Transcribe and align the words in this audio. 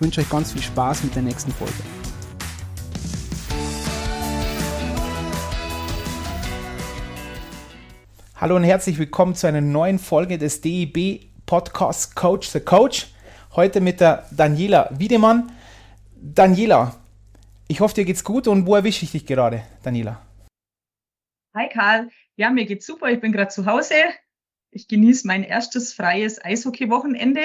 ich 0.00 0.02
wünsche 0.02 0.22
euch 0.22 0.30
ganz 0.30 0.52
viel 0.52 0.62
Spaß 0.62 1.04
mit 1.04 1.14
der 1.14 1.20
nächsten 1.20 1.52
Folge. 1.52 1.74
Hallo 8.34 8.56
und 8.56 8.64
herzlich 8.64 8.98
willkommen 8.98 9.34
zu 9.34 9.46
einer 9.46 9.60
neuen 9.60 9.98
Folge 9.98 10.38
des 10.38 10.62
DEB 10.62 11.26
Podcasts 11.44 12.14
Coach 12.14 12.48
the 12.48 12.60
Coach. 12.60 13.08
Heute 13.54 13.82
mit 13.82 14.00
der 14.00 14.26
Daniela 14.30 14.88
Wiedemann. 14.98 15.52
Daniela, 16.14 16.96
ich 17.68 17.80
hoffe, 17.80 17.96
dir 17.96 18.06
geht's 18.06 18.24
gut 18.24 18.48
und 18.48 18.66
wo 18.66 18.76
erwische 18.76 19.04
ich 19.04 19.12
dich 19.12 19.26
gerade, 19.26 19.64
Daniela? 19.82 20.22
Hi 21.54 21.68
Karl, 21.68 22.08
ja, 22.36 22.48
mir 22.48 22.64
geht's 22.64 22.86
super. 22.86 23.10
Ich 23.10 23.20
bin 23.20 23.32
gerade 23.32 23.50
zu 23.50 23.66
Hause. 23.66 23.96
Ich 24.70 24.88
genieße 24.88 25.26
mein 25.26 25.42
erstes 25.42 25.92
freies 25.92 26.42
Eishockey-Wochenende 26.42 27.42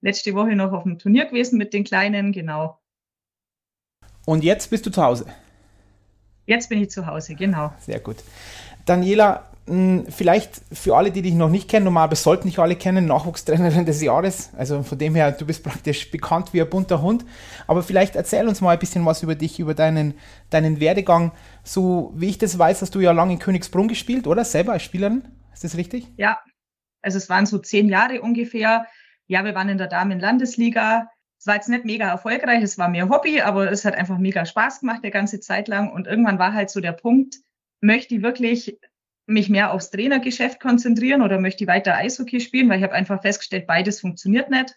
letzte 0.00 0.34
Woche 0.34 0.54
noch 0.54 0.72
auf 0.72 0.84
dem 0.84 0.98
Turnier 0.98 1.26
gewesen 1.26 1.58
mit 1.58 1.72
den 1.72 1.84
Kleinen, 1.84 2.32
genau. 2.32 2.78
Und 4.24 4.44
jetzt 4.44 4.70
bist 4.70 4.84
du 4.86 4.90
zu 4.90 5.02
Hause? 5.02 5.26
Jetzt 6.46 6.68
bin 6.68 6.80
ich 6.80 6.90
zu 6.90 7.06
Hause, 7.06 7.34
genau. 7.34 7.72
Sehr 7.78 8.00
gut. 8.00 8.16
Daniela, 8.84 9.50
hm, 9.66 10.06
vielleicht 10.08 10.62
für 10.72 10.96
alle, 10.96 11.10
die 11.10 11.20
dich 11.20 11.34
noch 11.34 11.50
nicht 11.50 11.68
kennen, 11.68 11.84
normal 11.84 12.14
sollten 12.16 12.48
dich 12.48 12.58
alle 12.58 12.74
kennen, 12.74 13.04
Nachwuchstrainerin 13.06 13.84
des 13.84 14.00
Jahres. 14.00 14.50
Also 14.56 14.82
von 14.82 14.98
dem 14.98 15.14
her, 15.14 15.32
du 15.32 15.44
bist 15.44 15.62
praktisch 15.62 16.10
bekannt 16.10 16.54
wie 16.54 16.62
ein 16.62 16.70
bunter 16.70 17.02
Hund. 17.02 17.24
Aber 17.66 17.82
vielleicht 17.82 18.16
erzähl 18.16 18.48
uns 18.48 18.62
mal 18.62 18.70
ein 18.70 18.78
bisschen 18.78 19.04
was 19.04 19.22
über 19.22 19.34
dich, 19.34 19.60
über 19.60 19.74
deinen, 19.74 20.14
deinen 20.48 20.80
Werdegang. 20.80 21.32
So 21.64 22.12
wie 22.16 22.30
ich 22.30 22.38
das 22.38 22.58
weiß, 22.58 22.80
hast 22.80 22.94
du 22.94 23.00
ja 23.00 23.12
lange 23.12 23.34
in 23.34 23.38
Königsbrunn 23.38 23.88
gespielt, 23.88 24.26
oder? 24.26 24.44
Selber 24.44 24.72
als 24.72 24.82
Spielerin. 24.82 25.22
Ist 25.52 25.64
das 25.64 25.76
richtig? 25.76 26.06
Ja, 26.16 26.38
also 27.02 27.18
es 27.18 27.28
waren 27.28 27.46
so 27.46 27.58
zehn 27.58 27.88
Jahre 27.88 28.22
ungefähr. 28.22 28.86
Ja, 29.28 29.44
wir 29.44 29.54
waren 29.54 29.68
in 29.68 29.78
der 29.78 29.86
Damen-Landesliga. 29.86 31.10
Es 31.38 31.46
war 31.46 31.54
jetzt 31.54 31.68
nicht 31.68 31.84
mega 31.84 32.08
erfolgreich, 32.08 32.62
es 32.62 32.78
war 32.78 32.88
mehr 32.88 33.08
Hobby, 33.08 33.40
aber 33.40 33.70
es 33.70 33.84
hat 33.84 33.94
einfach 33.94 34.18
mega 34.18 34.44
Spaß 34.44 34.80
gemacht, 34.80 35.04
der 35.04 35.12
ganze 35.12 35.38
Zeit 35.38 35.68
lang. 35.68 35.92
Und 35.92 36.06
irgendwann 36.08 36.38
war 36.38 36.52
halt 36.52 36.70
so 36.70 36.80
der 36.80 36.92
Punkt, 36.92 37.36
möchte 37.80 38.16
ich 38.16 38.22
wirklich 38.22 38.78
mich 39.26 39.48
mehr 39.48 39.72
aufs 39.72 39.90
Trainergeschäft 39.90 40.58
konzentrieren 40.58 41.22
oder 41.22 41.38
möchte 41.38 41.62
ich 41.62 41.68
weiter 41.68 41.94
Eishockey 41.94 42.40
spielen, 42.40 42.68
weil 42.68 42.78
ich 42.78 42.82
habe 42.84 42.94
einfach 42.94 43.20
festgestellt, 43.20 43.66
beides 43.66 44.00
funktioniert 44.00 44.50
nicht. 44.50 44.76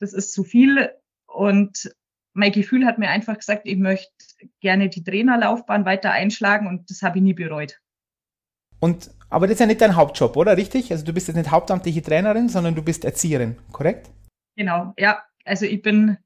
Das 0.00 0.14
ist 0.14 0.32
zu 0.32 0.42
viel. 0.42 0.90
Und 1.26 1.94
mein 2.32 2.50
Gefühl 2.50 2.86
hat 2.86 2.98
mir 2.98 3.10
einfach 3.10 3.36
gesagt, 3.36 3.62
ich 3.64 3.76
möchte 3.76 4.10
gerne 4.60 4.88
die 4.88 5.04
Trainerlaufbahn 5.04 5.84
weiter 5.84 6.10
einschlagen 6.10 6.66
und 6.66 6.90
das 6.90 7.02
habe 7.02 7.18
ich 7.18 7.24
nie 7.24 7.34
bereut. 7.34 7.78
Und 8.80 9.10
aber 9.34 9.48
das 9.48 9.54
ist 9.54 9.60
ja 9.60 9.66
nicht 9.66 9.80
dein 9.80 9.96
Hauptjob, 9.96 10.36
oder? 10.36 10.56
Richtig? 10.56 10.92
Also 10.92 11.04
du 11.04 11.12
bist 11.12 11.26
jetzt 11.26 11.36
nicht 11.36 11.50
hauptamtliche 11.50 12.02
Trainerin, 12.02 12.48
sondern 12.48 12.76
du 12.76 12.82
bist 12.82 13.04
Erzieherin, 13.04 13.56
korrekt? 13.72 14.08
Genau, 14.56 14.94
ja. 14.96 15.24
Also 15.44 15.66
ich 15.66 15.82
bin, 15.82 16.18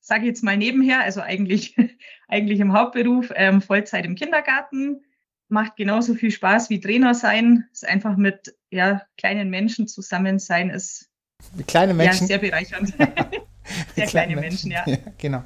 sage 0.00 0.22
ich 0.22 0.28
jetzt 0.28 0.42
mal 0.42 0.56
nebenher, 0.56 1.00
also 1.00 1.20
eigentlich, 1.20 1.76
eigentlich 2.28 2.58
im 2.60 2.72
Hauptberuf, 2.72 3.30
ähm, 3.34 3.60
Vollzeit 3.60 4.06
im 4.06 4.14
Kindergarten. 4.14 5.04
Macht 5.48 5.76
genauso 5.76 6.14
viel 6.14 6.30
Spaß 6.30 6.70
wie 6.70 6.80
Trainer 6.80 7.14
sein. 7.14 7.68
Ist 7.72 7.86
einfach 7.86 8.16
mit 8.16 8.56
ja, 8.70 9.02
kleinen 9.18 9.50
Menschen 9.50 9.86
zusammen 9.86 10.38
sein, 10.38 10.70
ist 10.70 11.10
mit 11.54 11.66
kleinen 11.66 11.94
Menschen. 11.94 12.22
Ja, 12.22 12.26
sehr 12.26 12.38
bereichernd. 12.38 12.88
sehr 13.94 14.06
kleine 14.06 14.34
Menschen, 14.34 14.70
Menschen 14.70 14.70
ja. 14.70 14.84
ja. 14.86 15.12
Genau. 15.18 15.42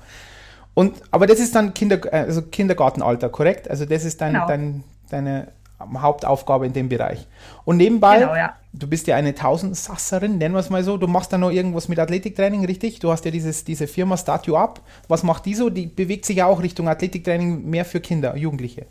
Und, 0.74 1.02
aber 1.10 1.26
das 1.26 1.40
ist 1.40 1.56
dann 1.56 1.74
Kinder, 1.74 2.00
also 2.12 2.42
Kindergartenalter, 2.42 3.28
korrekt? 3.30 3.68
Also 3.68 3.84
das 3.84 4.04
ist 4.04 4.20
dein, 4.20 4.34
genau. 4.34 4.46
dein, 4.46 4.84
deine 5.10 5.48
Hauptaufgabe 5.80 6.66
in 6.66 6.72
dem 6.72 6.88
Bereich. 6.88 7.26
Und 7.64 7.76
nebenbei, 7.76 8.20
genau, 8.20 8.34
ja. 8.34 8.56
du 8.72 8.86
bist 8.88 9.06
ja 9.06 9.16
eine 9.16 9.34
Tausendsasserin, 9.34 10.38
nennen 10.38 10.54
wir 10.54 10.60
es 10.60 10.70
mal 10.70 10.84
so. 10.84 10.96
Du 10.96 11.06
machst 11.06 11.32
da 11.32 11.38
noch 11.38 11.50
irgendwas 11.50 11.88
mit 11.88 11.98
Athletiktraining, 11.98 12.64
richtig? 12.64 12.98
Du 12.98 13.10
hast 13.10 13.24
ja 13.24 13.30
dieses, 13.30 13.64
diese 13.64 13.86
Firma 13.86 14.16
Start 14.16 14.46
You 14.46 14.56
Up. 14.56 14.80
Was 15.08 15.22
macht 15.22 15.46
die 15.46 15.54
so? 15.54 15.70
Die 15.70 15.86
bewegt 15.86 16.24
sich 16.24 16.36
ja 16.36 16.46
auch 16.46 16.62
Richtung 16.62 16.88
Athletiktraining 16.88 17.68
mehr 17.68 17.84
für 17.84 18.00
Kinder, 18.00 18.36
Jugendliche. 18.36 18.86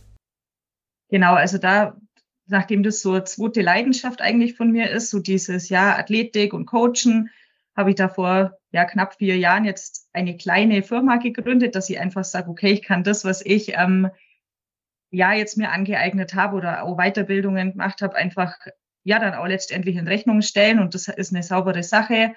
Genau, 1.09 1.33
also 1.33 1.57
da, 1.57 1.95
nachdem 2.47 2.83
das 2.83 3.01
so 3.01 3.13
eine 3.13 3.23
zweite 3.23 3.61
Leidenschaft 3.61 4.21
eigentlich 4.21 4.55
von 4.55 4.71
mir 4.71 4.89
ist, 4.89 5.09
so 5.09 5.19
dieses 5.19 5.69
ja 5.69 5.97
Athletik 5.97 6.53
und 6.53 6.65
Coachen, 6.65 7.29
habe 7.75 7.91
ich 7.91 7.95
da 7.95 8.09
vor 8.09 8.57
ja, 8.71 8.85
knapp 8.85 9.15
vier 9.15 9.37
Jahren 9.37 9.65
jetzt 9.65 10.07
eine 10.13 10.37
kleine 10.37 10.83
Firma 10.83 11.17
gegründet, 11.17 11.75
dass 11.75 11.89
ich 11.89 11.99
einfach 11.99 12.23
sage, 12.23 12.49
okay, 12.49 12.71
ich 12.71 12.83
kann 12.83 13.03
das, 13.03 13.25
was 13.25 13.43
ich 13.43 13.73
ähm, 13.75 14.09
ja 15.11 15.33
jetzt 15.33 15.57
mir 15.57 15.71
angeeignet 15.71 16.35
habe 16.35 16.55
oder 16.55 16.83
auch 16.83 16.97
Weiterbildungen 16.97 17.71
gemacht 17.71 18.01
habe, 18.01 18.15
einfach 18.15 18.55
ja 19.03 19.19
dann 19.19 19.33
auch 19.33 19.47
letztendlich 19.47 19.95
in 19.95 20.07
Rechnung 20.07 20.41
stellen 20.41 20.79
und 20.79 20.93
das 20.93 21.07
ist 21.07 21.33
eine 21.33 21.43
saubere 21.43 21.83
Sache. 21.83 22.33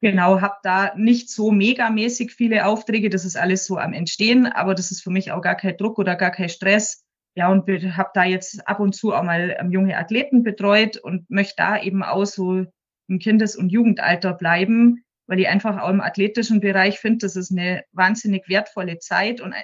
Genau, 0.00 0.40
habe 0.42 0.56
da 0.62 0.92
nicht 0.96 1.30
so 1.30 1.50
megamäßig 1.50 2.32
viele 2.32 2.66
Aufträge, 2.66 3.08
das 3.08 3.24
ist 3.24 3.36
alles 3.36 3.64
so 3.64 3.78
am 3.78 3.94
Entstehen, 3.94 4.46
aber 4.46 4.74
das 4.74 4.90
ist 4.90 5.02
für 5.02 5.10
mich 5.10 5.32
auch 5.32 5.40
gar 5.40 5.54
kein 5.54 5.76
Druck 5.76 5.98
oder 5.98 6.14
gar 6.16 6.30
kein 6.30 6.50
Stress. 6.50 7.04
Ja, 7.36 7.48
und 7.48 7.66
habe 7.68 8.10
da 8.14 8.24
jetzt 8.24 8.68
ab 8.68 8.80
und 8.80 8.94
zu 8.94 9.12
auch 9.12 9.22
mal 9.22 9.56
ähm, 9.58 9.72
junge 9.72 9.96
Athleten 9.96 10.44
betreut 10.44 10.98
und 10.98 11.28
möchte 11.30 11.54
da 11.56 11.80
eben 11.80 12.02
auch 12.02 12.26
so 12.26 12.64
im 13.08 13.18
Kindes- 13.18 13.56
und 13.56 13.70
Jugendalter 13.70 14.34
bleiben, 14.34 15.04
weil 15.26 15.40
ich 15.40 15.48
einfach 15.48 15.80
auch 15.80 15.88
im 15.88 16.00
athletischen 16.00 16.60
Bereich 16.60 17.00
finde, 17.00 17.18
das 17.26 17.34
ist 17.34 17.50
eine 17.50 17.82
wahnsinnig 17.92 18.48
wertvolle 18.48 18.98
Zeit 18.98 19.40
und 19.40 19.54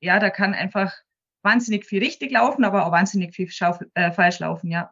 ja, 0.00 0.18
da 0.18 0.28
kann 0.28 0.54
einfach 0.54 0.92
wahnsinnig 1.44 1.84
viel 1.84 2.02
richtig 2.02 2.32
laufen, 2.32 2.64
aber 2.64 2.86
auch 2.86 2.92
wahnsinnig 2.92 3.34
viel 3.34 3.48
äh, 3.94 4.10
falsch 4.10 4.40
laufen, 4.40 4.70
ja. 4.70 4.90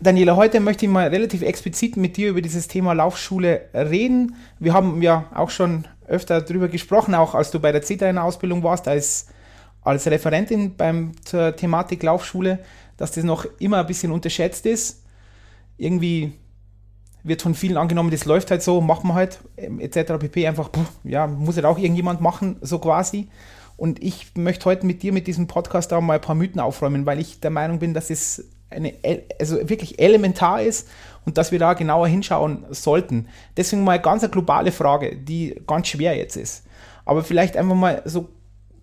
Daniela, 0.00 0.34
heute 0.34 0.58
möchte 0.58 0.84
ich 0.84 0.90
mal 0.90 1.06
relativ 1.06 1.42
explizit 1.42 1.96
mit 1.96 2.16
dir 2.16 2.30
über 2.30 2.42
dieses 2.42 2.66
Thema 2.66 2.92
Laufschule 2.92 3.68
reden. 3.72 4.34
Wir 4.58 4.72
haben 4.72 5.00
ja 5.00 5.26
auch 5.32 5.50
schon 5.50 5.86
öfter 6.08 6.40
darüber 6.40 6.66
gesprochen, 6.66 7.14
auch 7.14 7.36
als 7.36 7.52
du 7.52 7.60
bei 7.60 7.70
der 7.70 7.82
C-Trainer-Ausbildung 7.82 8.64
warst, 8.64 8.88
als, 8.88 9.28
als 9.82 10.08
Referentin 10.08 10.76
beim, 10.76 11.12
zur 11.24 11.54
Thematik 11.54 12.02
Laufschule, 12.02 12.58
dass 12.96 13.12
das 13.12 13.22
noch 13.22 13.46
immer 13.60 13.78
ein 13.78 13.86
bisschen 13.86 14.10
unterschätzt 14.10 14.66
ist. 14.66 15.04
Irgendwie 15.76 16.32
wird 17.22 17.42
von 17.42 17.54
vielen 17.54 17.76
angenommen, 17.76 18.10
das 18.10 18.24
läuft 18.24 18.50
halt 18.50 18.62
so, 18.62 18.80
machen 18.80 19.08
wir 19.08 19.14
halt, 19.14 19.38
etc. 19.56 20.14
pp. 20.18 20.48
Einfach, 20.48 20.70
ja, 21.04 21.28
muss 21.28 21.54
halt 21.54 21.66
auch 21.66 21.78
irgendjemand 21.78 22.20
machen, 22.20 22.56
so 22.60 22.80
quasi. 22.80 23.28
Und 23.76 24.02
ich 24.02 24.34
möchte 24.36 24.66
heute 24.66 24.86
mit 24.86 25.02
dir, 25.02 25.12
mit 25.12 25.26
diesem 25.26 25.46
Podcast 25.46 25.92
da 25.92 26.00
mal 26.00 26.14
ein 26.14 26.20
paar 26.20 26.34
Mythen 26.34 26.60
aufräumen, 26.60 27.06
weil 27.06 27.18
ich 27.18 27.40
der 27.40 27.50
Meinung 27.50 27.78
bin, 27.78 27.94
dass 27.94 28.10
es 28.10 28.48
eine, 28.70 28.94
also 29.38 29.68
wirklich 29.68 29.98
elementar 29.98 30.62
ist 30.62 30.88
und 31.24 31.38
dass 31.38 31.52
wir 31.52 31.58
da 31.58 31.74
genauer 31.74 32.08
hinschauen 32.08 32.64
sollten. 32.70 33.28
Deswegen 33.56 33.84
mal 33.84 34.00
ganz 34.00 34.22
eine 34.22 34.30
globale 34.30 34.72
Frage, 34.72 35.16
die 35.16 35.60
ganz 35.66 35.88
schwer 35.88 36.16
jetzt 36.16 36.36
ist. 36.36 36.64
Aber 37.04 37.24
vielleicht 37.24 37.56
einfach 37.56 37.74
mal 37.74 38.02
so, 38.04 38.28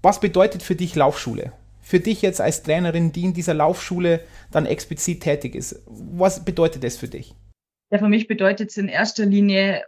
was 0.02 0.20
bedeutet 0.20 0.64
für 0.64 0.76
dich 0.76 0.96
Laufschule? 0.96 1.54
Für 1.82 2.00
dich 2.00 2.22
jetzt 2.22 2.40
als 2.40 2.64
Trainerin, 2.64 3.12
die 3.12 3.24
in 3.24 3.34
dieser 3.34 3.54
Laufschule 3.54 4.22
dann 4.52 4.66
explizit 4.66 5.24
tätig 5.24 5.56
ist. 5.56 5.82
Was 5.88 6.46
bedeutet 6.46 6.84
das 6.84 6.98
für 6.98 7.08
dich? 7.08 7.36
Ja, 7.92 7.98
für 7.98 8.10
mich 8.10 8.28
bedeutet 8.28 8.70
es 8.70 8.78
in 8.78 8.88
erster 8.88 9.26
Linie 9.26 9.84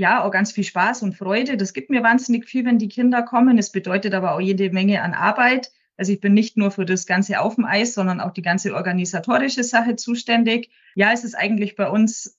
ja, 0.00 0.24
auch 0.24 0.30
ganz 0.30 0.50
viel 0.50 0.64
Spaß 0.64 1.02
und 1.02 1.14
Freude. 1.14 1.58
Das 1.58 1.74
gibt 1.74 1.90
mir 1.90 2.02
wahnsinnig 2.02 2.46
viel, 2.46 2.64
wenn 2.64 2.78
die 2.78 2.88
Kinder 2.88 3.22
kommen. 3.22 3.58
Es 3.58 3.70
bedeutet 3.70 4.14
aber 4.14 4.34
auch 4.34 4.40
jede 4.40 4.70
Menge 4.70 5.02
an 5.02 5.12
Arbeit. 5.12 5.70
Also 5.98 6.12
ich 6.12 6.20
bin 6.20 6.32
nicht 6.32 6.56
nur 6.56 6.70
für 6.70 6.86
das 6.86 7.06
Ganze 7.06 7.38
auf 7.38 7.56
dem 7.56 7.66
Eis, 7.66 7.92
sondern 7.92 8.20
auch 8.20 8.32
die 8.32 8.40
ganze 8.40 8.74
organisatorische 8.74 9.62
Sache 9.62 9.96
zuständig. 9.96 10.70
Ja, 10.94 11.12
es 11.12 11.22
ist 11.22 11.34
eigentlich 11.34 11.76
bei 11.76 11.90
uns 11.90 12.38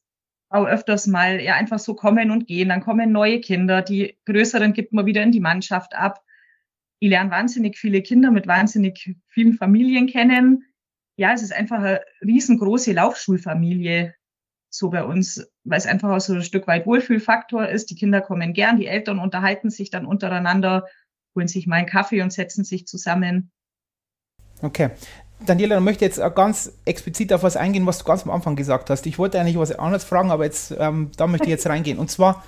auch 0.50 0.66
öfters 0.66 1.06
mal 1.06 1.40
ja 1.40 1.54
einfach 1.54 1.78
so 1.78 1.94
kommen 1.94 2.32
und 2.32 2.48
gehen. 2.48 2.70
Dann 2.70 2.82
kommen 2.82 3.12
neue 3.12 3.40
Kinder, 3.40 3.84
die 3.84 4.18
größeren 4.26 4.74
gibt 4.74 4.92
man 4.92 5.06
wieder 5.06 5.22
in 5.22 5.32
die 5.32 5.40
Mannschaft 5.40 5.94
ab. 5.94 6.24
Ich 6.98 7.10
lerne 7.10 7.30
wahnsinnig 7.30 7.78
viele 7.78 8.02
Kinder 8.02 8.32
mit 8.32 8.48
wahnsinnig 8.48 9.16
vielen 9.28 9.54
Familien 9.54 10.08
kennen. 10.08 10.66
Ja, 11.16 11.32
es 11.32 11.44
ist 11.44 11.54
einfach 11.54 11.78
eine 11.78 12.02
riesengroße 12.24 12.94
Laufschulfamilie 12.94 14.16
so 14.72 14.90
bei 14.90 15.04
uns, 15.04 15.51
weil 15.64 15.78
es 15.78 15.86
einfach 15.86 16.10
auch 16.10 16.20
so 16.20 16.34
ein 16.34 16.44
Stück 16.44 16.68
weit 16.68 16.86
Wohlfühlfaktor 16.86 17.68
ist. 17.68 17.90
Die 17.90 17.96
Kinder 17.96 18.22
kommen 18.22 18.54
gern, 18.54 18.78
die 18.78 18.88
Eltern 18.88 19.20
unterhalten 19.20 19.70
sich 19.70 19.90
dann 19.90 20.06
untereinander, 20.06 20.86
holen 21.36 21.48
sich 21.48 21.68
mal 21.68 21.78
einen 21.78 21.88
Kaffee 21.88 22.22
und 22.22 22.34
setzen 22.34 22.64
sich 22.64 22.88
zusammen. 22.88 23.52
Okay. 24.62 24.90
Daniela, 25.44 25.78
ich 25.78 25.84
möchte 25.84 26.06
jetzt 26.06 26.22
ganz 26.36 26.72
explizit 26.86 27.34
auf 27.34 27.42
was 27.42 27.58
eingehen, 27.58 27.88
was 27.88 27.98
du 27.98 28.06
ganz 28.06 28.24
am 28.24 28.30
Anfang 28.30 28.56
gesagt 28.56 28.92
hast. 28.92 29.08
Ich 29.08 29.18
wollte 29.18 29.40
eigentlich 29.40 29.58
was 29.58 29.72
anderes 29.72 30.04
fragen, 30.04 30.30
aber 30.30 30.46
jetzt, 30.46 30.76
ähm, 30.78 31.10
da 31.18 31.26
möchte 31.26 31.46
ich 31.46 31.52
jetzt 31.52 31.68
reingehen. 31.68 31.98
Und 31.98 32.12
zwar, 32.12 32.44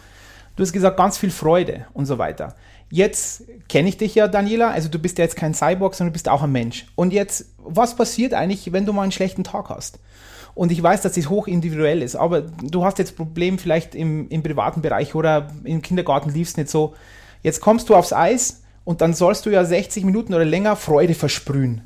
Du 0.56 0.62
hast 0.62 0.72
gesagt, 0.72 0.98
ganz 0.98 1.18
viel 1.18 1.32
Freude 1.32 1.88
und 1.94 2.06
so 2.06 2.18
weiter. 2.18 2.56
Jetzt 2.90 3.46
kenne 3.70 3.90
ich 3.90 3.98
dich 3.98 4.14
ja, 4.14 4.28
Daniela, 4.28 4.70
also 4.70 4.88
du 4.88 5.00
bist 5.00 5.18
ja 5.18 5.24
jetzt 5.24 5.36
kein 5.36 5.56
Cyborg, 5.56 5.96
sondern 5.96 6.12
du 6.12 6.14
bist 6.14 6.30
auch 6.30 6.44
ein 6.44 6.52
Mensch. 6.52 6.86
Und 6.94 7.12
jetzt, 7.12 7.56
was 7.58 7.96
passiert 7.96 8.36
eigentlich, 8.36 8.72
wenn 8.72 8.86
du 8.86 8.94
mal 8.94 9.02
einen 9.02 9.12
schlechten 9.12 9.44
Tag 9.44 9.70
hast? 9.70 10.00
Und 10.56 10.72
ich 10.72 10.82
weiß, 10.82 11.02
dass 11.02 11.14
das 11.14 11.30
hoch 11.30 11.48
individuell 11.48 12.02
ist, 12.02 12.16
aber 12.16 12.42
du 12.42 12.86
hast 12.86 13.00
jetzt 13.00 13.16
Problem 13.16 13.58
vielleicht 13.58 13.96
im, 13.96 14.30
im 14.30 14.44
privaten 14.44 14.82
Bereich 14.82 15.16
oder 15.16 15.48
im 15.64 15.82
Kindergarten 15.82 16.30
lief 16.30 16.50
es 16.50 16.58
nicht 16.58 16.70
so. 16.70 16.94
Jetzt 17.42 17.60
kommst 17.60 17.90
du 17.90 17.96
aufs 17.96 18.14
Eis 18.14 18.62
und 18.84 19.02
dann 19.02 19.14
sollst 19.14 19.46
du 19.46 19.50
ja 19.50 19.66
60 19.66 20.04
Minuten 20.06 20.34
oder 20.34 20.46
länger 20.46 20.76
Freude 20.76 21.16
versprühen. 21.16 21.82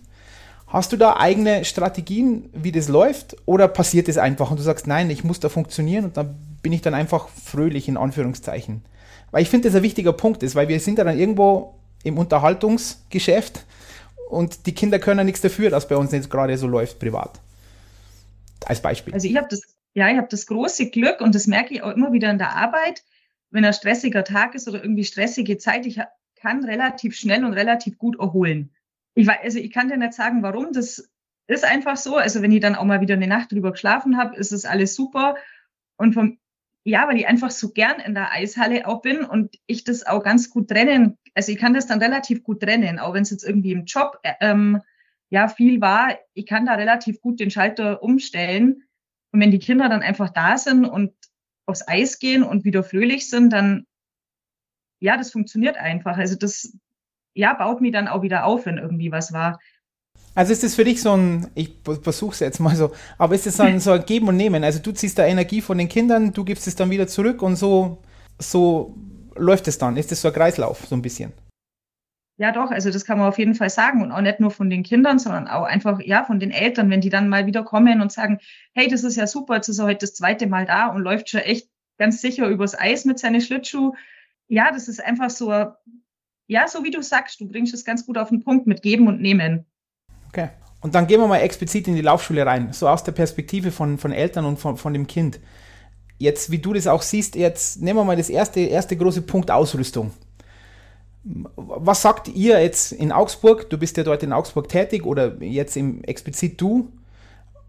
Hast 0.68 0.92
du 0.92 0.98
da 0.98 1.16
eigene 1.16 1.64
Strategien, 1.64 2.50
wie 2.54 2.74
das 2.74 2.90
läuft? 2.90 3.38
Oder 3.46 3.70
passiert 3.70 4.10
es 4.10 4.18
einfach 4.18 4.52
und 4.52 4.60
du 4.60 4.64
sagst, 4.64 4.86
nein, 4.86 5.10
ich 5.10 5.24
muss 5.24 5.40
da 5.40 5.48
funktionieren 5.48 6.06
und 6.06 6.18
dann 6.18 6.36
bin 6.62 6.74
ich 6.74 6.82
dann 6.82 6.94
einfach 6.94 7.30
fröhlich 7.30 7.88
in 7.88 7.96
Anführungszeichen? 7.96 8.84
Weil 9.32 9.44
ich 9.44 9.50
finde, 9.50 9.70
das 9.70 9.78
ein 9.78 9.84
wichtiger 9.84 10.12
Punkt 10.12 10.44
ist, 10.44 10.56
weil 10.56 10.68
wir 10.68 10.80
sind 10.82 10.98
ja 10.98 11.06
dann 11.06 11.18
irgendwo 11.18 11.76
im 12.04 12.18
Unterhaltungsgeschäft 12.18 13.66
und 14.30 14.66
die 14.66 14.74
Kinder 14.74 15.00
können 15.00 15.20
ja 15.20 15.24
nichts 15.24 15.42
dafür, 15.42 15.70
dass 15.70 15.88
bei 15.88 15.96
uns 15.96 16.12
jetzt 16.12 16.30
gerade 16.30 16.58
so 16.58 16.68
läuft 16.68 17.00
privat. 17.00 17.40
Als 18.66 18.82
Beispiel. 18.82 19.14
Also 19.14 19.28
ich 19.28 19.38
habe 19.38 19.48
das, 19.50 19.62
ja, 19.94 20.10
ich 20.10 20.18
habe 20.18 20.28
das 20.30 20.46
große 20.48 20.90
Glück 20.90 21.22
und 21.22 21.36
das 21.36 21.48
merke 21.48 21.74
ich 21.74 21.84
auch 21.84 21.92
immer 21.92 22.12
wieder 22.12 22.30
in 22.32 22.38
der 22.38 22.56
Arbeit, 22.56 23.04
wenn 23.52 23.66
ein 23.66 23.74
stressiger 23.74 24.24
Tag 24.24 24.56
ist 24.56 24.68
oder 24.68 24.82
irgendwie 24.82 25.06
stressige 25.06 25.58
Zeit, 25.58 25.86
ich 25.86 26.00
kann 26.36 26.64
relativ 26.66 27.16
schnell 27.16 27.46
und 27.46 27.54
relativ 27.54 27.98
gut 27.98 28.20
erholen 28.20 28.72
ich 29.18 29.26
weiß, 29.26 29.40
also 29.44 29.58
ich 29.58 29.72
kann 29.72 29.90
dir 29.90 29.98
nicht 29.98 30.14
sagen, 30.14 30.44
warum. 30.44 30.74
Das 30.74 31.10
ist 31.48 31.66
einfach 31.66 31.98
so. 31.98 32.18
Also 32.18 32.44
wenn 32.44 32.52
ich 32.52 32.62
dann 32.62 32.76
auch 32.76 32.84
mal 32.84 33.02
wieder 33.02 33.16
eine 33.16 33.28
Nacht 33.28 33.52
drüber 33.52 33.72
geschlafen 33.72 34.16
habe, 34.16 34.36
ist 34.36 34.52
es 34.52 34.64
alles 34.64 34.94
super. 34.94 35.36
Und 35.98 36.14
vom, 36.14 36.38
ja, 36.84 37.08
weil 37.08 37.18
ich 37.18 37.28
einfach 37.28 37.50
so 37.50 37.72
gern 37.72 38.00
in 38.00 38.14
der 38.14 38.32
Eishalle 38.32 38.88
auch 38.88 39.02
bin 39.02 39.26
und 39.26 39.58
ich 39.66 39.84
das 39.84 40.06
auch 40.06 40.22
ganz 40.22 40.52
gut 40.52 40.70
trennen. 40.70 41.18
Also 41.34 41.52
ich 41.52 41.58
kann 41.58 41.74
das 41.74 41.88
dann 41.88 42.02
relativ 42.02 42.44
gut 42.44 42.62
trennen, 42.62 43.00
auch 43.00 43.16
wenn 43.16 43.24
es 43.24 43.32
jetzt 43.32 43.44
irgendwie 43.44 43.72
im 43.72 43.86
Job 43.86 44.20
äh, 44.22 44.34
ähm, 44.40 44.82
ja 45.30 45.48
viel 45.48 45.82
war. 45.82 46.18
Ich 46.34 46.46
kann 46.46 46.66
da 46.66 46.74
relativ 46.74 47.22
gut 47.22 47.40
den 47.40 47.52
Schalter 47.52 48.02
umstellen. 48.04 48.84
Und 49.32 49.42
wenn 49.42 49.52
die 49.52 49.60
Kinder 49.60 49.90
dann 49.90 50.02
einfach 50.02 50.30
da 50.30 50.58
sind 50.58 50.86
und 50.86 51.14
aufs 51.66 51.88
Eis 51.88 52.20
gehen 52.20 52.44
und 52.44 52.64
wieder 52.64 52.84
fröhlich 52.84 53.30
sind, 53.30 53.52
dann 53.52 53.86
ja, 55.00 55.18
das 55.18 55.32
funktioniert 55.32 55.78
einfach. 55.78 56.18
Also 56.18 56.36
das, 56.36 56.74
ja, 57.34 57.54
baut 57.54 57.82
mich 57.82 57.92
dann 57.92 58.08
auch 58.08 58.22
wieder 58.22 58.46
auf, 58.46 58.66
wenn 58.66 58.78
irgendwie 58.78 59.12
was 59.12 59.32
war. 59.32 59.60
Also 60.34 60.54
ist 60.54 60.64
das 60.64 60.76
für 60.76 60.84
dich 60.84 61.02
so 61.02 61.16
ein, 61.16 61.48
ich 61.56 61.72
versuche 61.84 62.34
es 62.34 62.40
jetzt 62.40 62.60
mal 62.60 62.76
so, 62.76 62.92
aber 63.18 63.34
ist 63.34 63.48
es 63.48 63.58
dann 63.58 63.80
so 63.80 63.92
ein 63.92 64.06
Geben 64.06 64.28
und 64.28 64.38
Nehmen? 64.38 64.64
Also 64.64 64.80
du 64.80 64.92
ziehst 64.92 65.18
da 65.18 65.26
Energie 65.26 65.62
von 65.62 65.78
den 65.78 65.90
Kindern, 65.90 66.32
du 66.32 66.44
gibst 66.44 66.68
es 66.68 66.76
dann 66.76 66.92
wieder 66.92 67.08
zurück 67.08 67.42
und 67.42 67.56
so, 67.56 68.04
so 68.38 68.96
läuft 69.36 69.68
es 69.68 69.80
dann. 69.80 69.98
Ist 69.98 70.12
das 70.12 70.22
so 70.22 70.28
ein 70.28 70.34
Kreislauf, 70.34 70.86
so 70.86 70.96
ein 70.96 71.02
bisschen? 71.02 71.34
Ja, 72.38 72.52
doch, 72.52 72.70
also 72.70 72.92
das 72.92 73.04
kann 73.04 73.18
man 73.18 73.28
auf 73.28 73.40
jeden 73.40 73.56
Fall 73.56 73.70
sagen 73.70 74.02
und 74.02 74.12
auch 74.12 74.22
nicht 74.22 74.40
nur 74.40 74.52
von 74.52 74.70
den 74.70 74.84
Kindern, 74.84 75.18
sondern 75.18 75.48
auch 75.48 75.64
einfach, 75.64 76.00
ja, 76.02 76.24
von 76.24 76.40
den 76.40 76.52
Eltern, 76.52 76.90
wenn 76.90 77.02
die 77.02 77.10
dann 77.10 77.30
mal 77.30 77.48
wieder 77.48 77.64
kommen 77.64 78.00
und 78.02 78.12
sagen, 78.12 78.40
hey, 78.74 78.88
das 78.88 79.04
ist 79.04 79.16
ja 79.16 79.26
super, 79.26 79.56
jetzt 79.56 79.70
ist 79.70 79.80
er 79.80 79.86
heute 79.86 80.02
das 80.02 80.14
zweite 80.14 80.46
Mal 80.46 80.66
da 80.66 80.88
und 80.88 81.02
läuft 81.02 81.30
schon 81.30 81.40
echt 81.42 81.68
ganz 81.98 82.22
sicher 82.22 82.48
übers 82.48 82.78
Eis 82.78 83.06
mit 83.06 83.18
seinen 83.18 83.42
Schlittschuh. 83.42 83.94
Ja, 84.48 84.72
das 84.72 84.88
ist 84.88 85.04
einfach 85.04 85.32
so 85.32 85.52
ja, 86.48 86.68
so 86.68 86.84
wie 86.84 86.92
du 86.92 87.04
sagst, 87.04 87.40
du 87.42 87.48
bringst 87.48 87.74
es 87.74 87.86
ganz 87.86 88.06
gut 88.06 88.18
auf 88.18 88.30
den 88.30 88.44
Punkt 88.44 88.68
mit 88.68 88.82
Geben 88.82 89.08
und 89.08 89.22
Nehmen. 89.22 89.66
Okay. 90.30 90.50
Und 90.80 90.96
dann 90.96 91.08
gehen 91.08 91.20
wir 91.20 91.28
mal 91.28 91.40
explizit 91.40 91.88
in 91.88 91.96
die 91.96 92.02
Laufschule 92.02 92.46
rein, 92.46 92.72
so 92.72 92.88
aus 92.88 93.04
der 93.04 93.12
Perspektive 93.12 93.72
von, 93.72 93.98
von 93.98 94.12
Eltern 94.12 94.46
und 94.46 94.58
von, 94.58 94.78
von 94.78 94.94
dem 94.94 95.08
Kind. 95.08 95.40
Jetzt, 96.20 96.52
wie 96.52 96.60
du 96.60 96.74
das 96.74 96.88
auch 96.88 97.02
siehst, 97.02 97.36
jetzt 97.36 97.82
nehmen 97.82 98.00
wir 98.00 98.04
mal 98.04 98.16
das 98.16 98.30
erste, 98.30 98.62
erste 98.62 98.96
große 98.96 99.24
Punkt 99.24 99.52
Ausrüstung. 99.52 100.12
Was 101.56 102.02
sagt 102.02 102.30
ihr 102.30 102.62
jetzt 102.62 102.94
in 102.94 103.12
Augsburg? 103.12 103.70
Du 103.70 103.78
bist 103.78 103.98
ja 103.98 104.04
dort 104.04 104.24
in 104.24 104.32
Augsburg 104.32 104.70
tätig 104.70 105.06
oder 105.06 105.42
jetzt 105.42 105.76
im, 105.76 106.04
explizit 106.04 106.60
du. 106.62 106.92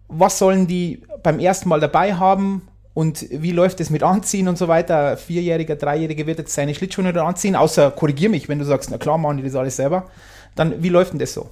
Was 0.07 0.39
sollen 0.39 0.67
die 0.67 1.03
beim 1.23 1.41
ersten 1.41 1.69
Mal 1.69 1.81
dabei 1.81 2.15
haben? 2.15 2.63
Und 2.95 3.27
wie 3.31 3.53
läuft 3.53 3.81
es 3.81 3.91
mit 3.91 4.03
Anziehen 4.03 4.49
und 4.49 4.59
so 4.59 4.69
weiter? 4.69 5.17
Vierjähriger, 5.17 5.77
Dreijähriger 5.77 6.27
wird 6.27 6.39
jetzt 6.39 6.55
seine 6.55 6.75
Schlittschuhe 6.75 7.05
nicht 7.05 7.17
anziehen, 7.17 7.55
außer 7.55 7.91
korrigier 7.93 8.29
mich, 8.29 8.49
wenn 8.49 8.59
du 8.59 8.65
sagst, 8.65 8.91
na 8.91 8.99
klar, 8.99 9.19
machen 9.19 9.37
die 9.37 9.45
das 9.45 9.55
alles 9.55 9.77
selber. 9.77 10.11
Dann, 10.55 10.83
wie 10.83 10.89
läuft 10.89 11.13
denn 11.13 11.21
das 11.21 11.35
so? 11.35 11.51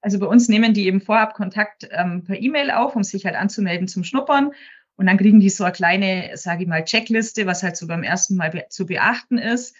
Also 0.00 0.18
bei 0.18 0.26
uns 0.26 0.48
nehmen 0.48 0.74
die 0.74 0.86
eben 0.86 1.00
vorab 1.00 1.34
Kontakt 1.34 1.88
ähm, 1.92 2.24
per 2.24 2.40
E-Mail 2.40 2.72
auf, 2.72 2.96
um 2.96 3.04
sich 3.04 3.24
halt 3.24 3.36
anzumelden 3.36 3.86
zum 3.86 4.02
Schnuppern. 4.02 4.50
Und 4.96 5.06
dann 5.06 5.18
kriegen 5.18 5.40
die 5.40 5.50
so 5.50 5.64
eine 5.64 5.72
kleine, 5.72 6.30
sage 6.34 6.62
ich 6.62 6.68
mal, 6.68 6.84
Checkliste, 6.84 7.46
was 7.46 7.62
halt 7.62 7.76
so 7.76 7.86
beim 7.86 8.02
ersten 8.02 8.36
Mal 8.36 8.50
be 8.50 8.64
zu 8.68 8.86
beachten 8.86 9.38
ist. 9.38 9.74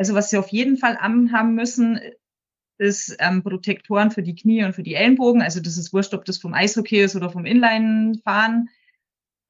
Also 0.00 0.14
was 0.14 0.30
sie 0.30 0.38
auf 0.38 0.48
jeden 0.48 0.78
Fall 0.78 0.96
haben 0.96 1.54
müssen, 1.54 2.00
ist 2.78 3.14
ähm, 3.18 3.42
Protektoren 3.42 4.10
für 4.10 4.22
die 4.22 4.34
Knie 4.34 4.64
und 4.64 4.72
für 4.72 4.82
die 4.82 4.94
Ellenbogen. 4.94 5.42
Also 5.42 5.60
das 5.60 5.76
ist 5.76 5.92
wurscht, 5.92 6.14
ob 6.14 6.24
das 6.24 6.38
vom 6.38 6.54
Eishockey 6.54 7.02
ist 7.02 7.16
oder 7.16 7.28
vom 7.28 7.44
Inline-Fahren. 7.44 8.70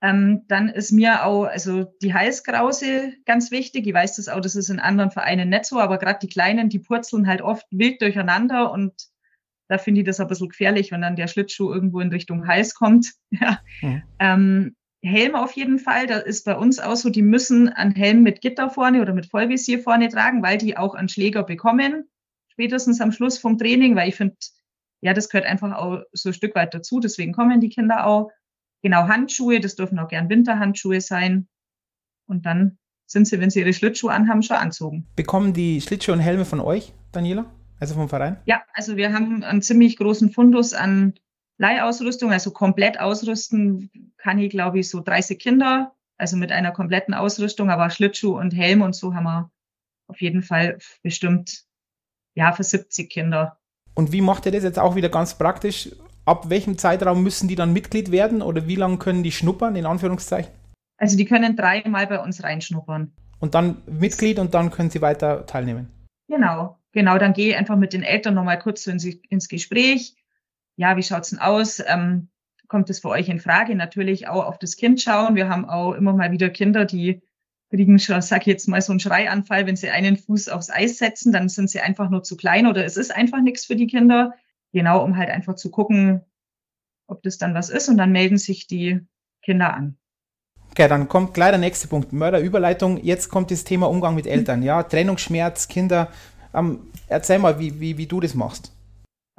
Ähm, 0.02 0.42
dann 0.48 0.68
ist 0.68 0.90
mir 0.90 1.24
auch 1.24 1.44
also 1.44 1.84
die 2.02 2.14
Halskrause 2.14 3.12
ganz 3.26 3.52
wichtig. 3.52 3.86
Ich 3.86 3.94
weiß 3.94 4.16
das 4.16 4.26
auch, 4.26 4.40
das 4.40 4.56
ist 4.56 4.70
in 4.70 4.80
anderen 4.80 5.12
Vereinen 5.12 5.50
nicht 5.50 5.66
so, 5.66 5.78
aber 5.78 5.98
gerade 5.98 6.18
die 6.20 6.32
Kleinen, 6.32 6.68
die 6.68 6.80
purzeln 6.80 7.28
halt 7.28 7.42
oft 7.42 7.66
wild 7.70 8.02
durcheinander 8.02 8.72
und 8.72 8.92
da 9.68 9.78
finde 9.78 10.00
ich 10.00 10.06
das 10.08 10.18
ein 10.18 10.26
bisschen 10.26 10.48
gefährlich, 10.48 10.90
wenn 10.90 11.02
dann 11.02 11.14
der 11.14 11.28
Schlittschuh 11.28 11.72
irgendwo 11.72 12.00
in 12.00 12.08
Richtung 12.08 12.48
Hals 12.48 12.74
kommt. 12.74 13.12
Ja. 13.40 13.60
Mhm. 13.82 14.02
Ähm, 14.18 14.76
Helm 15.02 15.34
auf 15.34 15.52
jeden 15.52 15.78
Fall, 15.78 16.06
da 16.06 16.18
ist 16.18 16.44
bei 16.44 16.56
uns 16.56 16.78
auch 16.78 16.96
so, 16.96 17.08
die 17.08 17.22
müssen 17.22 17.68
einen 17.68 17.94
Helm 17.94 18.22
mit 18.22 18.42
Gitter 18.42 18.68
vorne 18.68 19.00
oder 19.00 19.14
mit 19.14 19.26
Vollvisier 19.26 19.80
vorne 19.80 20.08
tragen, 20.08 20.42
weil 20.42 20.58
die 20.58 20.76
auch 20.76 20.94
einen 20.94 21.08
Schläger 21.08 21.42
bekommen, 21.42 22.08
spätestens 22.48 23.00
am 23.00 23.10
Schluss 23.10 23.38
vom 23.38 23.56
Training, 23.56 23.96
weil 23.96 24.10
ich 24.10 24.16
finde, 24.16 24.36
ja, 25.00 25.14
das 25.14 25.30
gehört 25.30 25.46
einfach 25.46 25.72
auch 25.74 26.02
so 26.12 26.28
ein 26.28 26.34
Stück 26.34 26.54
weit 26.54 26.74
dazu, 26.74 27.00
deswegen 27.00 27.32
kommen 27.32 27.60
die 27.60 27.70
Kinder 27.70 28.06
auch. 28.06 28.30
Genau, 28.82 29.08
Handschuhe, 29.08 29.60
das 29.60 29.76
dürfen 29.76 29.98
auch 29.98 30.08
gern 30.08 30.28
Winterhandschuhe 30.28 31.00
sein. 31.00 31.48
Und 32.26 32.44
dann 32.44 32.78
sind 33.06 33.26
sie, 33.26 33.40
wenn 33.40 33.50
sie 33.50 33.60
ihre 33.60 33.72
Schlittschuhe 33.72 34.12
anhaben, 34.12 34.42
schon 34.42 34.56
anzogen. 34.56 35.06
Bekommen 35.16 35.52
die 35.52 35.80
Schlittschuhe 35.80 36.14
und 36.14 36.20
Helme 36.20 36.44
von 36.44 36.60
euch, 36.60 36.92
Daniela? 37.12 37.46
Also 37.78 37.94
vom 37.94 38.10
Verein? 38.10 38.36
Ja, 38.44 38.62
also 38.74 38.96
wir 38.96 39.12
haben 39.14 39.42
einen 39.42 39.62
ziemlich 39.62 39.96
großen 39.96 40.30
Fundus 40.30 40.74
an 40.74 41.14
Leihausrüstung, 41.60 42.32
also 42.32 42.50
komplett 42.50 42.98
ausrüsten 42.98 43.90
kann 44.16 44.38
ich, 44.38 44.50
glaube 44.50 44.80
ich, 44.80 44.88
so 44.88 45.00
30 45.00 45.38
Kinder, 45.38 45.94
also 46.16 46.36
mit 46.36 46.52
einer 46.52 46.72
kompletten 46.72 47.14
Ausrüstung, 47.14 47.70
aber 47.70 47.90
Schlittschuh 47.90 48.38
und 48.38 48.52
Helm 48.52 48.82
und 48.82 48.94
so 48.94 49.14
haben 49.14 49.24
wir 49.24 49.50
auf 50.08 50.20
jeden 50.20 50.42
Fall 50.42 50.78
bestimmt, 51.02 51.64
ja, 52.34 52.52
für 52.52 52.64
70 52.64 53.10
Kinder. 53.10 53.58
Und 53.94 54.12
wie 54.12 54.20
macht 54.20 54.46
ihr 54.46 54.52
das 54.52 54.64
jetzt 54.64 54.78
auch 54.78 54.96
wieder 54.96 55.08
ganz 55.08 55.34
praktisch? 55.34 55.90
ab 56.30 56.48
welchem 56.48 56.78
Zeitraum 56.78 57.22
müssen 57.22 57.48
die 57.48 57.56
dann 57.56 57.72
Mitglied 57.72 58.12
werden 58.12 58.40
oder 58.40 58.66
wie 58.66 58.76
lange 58.76 58.98
können 58.98 59.22
die 59.22 59.32
schnuppern, 59.32 59.76
in 59.76 59.86
Anführungszeichen? 59.86 60.52
Also 60.96 61.16
die 61.16 61.24
können 61.24 61.56
dreimal 61.56 62.06
bei 62.06 62.20
uns 62.20 62.42
reinschnuppern. 62.42 63.12
Und 63.40 63.54
dann 63.54 63.82
Mitglied 63.86 64.38
und 64.38 64.54
dann 64.54 64.70
können 64.70 64.90
sie 64.90 65.00
weiter 65.00 65.46
teilnehmen. 65.46 65.88
Genau, 66.28 66.78
genau. 66.92 67.18
Dann 67.18 67.32
gehe 67.32 67.50
ich 67.50 67.56
einfach 67.56 67.76
mit 67.76 67.92
den 67.92 68.02
Eltern 68.02 68.34
nochmal 68.34 68.58
kurz 68.58 68.86
ins, 68.86 69.04
ins 69.04 69.48
Gespräch. 69.48 70.14
Ja, 70.80 70.96
wie 70.96 71.02
schaut's 71.02 71.28
denn 71.28 71.38
aus? 71.38 71.82
Ähm, 71.86 72.28
kommt 72.66 72.88
es 72.88 73.00
für 73.00 73.10
euch 73.10 73.28
in 73.28 73.38
Frage? 73.38 73.74
Natürlich 73.74 74.28
auch 74.28 74.46
auf 74.46 74.58
das 74.58 74.76
Kind 74.76 74.98
schauen. 74.98 75.34
Wir 75.34 75.46
haben 75.50 75.68
auch 75.68 75.92
immer 75.92 76.14
mal 76.14 76.32
wieder 76.32 76.48
Kinder, 76.48 76.86
die 76.86 77.20
kriegen 77.68 77.98
schon, 77.98 78.22
sag 78.22 78.40
ich 78.40 78.46
jetzt 78.46 78.66
mal, 78.66 78.80
so 78.80 78.92
einen 78.92 78.98
Schreianfall, 78.98 79.66
wenn 79.66 79.76
sie 79.76 79.90
einen 79.90 80.16
Fuß 80.16 80.48
aufs 80.48 80.70
Eis 80.70 80.96
setzen, 80.96 81.32
dann 81.32 81.50
sind 81.50 81.68
sie 81.68 81.80
einfach 81.80 82.08
nur 82.08 82.22
zu 82.22 82.34
klein 82.34 82.66
oder 82.66 82.82
es 82.82 82.96
ist 82.96 83.14
einfach 83.14 83.42
nichts 83.42 83.66
für 83.66 83.76
die 83.76 83.88
Kinder. 83.88 84.32
Genau, 84.72 85.04
um 85.04 85.18
halt 85.18 85.28
einfach 85.28 85.54
zu 85.54 85.70
gucken, 85.70 86.22
ob 87.06 87.22
das 87.24 87.36
dann 87.36 87.52
was 87.52 87.68
ist 87.68 87.90
und 87.90 87.98
dann 87.98 88.10
melden 88.10 88.38
sich 88.38 88.66
die 88.66 89.00
Kinder 89.42 89.74
an. 89.74 89.98
Okay, 90.70 90.88
dann 90.88 91.08
kommt 91.08 91.34
gleich 91.34 91.50
der 91.50 91.58
nächste 91.58 91.88
Punkt. 91.88 92.14
Mörderüberleitung. 92.14 93.04
Jetzt 93.04 93.28
kommt 93.28 93.50
das 93.50 93.64
Thema 93.64 93.86
Umgang 93.86 94.14
mit 94.14 94.26
Eltern. 94.26 94.62
Ja, 94.62 94.82
Trennungsschmerz, 94.82 95.68
Kinder. 95.68 96.10
Ähm, 96.54 96.90
erzähl 97.06 97.38
mal, 97.38 97.58
wie, 97.58 97.78
wie, 97.80 97.98
wie 97.98 98.06
du 98.06 98.20
das 98.20 98.34
machst. 98.34 98.72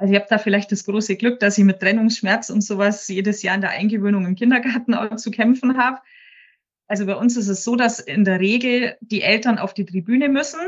Also 0.02 0.14
ich 0.14 0.18
habe 0.18 0.28
da 0.28 0.38
vielleicht 0.38 0.72
das 0.72 0.84
große 0.84 1.16
Glück, 1.16 1.38
dass 1.38 1.56
ich 1.56 1.64
mit 1.64 1.78
Trennungsschmerz 1.78 2.50
und 2.50 2.62
sowas 2.62 3.06
jedes 3.06 3.42
Jahr 3.42 3.54
in 3.54 3.60
der 3.60 3.70
Eingewöhnung 3.70 4.26
im 4.26 4.34
Kindergarten 4.34 4.94
auch 4.94 5.14
zu 5.14 5.30
kämpfen 5.30 5.78
habe. 5.78 6.00
Also 6.88 7.06
bei 7.06 7.14
uns 7.14 7.36
ist 7.36 7.48
es 7.48 7.62
so, 7.62 7.76
dass 7.76 8.00
in 8.00 8.24
der 8.24 8.40
Regel 8.40 8.96
die 9.00 9.22
Eltern 9.22 9.58
auf 9.58 9.74
die 9.74 9.86
Tribüne 9.86 10.28
müssen 10.28 10.58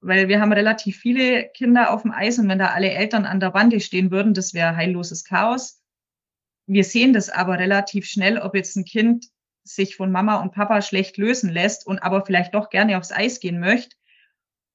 weil 0.00 0.28
wir 0.28 0.40
haben 0.40 0.52
relativ 0.52 0.98
viele 0.98 1.48
Kinder 1.48 1.90
auf 1.90 2.02
dem 2.02 2.12
Eis 2.12 2.38
und 2.38 2.48
wenn 2.48 2.58
da 2.58 2.68
alle 2.68 2.90
Eltern 2.90 3.24
an 3.24 3.40
der 3.40 3.50
Bande 3.50 3.80
stehen 3.80 4.10
würden, 4.10 4.34
das 4.34 4.54
wäre 4.54 4.76
heilloses 4.76 5.24
Chaos. 5.24 5.82
Wir 6.66 6.84
sehen 6.84 7.12
das 7.12 7.30
aber 7.30 7.58
relativ 7.58 8.06
schnell, 8.06 8.38
ob 8.38 8.54
jetzt 8.54 8.76
ein 8.76 8.84
Kind 8.84 9.26
sich 9.64 9.96
von 9.96 10.12
Mama 10.12 10.36
und 10.36 10.52
Papa 10.52 10.80
schlecht 10.82 11.16
lösen 11.16 11.50
lässt 11.50 11.86
und 11.86 11.98
aber 11.98 12.24
vielleicht 12.24 12.54
doch 12.54 12.70
gerne 12.70 12.98
aufs 12.98 13.10
Eis 13.10 13.40
gehen 13.40 13.58
möchte. 13.58 13.96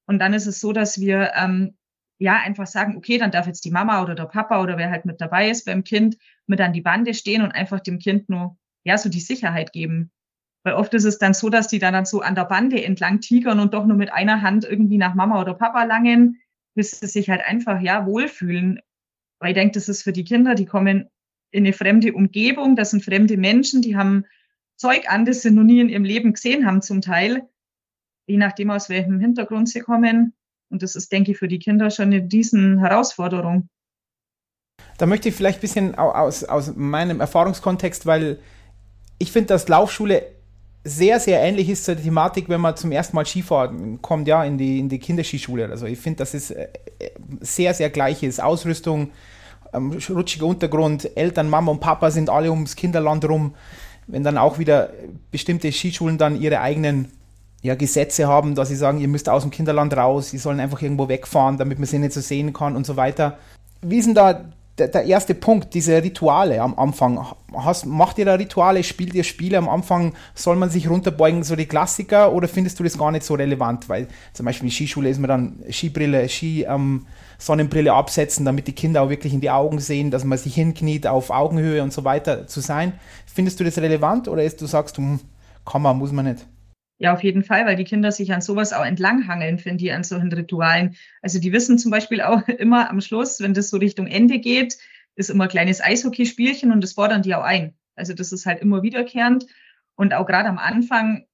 Und 0.06 0.18
dann 0.18 0.34
ist 0.34 0.46
es 0.46 0.60
so, 0.60 0.72
dass 0.72 1.00
wir 1.00 1.32
ähm, 1.34 1.78
ja 2.22 2.36
einfach 2.36 2.66
sagen, 2.66 2.96
okay, 2.96 3.18
dann 3.18 3.32
darf 3.32 3.46
jetzt 3.46 3.64
die 3.64 3.70
Mama 3.70 4.02
oder 4.02 4.14
der 4.14 4.26
Papa 4.26 4.62
oder 4.62 4.78
wer 4.78 4.90
halt 4.90 5.04
mit 5.04 5.20
dabei 5.20 5.50
ist 5.50 5.66
beim 5.66 5.82
Kind 5.82 6.16
mit 6.46 6.60
an 6.60 6.72
die 6.72 6.80
Bande 6.80 7.14
stehen 7.14 7.42
und 7.42 7.52
einfach 7.52 7.80
dem 7.80 7.98
Kind 7.98 8.28
nur 8.28 8.56
ja 8.84 8.96
so 8.96 9.08
die 9.08 9.20
Sicherheit 9.20 9.72
geben. 9.72 10.10
Weil 10.64 10.74
oft 10.74 10.94
ist 10.94 11.04
es 11.04 11.18
dann 11.18 11.34
so, 11.34 11.50
dass 11.50 11.66
die 11.66 11.80
dann, 11.80 12.04
so 12.04 12.20
an 12.20 12.36
der 12.36 12.44
Bande 12.44 12.82
entlang 12.82 13.20
tigern 13.20 13.58
und 13.58 13.74
doch 13.74 13.84
nur 13.84 13.96
mit 13.96 14.12
einer 14.12 14.42
Hand 14.42 14.64
irgendwie 14.64 14.98
nach 14.98 15.14
Mama 15.14 15.40
oder 15.40 15.54
Papa 15.54 15.82
langen, 15.82 16.40
bis 16.74 17.00
sie 17.00 17.08
sich 17.08 17.28
halt 17.28 17.42
einfach, 17.44 17.80
ja, 17.80 18.06
wohlfühlen. 18.06 18.80
Weil 19.40 19.50
ich 19.50 19.54
denke, 19.56 19.74
das 19.74 19.88
ist 19.88 20.04
für 20.04 20.12
die 20.12 20.24
Kinder, 20.24 20.54
die 20.54 20.66
kommen 20.66 21.10
in 21.50 21.64
eine 21.64 21.72
fremde 21.72 22.12
Umgebung, 22.12 22.76
das 22.76 22.92
sind 22.92 23.04
fremde 23.04 23.36
Menschen, 23.36 23.82
die 23.82 23.96
haben 23.96 24.24
Zeug 24.76 25.10
an, 25.10 25.24
das 25.24 25.42
sie 25.42 25.50
noch 25.50 25.64
nie 25.64 25.80
in 25.80 25.88
ihrem 25.88 26.04
Leben 26.04 26.32
gesehen 26.32 26.64
haben 26.64 26.80
zum 26.80 27.00
Teil, 27.00 27.48
je 28.26 28.36
nachdem 28.36 28.70
aus 28.70 28.88
welchem 28.88 29.18
Hintergrund 29.18 29.68
sie 29.68 29.80
kommen. 29.80 30.34
Und 30.72 30.82
das 30.82 30.96
ist, 30.96 31.12
denke 31.12 31.32
ich, 31.32 31.38
für 31.38 31.48
die 31.48 31.58
Kinder 31.58 31.90
schon 31.90 32.06
eine 32.06 32.26
riesen 32.32 32.78
Herausforderung. 32.78 33.68
Da 34.96 35.04
möchte 35.04 35.28
ich 35.28 35.34
vielleicht 35.34 35.58
ein 35.58 35.60
bisschen 35.60 35.94
aus, 35.96 36.44
aus 36.44 36.74
meinem 36.74 37.20
Erfahrungskontext, 37.20 38.06
weil 38.06 38.38
ich 39.18 39.30
finde, 39.30 39.48
dass 39.48 39.68
Laufschule 39.68 40.24
sehr, 40.82 41.20
sehr 41.20 41.40
ähnlich 41.42 41.68
ist 41.68 41.84
zur 41.84 41.96
Thematik, 41.96 42.48
wenn 42.48 42.60
man 42.60 42.74
zum 42.74 42.90
ersten 42.90 43.14
Mal 43.14 43.26
Skifahren 43.26 44.00
kommt, 44.00 44.26
ja, 44.26 44.42
in 44.44 44.56
die, 44.56 44.78
in 44.78 44.88
die 44.88 44.98
Kinderskischule 44.98 45.68
Also 45.68 45.86
Ich 45.86 45.98
finde, 45.98 46.18
dass 46.18 46.32
es 46.32 46.50
äh, 46.50 46.68
sehr, 47.40 47.74
sehr 47.74 47.90
gleich 47.90 48.22
ist. 48.22 48.42
Ausrüstung, 48.42 49.10
ähm, 49.74 49.98
rutschiger 50.08 50.46
Untergrund, 50.46 51.16
Eltern, 51.16 51.50
Mama 51.50 51.70
und 51.70 51.80
Papa 51.80 52.10
sind 52.10 52.30
alle 52.30 52.50
ums 52.50 52.76
Kinderland 52.76 53.26
rum. 53.26 53.54
Wenn 54.06 54.24
dann 54.24 54.38
auch 54.38 54.58
wieder 54.58 54.90
bestimmte 55.30 55.70
Skischulen 55.70 56.16
dann 56.16 56.40
ihre 56.40 56.60
eigenen 56.60 57.12
ja, 57.62 57.74
Gesetze 57.76 58.26
haben, 58.26 58.54
dass 58.54 58.68
sie 58.68 58.76
sagen, 58.76 58.98
ihr 58.98 59.08
müsst 59.08 59.28
aus 59.28 59.42
dem 59.42 59.50
Kinderland 59.50 59.96
raus, 59.96 60.30
sie 60.30 60.38
sollen 60.38 60.60
einfach 60.60 60.82
irgendwo 60.82 61.08
wegfahren, 61.08 61.58
damit 61.58 61.78
man 61.78 61.86
sie 61.86 61.98
nicht 61.98 62.12
so 62.12 62.20
sehen 62.20 62.52
kann 62.52 62.76
und 62.76 62.86
so 62.86 62.96
weiter. 62.96 63.38
Wie 63.80 63.98
ist 63.98 64.06
denn 64.06 64.14
da 64.14 64.44
der, 64.78 64.88
der, 64.88 65.04
erste 65.04 65.34
Punkt, 65.34 65.74
diese 65.74 66.02
Rituale 66.02 66.60
am 66.62 66.78
Anfang. 66.78 67.26
Hast, 67.54 67.84
macht 67.84 68.18
ihr 68.18 68.24
da 68.24 68.34
Rituale, 68.34 68.82
spielt 68.82 69.14
ihr 69.14 69.24
Spiele 69.24 69.58
am 69.58 69.68
Anfang, 69.68 70.14
soll 70.34 70.56
man 70.56 70.70
sich 70.70 70.88
runterbeugen, 70.88 71.42
so 71.42 71.56
die 71.56 71.66
Klassiker, 71.66 72.32
oder 72.32 72.48
findest 72.48 72.80
du 72.80 72.84
das 72.84 72.96
gar 72.96 73.10
nicht 73.10 73.24
so 73.24 73.34
relevant? 73.34 73.88
Weil 73.88 74.08
zum 74.32 74.46
Beispiel 74.46 74.68
in 74.68 74.72
Skischule 74.72 75.10
ist 75.10 75.18
man 75.18 75.28
dann 75.28 75.62
Skibrille, 75.70 76.26
Ski, 76.28 76.64
ähm, 76.64 77.06
Sonnenbrille 77.38 77.92
absetzen, 77.92 78.46
damit 78.46 78.66
die 78.66 78.72
Kinder 78.72 79.02
auch 79.02 79.10
wirklich 79.10 79.34
in 79.34 79.40
die 79.40 79.50
Augen 79.50 79.78
sehen, 79.78 80.10
dass 80.10 80.24
man 80.24 80.38
sich 80.38 80.54
hinkniet, 80.54 81.06
auf 81.06 81.30
Augenhöhe 81.30 81.82
und 81.82 81.92
so 81.92 82.04
weiter 82.04 82.46
zu 82.46 82.60
sein. 82.60 82.94
Findest 83.26 83.60
du 83.60 83.64
das 83.64 83.78
relevant 83.78 84.26
oder 84.28 84.42
ist 84.42 84.62
du 84.62 84.66
sagst, 84.66 84.96
hm, 84.96 85.20
kann 85.66 85.82
man, 85.82 85.98
muss 85.98 86.12
man 86.12 86.24
nicht? 86.24 86.46
Ja, 87.02 87.12
auf 87.12 87.24
jeden 87.24 87.42
Fall, 87.42 87.66
weil 87.66 87.74
die 87.74 87.82
Kinder 87.82 88.12
sich 88.12 88.32
an 88.32 88.42
sowas 88.42 88.72
auch 88.72 88.84
entlanghangeln, 88.84 89.58
finde 89.58 89.84
ich, 89.84 89.92
an 89.92 90.04
solchen 90.04 90.32
Ritualen. 90.32 90.94
Also 91.20 91.40
die 91.40 91.52
wissen 91.52 91.76
zum 91.76 91.90
Beispiel 91.90 92.20
auch 92.20 92.46
immer 92.46 92.90
am 92.90 93.00
Schluss, 93.00 93.40
wenn 93.40 93.54
das 93.54 93.70
so 93.70 93.78
Richtung 93.78 94.06
Ende 94.06 94.38
geht, 94.38 94.78
ist 95.16 95.28
immer 95.28 95.44
ein 95.44 95.50
kleines 95.50 95.80
Eishockeyspielchen 95.80 96.70
und 96.70 96.80
das 96.80 96.92
fordern 96.92 97.22
die 97.22 97.34
auch 97.34 97.42
ein. 97.42 97.74
Also 97.96 98.14
das 98.14 98.30
ist 98.30 98.46
halt 98.46 98.60
immer 98.60 98.84
wiederkehrend. 98.84 99.46
Und 99.96 100.14
auch 100.14 100.26
gerade 100.26 100.48
am 100.48 100.58
Anfang, 100.58 101.26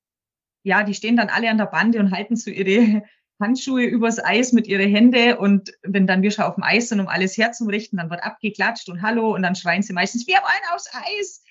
ja, 0.62 0.84
die 0.84 0.94
stehen 0.94 1.18
dann 1.18 1.28
alle 1.28 1.50
an 1.50 1.58
der 1.58 1.66
Bande 1.66 1.98
und 1.98 2.12
halten 2.12 2.36
so 2.36 2.50
ihre 2.50 3.02
Handschuhe 3.38 3.84
übers 3.84 4.24
Eis 4.24 4.54
mit 4.54 4.66
ihren 4.68 4.88
Händen. 4.88 5.34
Und 5.34 5.70
wenn 5.82 6.06
dann 6.06 6.22
wir 6.22 6.30
schon 6.30 6.46
auf 6.46 6.54
dem 6.54 6.64
Eis 6.64 6.88
sind, 6.88 7.00
um 7.00 7.08
alles 7.08 7.36
herzurichten, 7.36 7.98
dann 7.98 8.08
wird 8.08 8.22
abgeklatscht 8.22 8.88
und 8.88 9.02
Hallo 9.02 9.34
und 9.34 9.42
dann 9.42 9.54
schreien 9.54 9.82
sie 9.82 9.92
meistens, 9.92 10.26
wir 10.26 10.36
wollen 10.36 10.74
aufs 10.74 10.88
Eis. 10.94 11.42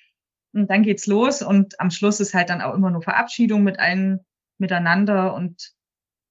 Und 0.58 0.70
dann 0.70 0.84
geht's 0.84 1.08
los 1.08 1.42
und 1.42 1.80
am 1.80 1.92
Schluss 1.92 2.20
ist 2.20 2.34
halt 2.34 2.50
dann 2.50 2.62
auch 2.62 2.74
immer 2.74 2.90
nur 2.90 3.02
Verabschiedung 3.02 3.64
mit 3.64 3.80
allen 3.80 4.26
miteinander. 4.58 5.34
Und 5.34 5.74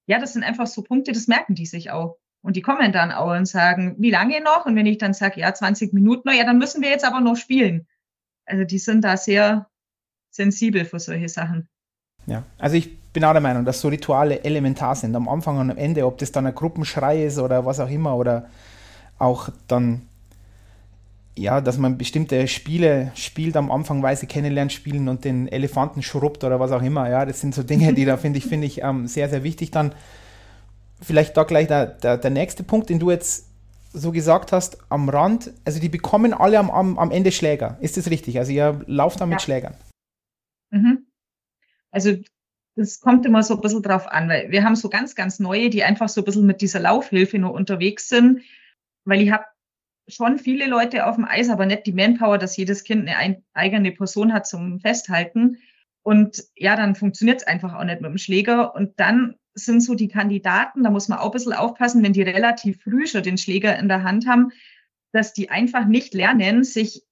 ja, 0.06 0.18
das 0.18 0.32
sind 0.32 0.42
einfach 0.42 0.66
so 0.66 0.82
Punkte, 0.82 1.12
das 1.12 1.28
merken 1.28 1.54
die 1.54 1.66
sich 1.66 1.90
auch. 1.90 2.18
Und 2.42 2.56
die 2.56 2.62
kommen 2.62 2.92
dann 2.92 3.12
auch 3.12 3.36
und 3.36 3.46
sagen, 3.46 3.96
wie 3.98 4.10
lange 4.10 4.40
noch? 4.40 4.66
Und 4.66 4.76
wenn 4.76 4.86
ich 4.86 4.98
dann 4.98 5.14
sage, 5.14 5.40
ja, 5.40 5.52
20 5.52 5.92
Minuten, 5.92 6.28
ja, 6.30 6.44
dann 6.44 6.58
müssen 6.58 6.82
wir 6.82 6.90
jetzt 6.90 7.04
aber 7.04 7.20
noch 7.20 7.36
spielen. 7.36 7.86
Also 8.46 8.64
die 8.64 8.78
sind 8.78 9.02
da 9.02 9.16
sehr 9.16 9.68
sensibel 10.30 10.84
für 10.84 11.00
solche 11.00 11.28
Sachen. 11.28 11.68
Ja, 12.26 12.44
also 12.58 12.76
ich 12.76 12.98
bin 13.12 13.24
auch 13.24 13.32
der 13.32 13.40
Meinung, 13.40 13.64
dass 13.64 13.80
so 13.80 13.88
Rituale 13.88 14.44
elementar 14.44 14.94
sind, 14.94 15.16
am 15.16 15.28
Anfang 15.28 15.58
und 15.58 15.70
am 15.70 15.76
Ende, 15.76 16.06
ob 16.06 16.18
das 16.18 16.32
dann 16.32 16.46
ein 16.46 16.54
Gruppenschrei 16.54 17.24
ist 17.24 17.38
oder 17.38 17.64
was 17.64 17.80
auch 17.80 17.88
immer, 17.88 18.16
oder 18.16 18.48
auch 19.18 19.48
dann 19.68 20.06
ja, 21.38 21.60
dass 21.60 21.76
man 21.78 21.98
bestimmte 21.98 22.48
Spiele 22.48 23.12
spielt, 23.14 23.56
am 23.56 23.70
Anfang 23.70 24.02
Weise 24.02 24.26
kennenlernt, 24.26 24.72
spielen 24.72 25.08
und 25.08 25.24
den 25.24 25.48
Elefanten 25.48 26.02
schrubbt 26.02 26.44
oder 26.44 26.58
was 26.60 26.72
auch 26.72 26.82
immer. 26.82 27.08
Ja, 27.10 27.26
das 27.26 27.40
sind 27.40 27.54
so 27.54 27.62
Dinge, 27.62 27.92
die 27.92 28.04
da 28.04 28.16
finde 28.16 28.38
ich, 28.38 28.46
finde 28.46 28.66
ich 28.66 28.82
ähm, 28.82 29.06
sehr, 29.06 29.28
sehr 29.28 29.44
wichtig. 29.44 29.70
Dann 29.70 29.94
vielleicht 31.00 31.36
da 31.36 31.44
gleich 31.44 31.66
der, 31.68 31.86
der, 31.86 32.16
der, 32.16 32.30
nächste 32.30 32.62
Punkt, 32.62 32.88
den 32.88 32.98
du 32.98 33.10
jetzt 33.10 33.48
so 33.92 34.12
gesagt 34.12 34.52
hast, 34.52 34.78
am 34.90 35.08
Rand, 35.08 35.52
also 35.64 35.78
die 35.78 35.88
bekommen 35.88 36.32
alle 36.32 36.58
am, 36.58 36.70
am, 36.70 36.98
am 36.98 37.10
Ende 37.10 37.32
Schläger. 37.32 37.76
Ist 37.80 37.96
das 37.96 38.10
richtig? 38.10 38.38
Also 38.38 38.52
ihr 38.52 38.80
lauft 38.86 39.20
da 39.20 39.26
mit 39.26 39.40
ja. 39.40 39.44
Schlägern. 39.44 39.74
Mhm. 40.70 41.06
Also 41.90 42.16
das 42.76 43.00
kommt 43.00 43.24
immer 43.24 43.42
so 43.42 43.54
ein 43.54 43.60
bisschen 43.60 43.82
drauf 43.82 44.06
an, 44.06 44.28
weil 44.28 44.50
wir 44.50 44.64
haben 44.64 44.76
so 44.76 44.88
ganz, 44.88 45.14
ganz 45.14 45.38
neue, 45.38 45.70
die 45.70 45.82
einfach 45.82 46.08
so 46.08 46.20
ein 46.22 46.24
bisschen 46.24 46.46
mit 46.46 46.60
dieser 46.60 46.80
Laufhilfe 46.80 47.38
nur 47.38 47.52
unterwegs 47.52 48.08
sind, 48.08 48.42
weil 49.04 49.22
ich 49.22 49.30
habe 49.30 49.44
schon 50.08 50.38
viele 50.38 50.66
Leute 50.66 51.06
auf 51.06 51.16
dem 51.16 51.24
Eis, 51.24 51.50
aber 51.50 51.66
nicht 51.66 51.86
die 51.86 51.92
Manpower, 51.92 52.38
dass 52.38 52.56
jedes 52.56 52.84
Kind 52.84 53.08
eine 53.08 53.42
eigene 53.54 53.92
Person 53.92 54.32
hat 54.32 54.46
zum 54.46 54.80
Festhalten. 54.80 55.58
Und 56.02 56.44
ja, 56.54 56.76
dann 56.76 56.94
funktioniert 56.94 57.40
es 57.40 57.46
einfach 57.46 57.74
auch 57.74 57.84
nicht 57.84 58.00
mit 58.00 58.10
dem 58.10 58.18
Schläger. 58.18 58.74
Und 58.74 59.00
dann 59.00 59.34
sind 59.54 59.80
so 59.80 59.94
die 59.94 60.08
Kandidaten, 60.08 60.84
da 60.84 60.90
muss 60.90 61.08
man 61.08 61.18
auch 61.18 61.26
ein 61.26 61.32
bisschen 61.32 61.52
aufpassen, 61.52 62.02
wenn 62.02 62.12
die 62.12 62.22
relativ 62.22 62.82
früh 62.82 63.06
schon 63.06 63.22
den 63.22 63.38
Schläger 63.38 63.76
in 63.78 63.88
der 63.88 64.04
Hand 64.04 64.28
haben, 64.28 64.52
dass 65.12 65.32
die 65.32 65.50
einfach 65.50 65.86
nicht 65.86 66.14
lernen, 66.14 66.62
sich 66.62 67.02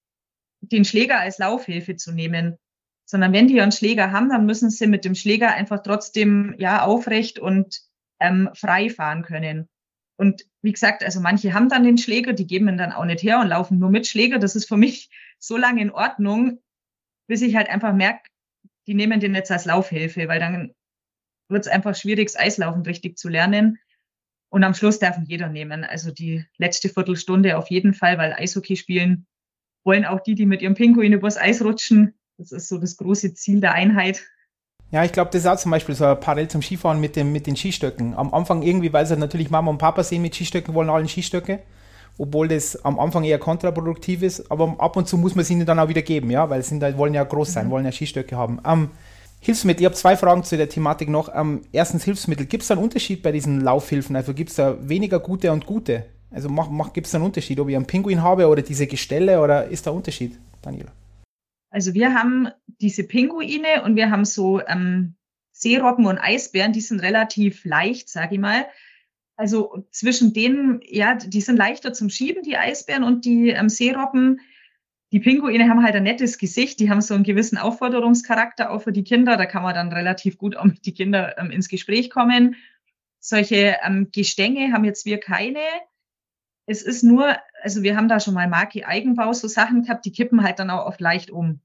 den 0.61 0.85
Schläger 0.85 1.19
als 1.19 1.39
Laufhilfe 1.39 1.97
zu 1.97 2.13
nehmen. 2.13 2.59
Sondern 3.07 3.33
wenn 3.33 3.49
die 3.49 3.61
einen 3.61 3.73
Schläger 3.73 4.13
haben, 4.13 4.29
dann 4.29 4.47
müssen 4.47 4.71
sie 4.71 4.87
mit 4.87 5.05
dem 5.05 5.15
Schläger 5.15 5.53
einfach 5.53 5.83
trotzdem 5.83 6.55
ja 6.59 6.83
aufrecht 6.83 7.39
und 7.39 7.81
ähm, 8.21 8.51
frei 8.55 8.89
fahren 8.89 9.23
können. 9.23 9.69
Und 10.17 10.45
wie 10.65 10.73
gesagt, 10.73 11.05
also 11.05 11.21
manche 11.21 11.53
haben 11.53 11.69
dann 11.69 11.85
den 11.85 11.99
Schläger, 11.99 12.33
die 12.33 12.47
geben 12.47 12.69
ihn 12.69 12.79
dann 12.79 12.93
auch 12.93 13.05
nicht 13.05 13.23
her 13.23 13.39
und 13.39 13.49
laufen 13.49 13.79
nur 13.79 13.91
mit 13.91 14.07
Schläger. 14.07 14.39
Das 14.39 14.57
ist 14.57 14.67
für 14.67 14.79
mich 14.79 15.11
so 15.39 15.57
lange 15.57 15.83
in 15.83 15.91
Ordnung, 15.91 16.59
bis 17.29 17.43
ich 17.43 17.55
halt 17.55 17.69
einfach 17.69 17.93
merke, 17.93 18.31
die 18.87 18.95
nehmen 18.95 19.21
den 19.21 19.35
jetzt 19.35 19.53
als 19.53 19.67
Laufhilfe, 19.67 20.27
weil 20.27 20.41
dann 20.41 20.75
wird 21.49 21.67
es 21.67 21.73
einfach 21.73 21.95
schwierig, 21.95 22.29
das 22.29 22.37
Eislaufen 22.37 22.83
richtig 22.83 23.19
zu 23.19 23.29
lernen. 23.29 23.79
Und 24.49 24.65
am 24.65 24.75
Schluss 24.75 24.99
darf 24.99 25.19
ihn 25.19 25.27
jeder 25.27 25.49
nehmen. 25.49 25.85
Also 25.85 26.11
die 26.11 26.47
letzte 26.57 26.89
Viertelstunde 26.89 27.59
auf 27.59 27.69
jeden 27.69 27.93
Fall, 27.93 28.17
weil 28.19 28.33
Eishockey 28.33 28.77
spielen 28.77 29.27
wollen 29.85 30.07
auch 30.07 30.21
die, 30.21 30.35
die 30.35 30.47
mit 30.47 30.63
ihrem 30.63 30.75
Pinguin 30.75 31.13
übers 31.13 31.37
Eis 31.37 31.63
rutschen. 31.63 32.15
Das 32.39 32.53
ist 32.53 32.69
so 32.69 32.79
das 32.79 32.97
große 32.97 33.35
Ziel 33.35 33.61
der 33.61 33.75
Einheit. 33.75 34.25
Ja, 34.91 35.05
ich 35.05 35.13
glaube, 35.13 35.31
das 35.33 35.43
ist 35.43 35.47
auch 35.49 35.57
zum 35.57 35.71
Beispiel 35.71 35.95
so 35.95 36.05
ein 36.05 36.21
Parallel 36.21 36.49
zum 36.49 36.63
Skifahren 36.63 37.01
mit, 37.01 37.17
dem, 37.17 37.33
mit 37.33 37.47
den 37.47 37.57
Skistöcken. 37.57 38.15
Am 38.15 38.33
Anfang 38.33 38.63
irgendwie, 38.63 38.93
weil 38.93 39.07
sie 39.07 39.17
natürlich 39.17 39.51
Mama 39.51 39.71
und 39.71 39.79
Papa 39.79 40.05
sehen 40.05 40.23
mit 40.23 40.35
Skistöcken, 40.35 40.75
wollen 40.75 40.91
alle 40.91 41.09
Skistöcke. 41.09 41.61
Obwohl 42.17 42.47
das 42.47 42.85
am 42.85 43.01
Anfang 43.01 43.25
eher 43.25 43.41
kontraproduktiv 43.41 44.23
ist. 44.23 44.51
Aber 44.51 44.77
ab 44.79 44.97
und 44.97 45.09
zu 45.09 45.19
muss 45.19 45.35
man 45.35 45.45
sie 45.45 45.55
ihnen 45.55 45.67
dann 45.67 45.81
auch 45.81 45.89
wieder 45.89 46.03
geben, 46.03 46.31
ja, 46.31 46.49
weil 46.49 46.63
sie 46.63 46.81
wollen 46.97 47.13
ja 47.13 47.25
groß 47.25 47.53
sein, 47.53 47.67
mhm. 47.67 47.71
wollen 47.71 47.85
ja 47.85 47.91
Skistöcke 47.91 48.37
haben. 48.37 48.61
Ähm, 48.65 48.91
Hilfsmittel, 49.41 49.83
ich 49.83 49.87
habe 49.87 49.95
zwei 49.95 50.17
Fragen 50.17 50.45
zu 50.45 50.57
der 50.57 50.69
Thematik 50.69 51.09
noch. 51.09 51.29
Ähm, 51.35 51.63
erstens 51.73 52.05
Hilfsmittel. 52.05 52.47
Gibt 52.47 52.63
es 52.63 52.69
da 52.69 52.75
einen 52.75 52.85
Unterschied 52.85 53.23
bei 53.23 53.33
diesen 53.33 53.61
Laufhilfen? 53.61 54.15
Also 54.17 54.33
gibt 54.33 54.51
es 54.51 54.57
da 54.57 54.77
weniger 54.81 55.19
gute 55.19 55.51
und 55.51 55.67
gute? 55.67 56.07
Also 56.31 56.49
gibt 56.93 57.07
es 57.07 57.13
da 57.13 57.19
einen 57.19 57.27
Unterschied, 57.27 57.61
ob 57.61 57.69
ich 57.69 57.77
einen 57.77 57.85
Pinguin 57.85 58.23
habe 58.23 58.49
oder 58.49 58.63
diese 58.63 58.87
Gestelle 58.87 59.41
oder 59.41 59.67
ist 59.67 59.87
da 59.87 59.91
ein 59.91 59.97
Unterschied, 59.97 60.39
Daniela? 60.63 60.93
Also 61.75 61.93
wir 61.93 62.15
haben 62.15 62.51
diese 62.81 63.03
Pinguine 63.03 63.83
und 63.83 63.97
wir 63.97 64.09
haben 64.09 64.25
so 64.25 64.65
ähm, 64.65 65.17
Seerobben 65.51 66.07
und 66.07 66.19
Eisbären, 66.19 66.73
die 66.73 66.81
sind 66.81 67.01
relativ 67.01 67.65
leicht, 67.65 68.09
sage 68.09 68.37
ich 68.37 68.41
mal. 68.41 68.67
Also 69.35 69.85
zwischen 69.91 70.33
denen, 70.33 70.81
ja, 70.85 71.17
die 71.17 71.41
sind 71.41 71.57
leichter 71.57 71.93
zum 71.93 72.11
Schieben, 72.11 72.45
die 72.45 72.57
Eisbären 72.57 73.03
und 73.03 73.25
die 73.25 73.49
ähm, 73.49 73.69
Seerobben. 73.69 74.39
Die 75.11 75.19
Pinguine 75.19 75.69
haben 75.69 75.83
halt 75.83 75.97
ein 75.97 76.05
nettes 76.05 76.39
Gesicht, 76.39 76.79
die 76.79 76.91
haben 76.91 77.01
so 77.01 77.13
einen 77.13 77.25
gewissen 77.25 77.59
Aufforderungscharakter 77.59 78.71
auch 78.71 78.83
für 78.83 78.93
die 78.93 79.03
Kinder. 79.03 79.37
Da 79.37 79.45
kann 79.45 79.65
man 79.65 79.75
dann 79.75 79.93
relativ 79.93 80.39
gut 80.39 80.57
auch 80.57 80.67
mit 80.67 80.87
die 80.87 80.95
Kinder 80.95 81.37
ähm, 81.39 81.51
ins 81.51 81.69
Gespräch 81.69 82.09
kommen. 82.09 82.55
Solche 83.19 83.79
ähm, 83.85 84.11
Gestänge 84.13 84.73
haben 84.73 84.85
jetzt 84.85 85.07
wir 85.07 85.19
keine. 85.19 85.59
Es 86.67 86.83
ist 86.83 87.03
nur, 87.03 87.37
also 87.65 87.83
wir 87.83 87.97
haben 87.97 88.09
da 88.09 88.21
schon 88.21 88.35
mal 88.35 88.49
Marke 88.49 88.87
Eigenbau 88.87 89.33
so 89.33 89.49
Sachen 89.49 89.83
gehabt, 89.83 90.05
die 90.05 90.13
kippen 90.13 90.45
halt 90.45 90.61
dann 90.61 90.71
auch 90.71 90.87
oft 90.87 91.01
leicht 91.01 91.31
um 91.31 91.61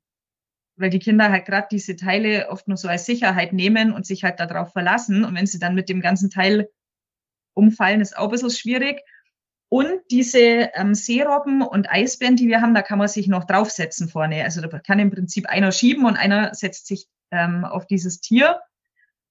weil 0.80 0.90
die 0.90 1.00
Kinder 1.00 1.30
halt 1.30 1.46
gerade 1.46 1.68
diese 1.70 1.96
Teile 1.98 2.48
oft 2.50 2.68
nur 2.68 2.78
so 2.78 2.88
als 2.88 3.06
Sicherheit 3.06 3.52
nehmen 3.52 3.92
und 3.92 4.06
sich 4.06 4.24
halt 4.24 4.40
darauf 4.40 4.72
verlassen. 4.72 5.26
Und 5.26 5.36
wenn 5.36 5.46
sie 5.46 5.60
dann 5.60 5.76
mit 5.76 5.90
dem 5.90 6.00
ganzen 6.00 6.30
Teil 6.30 6.70
umfallen, 7.54 8.00
ist 8.00 8.18
auch 8.18 8.26
ein 8.26 8.32
bisschen 8.32 8.50
schwierig. 8.50 9.02
Und 9.68 10.00
diese 10.10 10.40
ähm, 10.74 10.96
Seerobben 10.96 11.62
und 11.62 11.92
Eisbären, 11.92 12.38
die 12.38 12.48
wir 12.48 12.62
haben, 12.62 12.74
da 12.74 12.82
kann 12.82 12.98
man 12.98 13.10
sich 13.10 13.28
noch 13.28 13.44
draufsetzen 13.44 14.08
vorne. 14.08 14.44
Also 14.44 14.62
da 14.62 14.80
kann 14.80 15.00
im 15.00 15.12
Prinzip 15.12 15.48
einer 15.48 15.72
schieben 15.72 16.06
und 16.06 16.16
einer 16.16 16.56
setzt 16.56 16.88
sich 16.88 17.08
ähm, 17.32 17.66
auf 17.66 17.86
dieses 17.86 18.22
Tier. 18.22 18.62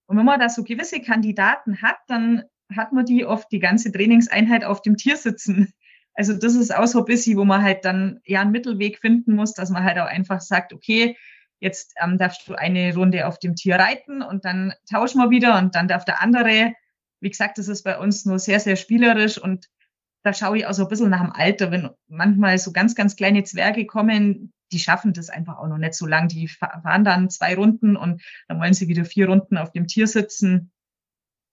Und 0.06 0.18
wenn 0.18 0.26
man 0.26 0.38
da 0.38 0.50
so 0.50 0.62
gewisse 0.64 1.00
Kandidaten 1.00 1.80
hat, 1.80 1.96
dann 2.08 2.44
hat 2.76 2.92
man 2.92 3.06
die 3.06 3.24
oft 3.24 3.50
die 3.50 3.58
ganze 3.58 3.90
Trainingseinheit 3.90 4.64
auf 4.64 4.82
dem 4.82 4.98
Tier 4.98 5.16
sitzen. 5.16 5.72
Also 6.18 6.32
das 6.32 6.56
ist 6.56 6.74
auch 6.74 6.88
so 6.88 6.98
ein 6.98 7.04
bisschen, 7.04 7.38
wo 7.38 7.44
man 7.44 7.62
halt 7.62 7.84
dann 7.84 8.18
ja 8.24 8.40
einen 8.40 8.50
Mittelweg 8.50 8.98
finden 8.98 9.36
muss, 9.36 9.54
dass 9.54 9.70
man 9.70 9.84
halt 9.84 9.98
auch 10.00 10.06
einfach 10.06 10.40
sagt, 10.40 10.72
okay, 10.72 11.16
jetzt 11.60 11.94
ähm, 12.02 12.18
darfst 12.18 12.48
du 12.48 12.56
eine 12.56 12.92
Runde 12.92 13.28
auf 13.28 13.38
dem 13.38 13.54
Tier 13.54 13.76
reiten 13.76 14.22
und 14.22 14.44
dann 14.44 14.74
tauschen 14.90 15.20
wir 15.20 15.30
wieder 15.30 15.58
und 15.58 15.76
dann 15.76 15.86
darf 15.86 16.04
der 16.04 16.20
andere. 16.20 16.72
Wie 17.20 17.30
gesagt, 17.30 17.58
das 17.58 17.68
ist 17.68 17.84
bei 17.84 17.96
uns 17.96 18.24
nur 18.24 18.40
sehr, 18.40 18.58
sehr 18.58 18.74
spielerisch 18.74 19.38
und 19.38 19.68
da 20.24 20.32
schaue 20.32 20.58
ich 20.58 20.66
auch 20.66 20.72
so 20.72 20.82
ein 20.82 20.88
bisschen 20.88 21.10
nach 21.10 21.22
dem 21.22 21.32
Alter, 21.32 21.70
wenn 21.70 21.90
manchmal 22.08 22.58
so 22.58 22.72
ganz, 22.72 22.96
ganz 22.96 23.14
kleine 23.14 23.44
Zwerge 23.44 23.86
kommen, 23.86 24.52
die 24.72 24.80
schaffen 24.80 25.12
das 25.12 25.30
einfach 25.30 25.58
auch 25.58 25.68
noch 25.68 25.78
nicht 25.78 25.94
so 25.94 26.04
lang. 26.04 26.26
Die 26.26 26.48
fahren 26.48 27.04
dann 27.04 27.30
zwei 27.30 27.54
Runden 27.54 27.96
und 27.96 28.22
dann 28.48 28.58
wollen 28.58 28.74
sie 28.74 28.88
wieder 28.88 29.04
vier 29.04 29.28
Runden 29.28 29.56
auf 29.56 29.70
dem 29.70 29.86
Tier 29.86 30.08
sitzen. 30.08 30.72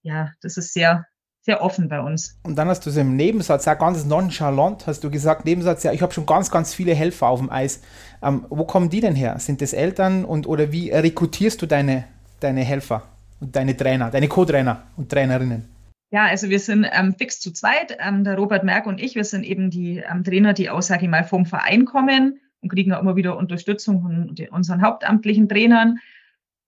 Ja, 0.02 0.32
das 0.40 0.56
ist 0.56 0.72
sehr, 0.72 1.06
sehr 1.46 1.62
offen 1.62 1.88
bei 1.88 2.00
uns. 2.00 2.38
Und 2.42 2.56
dann 2.56 2.68
hast 2.68 2.84
du 2.84 2.90
so 2.90 3.00
im 3.00 3.16
Nebensatz, 3.16 3.66
ja 3.66 3.74
ganz 3.74 4.04
nonchalant, 4.04 4.86
hast 4.88 5.04
du 5.04 5.10
gesagt, 5.10 5.44
Nebensatz, 5.44 5.84
ja, 5.84 5.92
ich 5.92 6.02
habe 6.02 6.12
schon 6.12 6.26
ganz, 6.26 6.50
ganz 6.50 6.74
viele 6.74 6.92
Helfer 6.92 7.28
auf 7.28 7.38
dem 7.38 7.50
Eis. 7.50 7.82
Ähm, 8.20 8.44
wo 8.50 8.64
kommen 8.64 8.90
die 8.90 9.00
denn 9.00 9.14
her? 9.14 9.38
Sind 9.38 9.62
das 9.62 9.72
Eltern 9.72 10.24
und 10.24 10.48
oder 10.48 10.72
wie 10.72 10.90
rekrutierst 10.90 11.62
du 11.62 11.66
deine, 11.66 12.04
deine 12.40 12.64
Helfer 12.64 13.04
und 13.40 13.54
deine 13.54 13.76
Trainer, 13.76 14.10
deine 14.10 14.26
Co-Trainer 14.26 14.82
und 14.96 15.08
Trainerinnen? 15.08 15.68
Ja, 16.10 16.24
also 16.24 16.50
wir 16.50 16.58
sind 16.58 16.84
ähm, 16.92 17.14
fix 17.16 17.38
zu 17.38 17.52
zweit. 17.52 17.96
Ähm, 18.00 18.24
der 18.24 18.36
Robert 18.36 18.64
Merck 18.64 18.86
und 18.86 19.00
ich, 19.00 19.14
wir 19.14 19.24
sind 19.24 19.44
eben 19.44 19.70
die 19.70 19.98
ähm, 19.98 20.24
Trainer, 20.24 20.52
die 20.52 20.68
auch, 20.68 20.82
sage 20.82 21.04
ich 21.04 21.10
mal, 21.10 21.22
vom 21.22 21.46
Verein 21.46 21.84
kommen 21.84 22.40
und 22.60 22.72
kriegen 22.72 22.92
auch 22.92 23.00
immer 23.00 23.14
wieder 23.14 23.36
Unterstützung 23.36 24.02
von 24.02 24.34
unseren 24.50 24.82
hauptamtlichen 24.82 25.48
Trainern. 25.48 25.98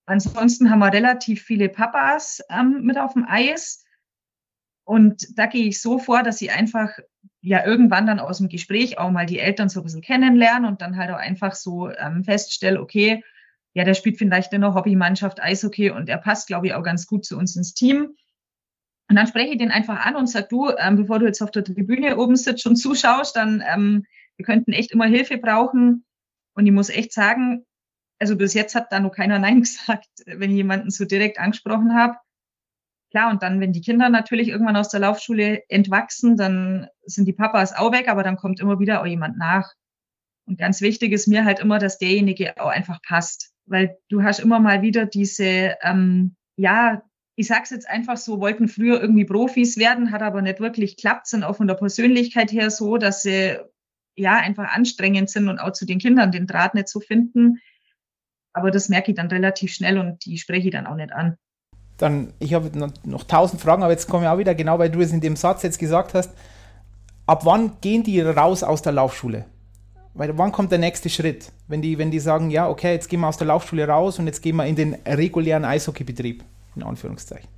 Ansonsten 0.06 0.70
haben 0.70 0.78
wir 0.78 0.92
relativ 0.92 1.42
viele 1.42 1.68
Papas 1.68 2.42
ähm, 2.49 2.82
mit 2.82 2.97
auf 2.97 3.14
dem 3.14 3.26
Eis. 3.28 3.85
Und 4.88 5.38
da 5.38 5.45
gehe 5.45 5.66
ich 5.66 5.83
so 5.83 5.99
vor, 5.99 6.23
dass 6.23 6.38
sie 6.38 6.50
einfach 6.50 6.88
ja 7.42 7.66
irgendwann 7.66 8.07
dann 8.07 8.18
aus 8.18 8.38
dem 8.38 8.49
Gespräch 8.49 8.97
auch 8.97 9.11
mal 9.11 9.26
die 9.26 9.38
Eltern 9.38 9.68
so 9.68 9.80
ein 9.80 9.83
bisschen 9.83 10.00
kennenlernen 10.00 10.64
und 10.64 10.80
dann 10.80 10.97
halt 10.97 11.11
auch 11.11 11.18
einfach 11.18 11.54
so 11.54 11.90
ähm, 11.90 12.25
feststelle, 12.25 12.80
okay, 12.80 13.23
ja, 13.75 13.85
der 13.85 13.92
spielt 13.92 14.16
vielleicht 14.16 14.50
in 14.54 14.62
der 14.62 14.73
Hobbymannschaft 14.73 15.42
Eishockey 15.42 15.90
und 15.90 16.09
er 16.09 16.16
passt, 16.16 16.47
glaube 16.47 16.68
ich, 16.68 16.73
auch 16.73 16.83
ganz 16.83 17.07
gut 17.07 17.26
zu 17.26 17.37
uns 17.37 17.54
ins 17.54 17.75
Team. 17.75 18.16
Und 19.11 19.16
dann 19.16 19.26
spreche 19.26 19.52
ich 19.52 19.59
den 19.59 19.71
einfach 19.71 20.07
an 20.07 20.16
und 20.16 20.26
sag 20.26 20.49
du, 20.49 20.71
ähm, 20.78 20.97
bevor 20.97 21.18
du 21.18 21.26
jetzt 21.26 21.42
auf 21.42 21.50
der 21.50 21.64
Tribüne 21.64 22.16
oben 22.16 22.37
sitzt 22.37 22.66
und 22.66 22.76
zuschaust, 22.76 23.37
dann 23.37 23.62
ähm, 23.71 24.07
wir 24.38 24.47
könnten 24.47 24.73
echt 24.73 24.92
immer 24.92 25.04
Hilfe 25.04 25.37
brauchen. 25.37 26.07
Und 26.54 26.64
ich 26.64 26.73
muss 26.73 26.88
echt 26.88 27.12
sagen, 27.12 27.66
also 28.18 28.37
bis 28.37 28.54
jetzt 28.54 28.75
hat 28.75 28.90
da 28.90 29.00
noch 29.00 29.12
keiner 29.12 29.38
Nein 29.38 29.61
gesagt, 29.61 30.09
wenn 30.25 30.50
ich 30.50 30.57
jemanden 30.57 30.90
so 30.90 31.04
direkt 31.04 31.38
angesprochen 31.38 31.95
habe. 31.95 32.16
Klar, 33.11 33.31
und 33.31 33.43
dann, 33.43 33.61
wenn 33.61 33.73
die 33.73 33.81
Kinder 33.81 34.11
natürlich 34.11 34.49
irgendwann 34.49 34.77
aus 34.77 34.91
der 34.91 35.00
Laufschule 35.00 35.62
entwachsen, 35.69 36.37
dann 36.37 36.88
sind 37.05 37.27
die 37.27 37.33
Papas 37.33 37.75
auch 37.75 37.93
weg, 37.93 38.09
aber 38.09 38.23
dann 38.23 38.37
kommt 38.37 38.61
immer 38.61 38.79
wieder 38.79 39.00
auch 39.00 39.07
jemand 39.07 39.38
nach. 39.38 39.73
Und 40.47 40.59
ganz 40.59 40.83
wichtig 40.83 41.12
ist 41.12 41.27
mir 41.27 41.45
halt 41.45 41.59
immer, 41.59 41.79
dass 41.79 41.99
derjenige 41.99 42.61
auch 42.61 42.69
einfach 42.69 43.00
passt. 43.03 43.53
Weil 43.67 43.97
du 44.11 44.23
hast 44.23 44.41
immer 44.41 44.61
mal 44.61 44.83
wieder 44.83 45.07
diese, 45.07 45.77
ähm, 45.83 46.37
ja, 46.57 47.03
ich 47.37 47.47
sag's 47.47 47.71
jetzt 47.71 47.88
einfach 47.88 48.17
so, 48.17 48.41
wollten 48.41 48.69
früher 48.69 49.00
irgendwie 49.00 49.25
Profis 49.25 49.79
werden, 49.79 50.11
hat 50.11 50.23
aber 50.23 50.43
nicht 50.43 50.61
wirklich 50.61 50.97
klappt, 50.97 51.29
sind 51.29 51.45
auch 51.45 51.57
von 51.57 51.69
der 51.69 51.75
Persönlichkeit 51.75 52.53
her 52.53 52.71
so, 52.71 52.99
dass 52.99 53.23
sie 53.23 53.59
ja 54.17 54.37
einfach 54.37 54.69
anstrengend 54.75 55.31
sind 55.31 55.49
und 55.49 55.59
auch 55.61 55.73
zu 55.73 55.87
den 55.87 55.99
Kindern 55.99 56.33
den 56.33 56.47
Draht 56.47 56.75
nicht 56.75 56.88
zu 56.88 57.00
finden. 57.00 57.59
Aber 58.53 58.71
das 58.71 58.88
merke 58.88 59.12
ich 59.12 59.17
dann 59.17 59.29
relativ 59.29 59.73
schnell 59.73 59.99
und 59.99 60.25
die 60.27 60.37
spreche 60.37 60.69
ich 60.69 60.73
dann 60.73 60.87
auch 60.87 60.97
nicht 60.97 61.12
an 61.12 61.38
dann, 61.99 62.33
ich 62.38 62.55
habe 62.55 62.71
noch 63.05 63.25
tausend 63.25 63.61
Fragen, 63.61 63.83
aber 63.83 63.93
jetzt 63.93 64.09
komme 64.09 64.25
ich 64.25 64.28
auch 64.28 64.38
wieder, 64.38 64.55
genau 64.55 64.78
weil 64.78 64.90
du 64.90 65.00
es 65.00 65.12
in 65.12 65.21
dem 65.21 65.37
Satz 65.37 65.62
jetzt 65.62 65.78
gesagt 65.78 66.14
hast, 66.14 66.31
ab 67.26 67.45
wann 67.45 67.73
gehen 67.81 68.05
die 68.05 68.21
raus 68.21 68.62
aus 68.62 68.83
der 68.83 68.93
Laufschule? 68.93 69.45
Weil 70.14 70.37
wann 70.38 70.52
kommt 70.52 70.73
der 70.73 70.78
nächste 70.78 71.11
Schritt? 71.11 71.52
Wenn 71.67 71.83
die, 71.83 71.99
wenn 71.99 72.11
die 72.11 72.21
sagen, 72.21 72.50
ja, 72.50 72.69
okay, 72.69 72.93
jetzt 72.93 73.09
gehen 73.09 73.21
wir 73.21 73.28
aus 73.28 73.37
der 73.37 73.47
Laufschule 73.49 73.87
raus 73.87 74.19
und 74.19 74.26
jetzt 74.26 74.43
gehen 74.43 74.57
wir 74.57 74.67
in 74.67 74.76
den 74.76 74.95
regulären 75.07 75.64
Eishockeybetrieb, 75.64 76.45
in 76.76 76.83
Anführungszeichen. 76.83 77.49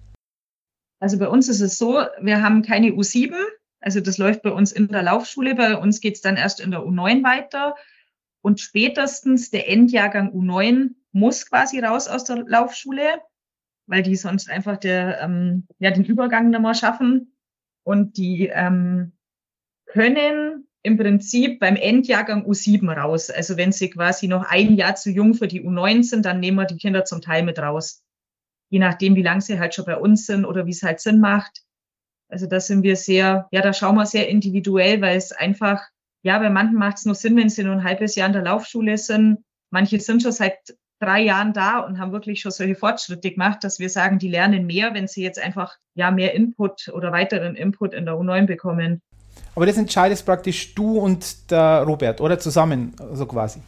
Also 1.01 1.19
bei 1.19 1.29
uns 1.29 1.49
ist 1.49 1.61
es 1.61 1.79
so, 1.79 2.03
wir 2.21 2.43
haben 2.43 2.63
keine 2.63 2.89
U7, 2.89 3.35
also 3.81 4.01
das 4.01 4.19
läuft 4.19 4.43
bei 4.43 4.51
uns 4.51 4.73
in 4.73 4.89
der 4.89 5.03
Laufschule, 5.03 5.55
bei 5.55 5.77
uns 5.77 6.01
geht 6.01 6.17
es 6.17 6.21
dann 6.21 6.37
erst 6.37 6.61
in 6.61 6.71
der 6.71 6.81
U9 6.81 7.23
weiter 7.23 7.75
und 8.43 8.61
spätestens 8.61 9.51
der 9.51 9.69
Endjahrgang 9.71 10.31
U9 10.33 10.91
muss 11.13 11.47
quasi 11.47 11.81
raus 11.81 12.09
aus 12.09 12.25
der 12.25 12.45
Laufschule 12.47 13.21
weil 13.91 14.05
die 14.05 14.15
sonst 14.15 14.49
einfach 14.49 14.77
der, 14.77 15.21
ähm, 15.21 15.67
ja, 15.81 15.91
den 15.91 16.05
Übergang 16.05 16.49
mehr 16.51 16.75
schaffen. 16.75 17.35
Und 17.83 18.17
die 18.17 18.47
ähm, 18.47 19.13
können 19.87 20.69
im 20.83 20.97
Prinzip 20.97 21.59
beim 21.59 21.75
Endjahrgang 21.75 22.47
U7 22.47 22.89
raus. 22.89 23.31
Also 23.31 23.57
wenn 23.57 23.73
sie 23.73 23.91
quasi 23.91 24.29
noch 24.29 24.45
ein 24.49 24.75
Jahr 24.75 24.95
zu 24.95 25.11
jung 25.11 25.35
für 25.35 25.49
die 25.49 25.63
U9 25.63 26.05
sind, 26.05 26.25
dann 26.25 26.39
nehmen 26.39 26.57
wir 26.57 26.67
die 26.67 26.77
Kinder 26.77 27.05
zum 27.05 27.21
Teil 27.21 27.43
mit 27.43 27.59
raus. 27.59 28.05
Je 28.71 28.79
nachdem, 28.79 29.17
wie 29.17 29.23
lang 29.23 29.41
sie 29.41 29.59
halt 29.59 29.75
schon 29.75 29.87
bei 29.87 29.97
uns 29.97 30.25
sind 30.25 30.45
oder 30.45 30.67
wie 30.67 30.71
es 30.71 30.85
halt 30.85 31.01
Sinn 31.01 31.19
macht. 31.19 31.63
Also 32.29 32.47
da 32.47 32.61
sind 32.61 32.85
wir 32.85 32.95
sehr, 32.95 33.49
ja, 33.51 33.61
da 33.61 33.73
schauen 33.73 33.97
wir 33.97 34.07
sehr 34.07 34.29
individuell, 34.29 35.01
weil 35.01 35.17
es 35.17 35.33
einfach, 35.33 35.83
ja, 36.23 36.39
bei 36.39 36.49
manchen 36.49 36.77
macht 36.77 36.99
es 36.99 37.07
nur 37.07 37.17
Sinn, 37.17 37.37
wenn 37.37 37.51
sie 37.51 37.65
nur 37.65 37.75
ein 37.75 37.85
halbes 37.85 38.15
Jahr 38.15 38.29
in 38.29 38.35
der 38.35 38.45
Laufschule 38.45 38.97
sind. 38.99 39.45
Manche 39.71 39.99
sind 39.99 40.23
schon 40.23 40.31
seit 40.31 40.77
drei 41.01 41.23
Jahren 41.23 41.53
da 41.53 41.81
und 41.81 41.99
haben 41.99 42.13
wirklich 42.13 42.41
schon 42.41 42.53
solche 42.53 42.75
Fortschritte 42.75 43.31
gemacht, 43.31 43.65
dass 43.65 43.79
wir 43.79 43.89
sagen, 43.89 44.19
die 44.19 44.29
lernen 44.29 44.67
mehr, 44.67 44.95
wenn 44.95 45.09
sie 45.09 45.23
jetzt 45.23 45.41
einfach 45.41 45.77
ja 45.95 46.11
mehr 46.11 46.35
Input 46.35 46.89
oder 46.93 47.11
weiteren 47.11 47.57
Input 47.57 47.95
in 47.95 48.05
der 48.05 48.15
U9 48.15 48.47
bekommen. 48.47 49.03
Aber 49.55 49.67
das 49.67 49.77
entscheidest 49.77 50.27
praktisch 50.27 50.75
du 50.75 50.99
und 50.99 51.51
der 51.51 51.83
Robert, 51.83 52.21
oder 52.21 52.39
zusammen, 52.39 52.95
so 52.99 53.05
also 53.05 53.27
quasi. 53.27 53.61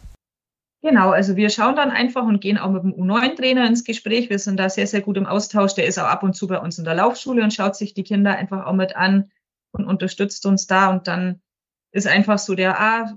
Genau, 0.83 1.11
also 1.11 1.37
wir 1.37 1.49
schauen 1.49 1.77
dann 1.77 1.91
einfach 1.91 2.23
und 2.23 2.41
gehen 2.41 2.57
auch 2.57 2.69
mit 2.69 2.83
dem 2.83 2.93
U9-Trainer 2.93 3.65
ins 3.65 3.85
Gespräch. 3.85 4.29
Wir 4.29 4.37
sind 4.37 4.57
da 4.57 4.69
sehr, 4.69 4.85
sehr 4.85 4.99
gut 4.99 5.15
im 5.15 5.25
Austausch. 5.25 5.75
Der 5.75 5.85
ist 5.85 5.97
auch 5.97 6.07
ab 6.07 6.23
und 6.23 6.35
zu 6.35 6.45
bei 6.47 6.59
uns 6.59 6.77
in 6.77 6.83
der 6.83 6.95
Laufschule 6.95 7.41
und 7.41 7.53
schaut 7.53 7.77
sich 7.77 7.93
die 7.93 8.03
Kinder 8.03 8.35
einfach 8.35 8.65
auch 8.65 8.73
mit 8.73 8.97
an 8.97 9.31
und 9.71 9.85
unterstützt 9.85 10.45
uns 10.45 10.67
da. 10.67 10.89
Und 10.89 11.07
dann 11.07 11.41
ist 11.93 12.05
einfach 12.05 12.37
so 12.37 12.53
der, 12.53 12.81
ah, 12.81 13.13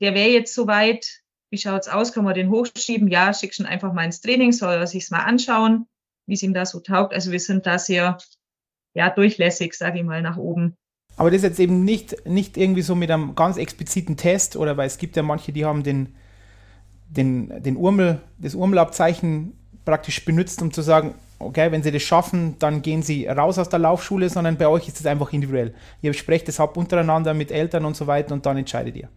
der 0.00 0.14
wäre 0.14 0.30
jetzt 0.30 0.54
soweit, 0.54 1.20
wie 1.54 1.58
schaut's 1.58 1.86
aus? 1.86 2.12
Können 2.12 2.26
wir 2.26 2.34
den 2.34 2.50
hochschieben? 2.50 3.06
Ja, 3.06 3.32
schickst 3.32 3.60
ihn 3.60 3.66
einfach 3.66 3.92
mal 3.92 4.04
ins 4.04 4.20
Training, 4.20 4.50
soll 4.50 4.74
er 4.74 4.88
sich's 4.88 5.12
mal 5.12 5.20
anschauen, 5.20 5.86
wie 6.26 6.34
es 6.34 6.42
ihm 6.42 6.52
da 6.52 6.66
so 6.66 6.80
taugt. 6.80 7.14
Also 7.14 7.30
wir 7.30 7.38
sind 7.38 7.64
da 7.64 7.78
sehr, 7.78 8.18
ja, 8.94 9.08
durchlässig, 9.08 9.74
sage 9.74 10.00
ich 10.00 10.04
mal, 10.04 10.20
nach 10.20 10.36
oben. 10.36 10.76
Aber 11.16 11.30
das 11.30 11.38
ist 11.38 11.44
jetzt 11.44 11.60
eben 11.60 11.84
nicht, 11.84 12.26
nicht 12.26 12.56
irgendwie 12.56 12.82
so 12.82 12.96
mit 12.96 13.08
einem 13.12 13.36
ganz 13.36 13.56
expliziten 13.56 14.16
Test, 14.16 14.56
oder 14.56 14.76
weil 14.76 14.88
es 14.88 14.98
gibt 14.98 15.14
ja 15.14 15.22
manche, 15.22 15.52
die 15.52 15.64
haben 15.64 15.84
den, 15.84 16.16
den, 17.08 17.62
den 17.62 17.76
Urmel, 17.76 18.20
das 18.38 18.56
Urmelabzeichen 18.56 19.56
praktisch 19.84 20.24
benutzt, 20.24 20.60
um 20.60 20.72
zu 20.72 20.82
sagen, 20.82 21.14
okay, 21.38 21.70
wenn 21.70 21.84
sie 21.84 21.92
das 21.92 22.02
schaffen, 22.02 22.56
dann 22.58 22.82
gehen 22.82 23.02
sie 23.02 23.28
raus 23.28 23.60
aus 23.60 23.68
der 23.68 23.78
Laufschule, 23.78 24.28
sondern 24.28 24.56
bei 24.56 24.66
euch 24.66 24.88
ist 24.88 24.98
es 24.98 25.06
einfach 25.06 25.32
individuell. 25.32 25.72
Ihr 26.02 26.14
sprecht 26.14 26.48
das 26.48 26.58
ab 26.58 26.76
untereinander 26.76 27.32
mit 27.32 27.52
Eltern 27.52 27.84
und 27.84 27.94
so 27.94 28.08
weiter 28.08 28.34
und 28.34 28.44
dann 28.44 28.56
entscheidet 28.56 28.96
ihr. 28.96 29.08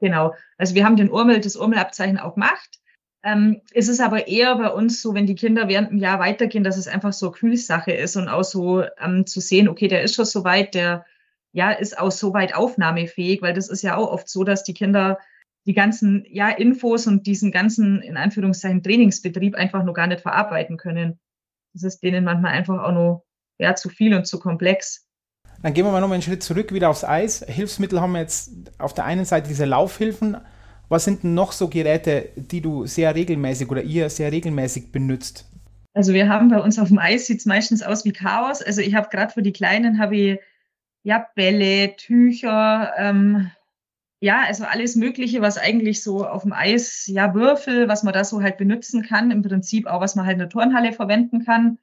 Genau. 0.00 0.34
Also 0.56 0.74
wir 0.74 0.84
haben 0.84 0.96
den 0.96 1.10
Urmel, 1.10 1.40
das 1.40 1.56
Urmelabzeichen 1.56 2.18
auch 2.18 2.34
gemacht. 2.34 2.80
Ähm, 3.22 3.60
es 3.74 3.88
ist 3.88 4.00
aber 4.00 4.28
eher 4.28 4.56
bei 4.56 4.70
uns 4.70 5.02
so, 5.02 5.14
wenn 5.14 5.26
die 5.26 5.34
Kinder 5.34 5.68
während 5.68 5.90
dem 5.90 5.98
Jahr 5.98 6.18
weitergehen, 6.18 6.64
dass 6.64 6.78
es 6.78 6.88
einfach 6.88 7.12
so 7.12 7.30
Kühlsache 7.30 7.92
ist 7.92 8.16
und 8.16 8.28
auch 8.28 8.44
so 8.44 8.82
ähm, 8.98 9.26
zu 9.26 9.40
sehen, 9.40 9.68
okay, 9.68 9.88
der 9.88 10.02
ist 10.02 10.14
schon 10.14 10.24
so 10.24 10.42
weit, 10.44 10.74
der 10.74 11.04
ja 11.52 11.70
ist 11.70 11.98
auch 11.98 12.12
so 12.12 12.32
weit 12.32 12.54
aufnahmefähig, 12.54 13.42
weil 13.42 13.52
das 13.52 13.68
ist 13.68 13.82
ja 13.82 13.96
auch 13.96 14.10
oft 14.10 14.28
so, 14.28 14.44
dass 14.44 14.64
die 14.64 14.72
Kinder 14.72 15.18
die 15.66 15.74
ganzen 15.74 16.24
ja, 16.30 16.48
Infos 16.48 17.06
und 17.06 17.26
diesen 17.26 17.52
ganzen, 17.52 18.00
in 18.00 18.16
Anführungszeichen, 18.16 18.82
Trainingsbetrieb 18.82 19.54
einfach 19.54 19.84
nur 19.84 19.92
gar 19.92 20.06
nicht 20.06 20.22
verarbeiten 20.22 20.78
können. 20.78 21.20
Das 21.74 21.82
ist 21.82 22.02
denen 22.02 22.24
manchmal 22.24 22.52
einfach 22.52 22.82
auch 22.82 22.92
nur 22.92 23.24
ja, 23.58 23.74
zu 23.74 23.90
viel 23.90 24.14
und 24.14 24.26
zu 24.26 24.40
komplex. 24.40 25.06
Dann 25.62 25.74
gehen 25.74 25.84
wir 25.84 25.92
mal 25.92 26.00
noch 26.00 26.10
einen 26.10 26.22
Schritt 26.22 26.42
zurück, 26.42 26.72
wieder 26.72 26.88
aufs 26.88 27.04
Eis. 27.04 27.44
Hilfsmittel 27.46 28.00
haben 28.00 28.12
wir 28.12 28.20
jetzt 28.20 28.50
auf 28.78 28.94
der 28.94 29.04
einen 29.04 29.24
Seite 29.24 29.48
diese 29.48 29.66
Laufhilfen. 29.66 30.38
Was 30.88 31.04
sind 31.04 31.22
denn 31.22 31.34
noch 31.34 31.52
so 31.52 31.68
Geräte, 31.68 32.30
die 32.34 32.62
du 32.62 32.86
sehr 32.86 33.14
regelmäßig 33.14 33.70
oder 33.70 33.82
ihr 33.82 34.08
sehr 34.08 34.32
regelmäßig 34.32 34.90
benutzt? 34.90 35.46
Also 35.92 36.14
wir 36.14 36.28
haben 36.28 36.48
bei 36.48 36.60
uns 36.60 36.78
auf 36.78 36.88
dem 36.88 36.98
Eis 36.98 37.26
sieht 37.26 37.40
es 37.40 37.46
meistens 37.46 37.82
aus 37.82 38.04
wie 38.04 38.12
Chaos. 38.12 38.62
Also 38.62 38.80
ich 38.80 38.94
habe 38.94 39.08
gerade 39.10 39.32
für 39.32 39.42
die 39.42 39.52
Kleinen 39.52 39.98
habe 39.98 40.16
ich 40.16 40.40
ja 41.02 41.26
Bälle, 41.34 41.94
Tücher, 41.96 42.92
ähm, 42.96 43.50
ja 44.20 44.42
also 44.46 44.64
alles 44.64 44.96
Mögliche, 44.96 45.42
was 45.42 45.58
eigentlich 45.58 46.02
so 46.02 46.26
auf 46.26 46.42
dem 46.42 46.52
Eis 46.52 47.06
ja 47.06 47.34
Würfel, 47.34 47.86
was 47.88 48.02
man 48.02 48.14
da 48.14 48.24
so 48.24 48.42
halt 48.42 48.56
benutzen 48.56 49.02
kann. 49.02 49.30
Im 49.30 49.42
Prinzip 49.42 49.86
auch 49.86 50.00
was 50.00 50.14
man 50.16 50.24
halt 50.24 50.34
in 50.34 50.40
der 50.40 50.48
Turnhalle 50.48 50.92
verwenden 50.92 51.44
kann 51.44 51.78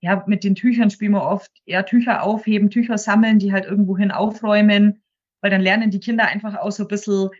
ja, 0.00 0.24
mit 0.26 0.44
den 0.44 0.54
Tüchern 0.54 0.90
spielen 0.90 1.12
wir 1.12 1.22
oft 1.22 1.50
eher 1.64 1.86
Tücher 1.86 2.22
aufheben, 2.22 2.70
Tücher 2.70 2.98
sammeln, 2.98 3.38
die 3.38 3.52
halt 3.52 3.64
irgendwo 3.64 3.96
hin 3.96 4.10
aufräumen, 4.10 5.02
weil 5.40 5.50
dann 5.50 5.60
lernen 5.60 5.90
die 5.90 6.00
Kinder 6.00 6.26
einfach 6.26 6.56
auch 6.56 6.70
so 6.70 6.84
ein 6.84 6.88
bisschen, 6.88 7.30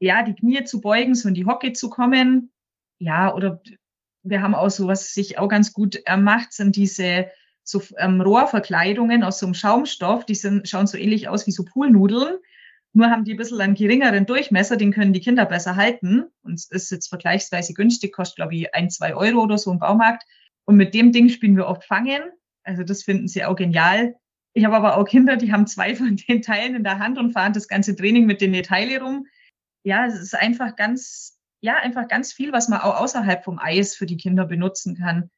ja, 0.00 0.22
die 0.22 0.34
Knie 0.34 0.64
zu 0.64 0.80
beugen, 0.80 1.14
so 1.14 1.28
in 1.28 1.34
die 1.34 1.46
Hocke 1.46 1.72
zu 1.72 1.90
kommen. 1.90 2.52
Ja, 2.98 3.34
oder 3.34 3.62
wir 4.22 4.42
haben 4.42 4.54
auch 4.54 4.70
so, 4.70 4.88
was 4.88 5.14
sich 5.14 5.38
auch 5.38 5.48
ganz 5.48 5.72
gut 5.72 6.00
äh, 6.06 6.16
macht, 6.16 6.52
sind 6.52 6.76
diese 6.76 7.28
so 7.62 7.82
ähm, 7.98 8.20
Rohrverkleidungen 8.20 9.22
aus 9.22 9.38
so 9.38 9.46
einem 9.46 9.54
Schaumstoff, 9.54 10.24
die 10.24 10.34
sind, 10.34 10.68
schauen 10.68 10.86
so 10.86 10.96
ähnlich 10.96 11.28
aus 11.28 11.46
wie 11.46 11.52
so 11.52 11.64
Poolnudeln. 11.64 12.38
Nur 12.94 13.10
haben 13.10 13.24
die 13.24 13.34
ein 13.34 13.36
bisschen 13.36 13.60
einen 13.60 13.74
geringeren 13.74 14.24
Durchmesser, 14.24 14.76
den 14.76 14.92
können 14.92 15.12
die 15.12 15.20
Kinder 15.20 15.44
besser 15.44 15.76
halten. 15.76 16.24
Und 16.42 16.54
es 16.54 16.70
ist 16.70 16.90
jetzt 16.90 17.08
vergleichsweise 17.08 17.74
günstig, 17.74 18.12
kostet, 18.12 18.36
glaube 18.36 18.56
ich, 18.56 18.74
ein, 18.74 18.88
zwei 18.88 19.14
Euro 19.14 19.42
oder 19.42 19.58
so 19.58 19.70
im 19.70 19.78
Baumarkt. 19.78 20.24
Und 20.68 20.76
mit 20.76 20.92
dem 20.92 21.12
Ding 21.12 21.30
spielen 21.30 21.56
wir 21.56 21.66
oft 21.66 21.82
Fangen. 21.84 22.20
Also 22.62 22.84
das 22.84 23.02
finden 23.02 23.26
sie 23.26 23.42
auch 23.42 23.56
genial. 23.56 24.16
Ich 24.52 24.66
habe 24.66 24.76
aber 24.76 24.98
auch 24.98 25.06
Kinder, 25.06 25.38
die 25.38 25.50
haben 25.50 25.66
zwei 25.66 25.96
von 25.96 26.16
den 26.28 26.42
Teilen 26.42 26.74
in 26.74 26.84
der 26.84 26.98
Hand 26.98 27.16
und 27.16 27.32
fahren 27.32 27.54
das 27.54 27.68
ganze 27.68 27.96
Training 27.96 28.26
mit 28.26 28.42
den 28.42 28.52
Teile 28.62 29.00
rum. 29.00 29.26
Ja, 29.82 30.04
es 30.04 30.20
ist 30.20 30.34
einfach 30.34 30.76
ganz, 30.76 31.38
ja, 31.62 31.76
einfach 31.76 32.06
ganz 32.06 32.34
viel, 32.34 32.52
was 32.52 32.68
man 32.68 32.80
auch 32.80 33.00
außerhalb 33.00 33.44
vom 33.44 33.58
Eis 33.58 33.94
für 33.94 34.04
die 34.04 34.18
Kinder 34.18 34.44
benutzen 34.44 34.94
kann. 34.98 35.30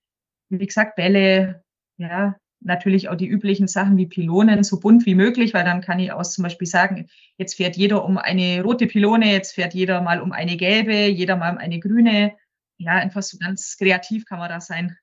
Wie 0.49 0.67
gesagt, 0.67 0.97
Bälle, 0.97 1.63
ja, 1.97 2.35
natürlich 2.59 3.09
auch 3.09 3.15
die 3.15 3.29
üblichen 3.29 3.69
Sachen 3.69 3.97
wie 3.97 4.09
Pylonen 4.09 4.65
so 4.65 4.81
bunt 4.81 5.07
wie 5.07 5.15
möglich, 5.15 5.55
weil 5.55 5.65
dann 5.65 5.81
kann 5.81 6.01
ich 6.01 6.11
auch 6.11 6.23
zum 6.23 6.43
Beispiel 6.43 6.67
sagen, 6.67 7.09
jetzt 7.39 7.55
fährt 7.55 7.77
jeder 7.77 8.05
um 8.05 8.19
eine 8.19 8.65
rote 8.65 8.89
Pylone, 8.89 9.31
jetzt 9.31 9.55
fährt 9.55 9.75
jeder 9.75 10.01
mal 10.01 10.21
um 10.21 10.33
eine 10.33 10.57
gelbe, 10.57 11.07
jeder 11.07 11.37
mal 11.37 11.53
um 11.53 11.59
eine 11.59 11.79
grüne. 11.79 12.37
Ja, 12.79 12.95
einfach 12.95 13.23
so 13.23 13.39
ganz 13.39 13.77
kreativ 13.77 14.25
kann 14.27 14.41
man 14.41 14.49
da 14.49 14.61
sein. 14.61 14.97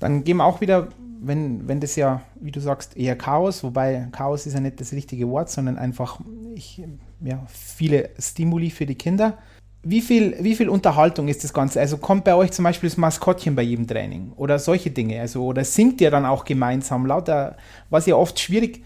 Dann 0.00 0.24
gehen 0.24 0.38
wir 0.38 0.44
auch 0.44 0.60
wieder, 0.60 0.88
wenn, 1.20 1.66
wenn 1.68 1.80
das 1.80 1.96
ja, 1.96 2.22
wie 2.40 2.50
du 2.50 2.60
sagst, 2.60 2.96
eher 2.96 3.16
Chaos, 3.16 3.62
wobei 3.62 4.08
Chaos 4.12 4.46
ist 4.46 4.54
ja 4.54 4.60
nicht 4.60 4.80
das 4.80 4.92
richtige 4.92 5.28
Wort, 5.28 5.50
sondern 5.50 5.78
einfach 5.78 6.20
ich, 6.54 6.82
ja, 7.20 7.44
viele 7.48 8.10
Stimuli 8.18 8.70
für 8.70 8.86
die 8.86 8.96
Kinder 8.96 9.38
wie 9.84 10.00
viel, 10.00 10.36
wie 10.40 10.56
viel 10.56 10.68
Unterhaltung 10.68 11.28
ist 11.28 11.44
das 11.44 11.52
Ganze? 11.52 11.78
Also 11.78 11.98
kommt 11.98 12.24
bei 12.24 12.34
euch 12.34 12.50
zum 12.52 12.64
Beispiel 12.64 12.88
das 12.88 12.96
Maskottchen 12.96 13.54
bei 13.54 13.62
jedem 13.62 13.86
Training 13.86 14.32
oder 14.36 14.58
solche 14.58 14.90
Dinge? 14.90 15.20
Also, 15.20 15.44
oder 15.44 15.64
singt 15.64 16.00
ihr 16.00 16.10
dann 16.10 16.24
auch 16.24 16.44
gemeinsam 16.44 17.06
lauter, 17.06 17.56
was 17.90 18.06
ja 18.06 18.16
oft 18.16 18.40
schwierig, 18.40 18.82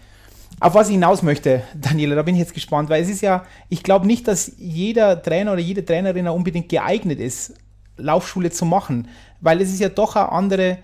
auf 0.59 0.73
was 0.73 0.89
ich 0.89 0.95
hinaus 0.95 1.23
möchte, 1.23 1.63
Daniela, 1.73 2.15
da 2.15 2.23
bin 2.23 2.35
ich 2.35 2.41
jetzt 2.41 2.53
gespannt, 2.53 2.89
weil 2.89 3.01
es 3.01 3.09
ist 3.09 3.21
ja, 3.21 3.45
ich 3.69 3.81
glaube 3.81 4.05
nicht, 4.05 4.27
dass 4.27 4.51
jeder 4.57 5.21
Trainer 5.21 5.53
oder 5.53 5.61
jede 5.61 5.85
Trainerin 5.85 6.27
unbedingt 6.27 6.67
geeignet 6.67 7.19
ist, 7.19 7.53
Laufschule 7.95 8.51
zu 8.51 8.65
machen, 8.65 9.07
weil 9.39 9.61
es 9.61 9.69
ist 9.69 9.79
ja 9.79 9.89
doch 9.89 10.15
eine 10.17 10.31
andere, 10.31 10.79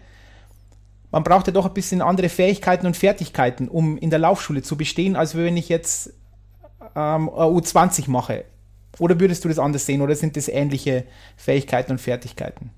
man 1.15 1.23
braucht 1.23 1.47
ja 1.47 1.53
doch 1.53 1.65
ein 1.65 1.73
bisschen 1.73 2.01
andere 2.01 2.27
Fähigkeiten 2.27 2.85
und 2.85 2.97
Fertigkeiten, 2.97 3.69
um 3.69 3.97
in 3.97 4.09
der 4.09 4.19
Laufschule 4.19 4.63
zu 4.63 4.75
bestehen, 4.75 5.15
als 5.15 5.33
wenn 5.33 5.55
ich 5.55 5.69
jetzt 5.69 6.13
ähm, 6.93 7.29
U20 7.29 8.09
mache. 8.09 8.43
Oder 8.99 9.17
würdest 9.17 9.45
du 9.45 9.47
das 9.47 9.57
anders 9.57 9.85
sehen 9.85 10.01
oder 10.01 10.13
sind 10.13 10.35
das 10.35 10.49
ähnliche 10.49 11.05
Fähigkeiten 11.37 11.93
und 11.93 12.01
Fertigkeiten? 12.01 12.71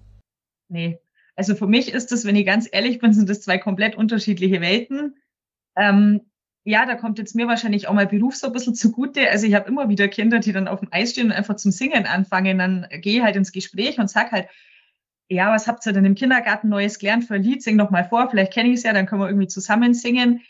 Nee. 0.69 0.99
Also 1.35 1.55
für 1.55 1.65
mich 1.65 1.91
ist 1.91 2.11
das, 2.11 2.25
wenn 2.25 2.35
ich 2.35 2.45
ganz 2.45 2.69
ehrlich 2.71 2.99
bin, 2.99 3.11
sind 3.11 3.27
das 3.27 3.41
zwei 3.41 3.57
komplett 3.57 3.95
unterschiedliche 3.95 4.61
Welten. 4.61 5.15
Ähm, 5.75 6.21
ja, 6.63 6.85
da 6.85 6.93
kommt 6.93 7.17
jetzt 7.17 7.33
mir 7.33 7.47
wahrscheinlich 7.47 7.87
auch 7.87 7.93
mein 7.95 8.07
Beruf 8.07 8.35
so 8.35 8.45
ein 8.45 8.53
bisschen 8.53 8.75
zugute. 8.75 9.31
Also 9.31 9.47
ich 9.47 9.55
habe 9.55 9.67
immer 9.67 9.89
wieder 9.89 10.07
Kinder, 10.09 10.37
die 10.37 10.51
dann 10.53 10.67
auf 10.67 10.81
dem 10.81 10.89
Eis 10.91 11.09
stehen 11.09 11.27
und 11.27 11.31
einfach 11.31 11.55
zum 11.55 11.71
Singen 11.71 12.05
anfangen. 12.05 12.59
Dann 12.59 12.85
gehe 13.01 13.17
ich 13.17 13.23
halt 13.23 13.35
ins 13.35 13.51
Gespräch 13.51 13.97
und 13.97 14.11
sag 14.11 14.31
halt, 14.31 14.47
ja, 15.29 15.53
was 15.53 15.67
habt 15.67 15.85
ihr 15.85 15.93
denn 15.93 16.05
im 16.05 16.15
Kindergarten 16.15 16.69
Neues 16.69 16.99
gelernt 16.99 17.25
für 17.25 17.35
ein 17.35 17.43
Lied? 17.43 17.61
Sing 17.61 17.77
doch 17.77 17.89
mal 17.89 18.05
vor, 18.05 18.29
vielleicht 18.29 18.53
kenne 18.53 18.69
ich 18.69 18.75
es 18.75 18.83
ja, 18.83 18.93
dann 18.93 19.05
können 19.05 19.21
wir 19.21 19.27
irgendwie 19.27 19.47
zusammen 19.47 19.93
singen. 19.93 20.41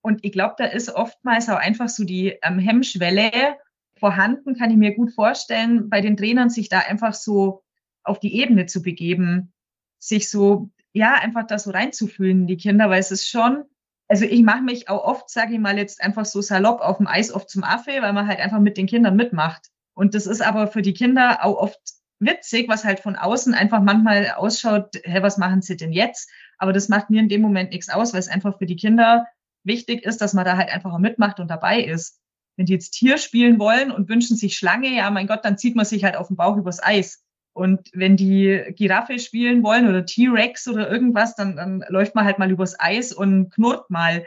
Und 0.00 0.24
ich 0.24 0.32
glaube, 0.32 0.54
da 0.58 0.64
ist 0.64 0.90
oftmals 0.90 1.48
auch 1.48 1.58
einfach 1.58 1.88
so 1.88 2.04
die 2.04 2.38
ähm, 2.42 2.58
Hemmschwelle, 2.58 3.56
vorhanden, 3.98 4.54
kann 4.54 4.70
ich 4.70 4.76
mir 4.76 4.94
gut 4.94 5.12
vorstellen, 5.12 5.90
bei 5.90 6.00
den 6.00 6.16
Trainern 6.16 6.50
sich 6.50 6.68
da 6.68 6.80
einfach 6.80 7.14
so 7.14 7.62
auf 8.02 8.18
die 8.18 8.36
Ebene 8.36 8.66
zu 8.66 8.82
begeben, 8.82 9.52
sich 9.98 10.30
so, 10.30 10.70
ja, 10.92 11.14
einfach 11.14 11.46
da 11.46 11.58
so 11.58 11.70
reinzufühlen, 11.70 12.46
die 12.46 12.56
Kinder, 12.56 12.88
weil 12.88 13.00
es 13.00 13.10
ist 13.10 13.28
schon, 13.28 13.64
also 14.08 14.24
ich 14.24 14.42
mache 14.42 14.62
mich 14.62 14.88
auch 14.88 15.04
oft, 15.04 15.28
sage 15.28 15.54
ich 15.54 15.58
mal 15.58 15.76
jetzt 15.76 16.02
einfach 16.02 16.24
so 16.24 16.40
salopp 16.40 16.80
auf 16.80 16.96
dem 16.96 17.06
Eis 17.06 17.30
oft 17.32 17.50
zum 17.50 17.64
Affe, 17.64 17.90
weil 18.00 18.12
man 18.12 18.26
halt 18.26 18.40
einfach 18.40 18.60
mit 18.60 18.76
den 18.76 18.86
Kindern 18.86 19.16
mitmacht. 19.16 19.68
Und 19.94 20.14
das 20.14 20.26
ist 20.26 20.40
aber 20.40 20.68
für 20.68 20.82
die 20.82 20.94
Kinder 20.94 21.44
auch 21.44 21.56
oft 21.56 21.80
witzig, 22.20 22.68
was 22.68 22.84
halt 22.84 23.00
von 23.00 23.16
außen 23.16 23.54
einfach 23.54 23.80
manchmal 23.80 24.32
ausschaut, 24.36 24.96
hä, 25.04 25.22
was 25.22 25.38
machen 25.38 25.62
sie 25.62 25.76
denn 25.76 25.92
jetzt? 25.92 26.30
Aber 26.58 26.72
das 26.72 26.88
macht 26.88 27.10
mir 27.10 27.20
in 27.20 27.28
dem 27.28 27.42
Moment 27.42 27.70
nichts 27.70 27.88
aus, 27.88 28.12
weil 28.12 28.20
es 28.20 28.28
einfach 28.28 28.58
für 28.58 28.66
die 28.66 28.76
Kinder 28.76 29.26
wichtig 29.64 30.04
ist, 30.04 30.20
dass 30.20 30.34
man 30.34 30.44
da 30.44 30.56
halt 30.56 30.70
einfach 30.70 30.96
mitmacht 30.98 31.40
und 31.40 31.48
dabei 31.48 31.80
ist 31.80 32.20
wenn 32.58 32.66
die 32.66 32.72
jetzt 32.72 32.90
Tier 32.90 33.18
spielen 33.18 33.58
wollen 33.60 33.92
und 33.92 34.08
wünschen 34.08 34.36
sich 34.36 34.56
Schlange, 34.56 34.94
ja, 34.94 35.10
mein 35.10 35.28
Gott, 35.28 35.44
dann 35.44 35.56
zieht 35.56 35.76
man 35.76 35.86
sich 35.86 36.02
halt 36.02 36.16
auf 36.16 36.26
den 36.26 36.36
Bauch 36.36 36.56
übers 36.56 36.82
Eis. 36.82 37.24
Und 37.52 37.88
wenn 37.94 38.16
die 38.16 38.62
Giraffe 38.76 39.18
spielen 39.20 39.62
wollen 39.62 39.88
oder 39.88 40.04
T-Rex 40.04 40.66
oder 40.66 40.90
irgendwas, 40.90 41.36
dann, 41.36 41.56
dann 41.56 41.84
läuft 41.88 42.16
man 42.16 42.24
halt 42.24 42.38
mal 42.40 42.50
übers 42.50 42.78
Eis 42.78 43.12
und 43.12 43.50
knurrt 43.50 43.88
mal. 43.90 44.26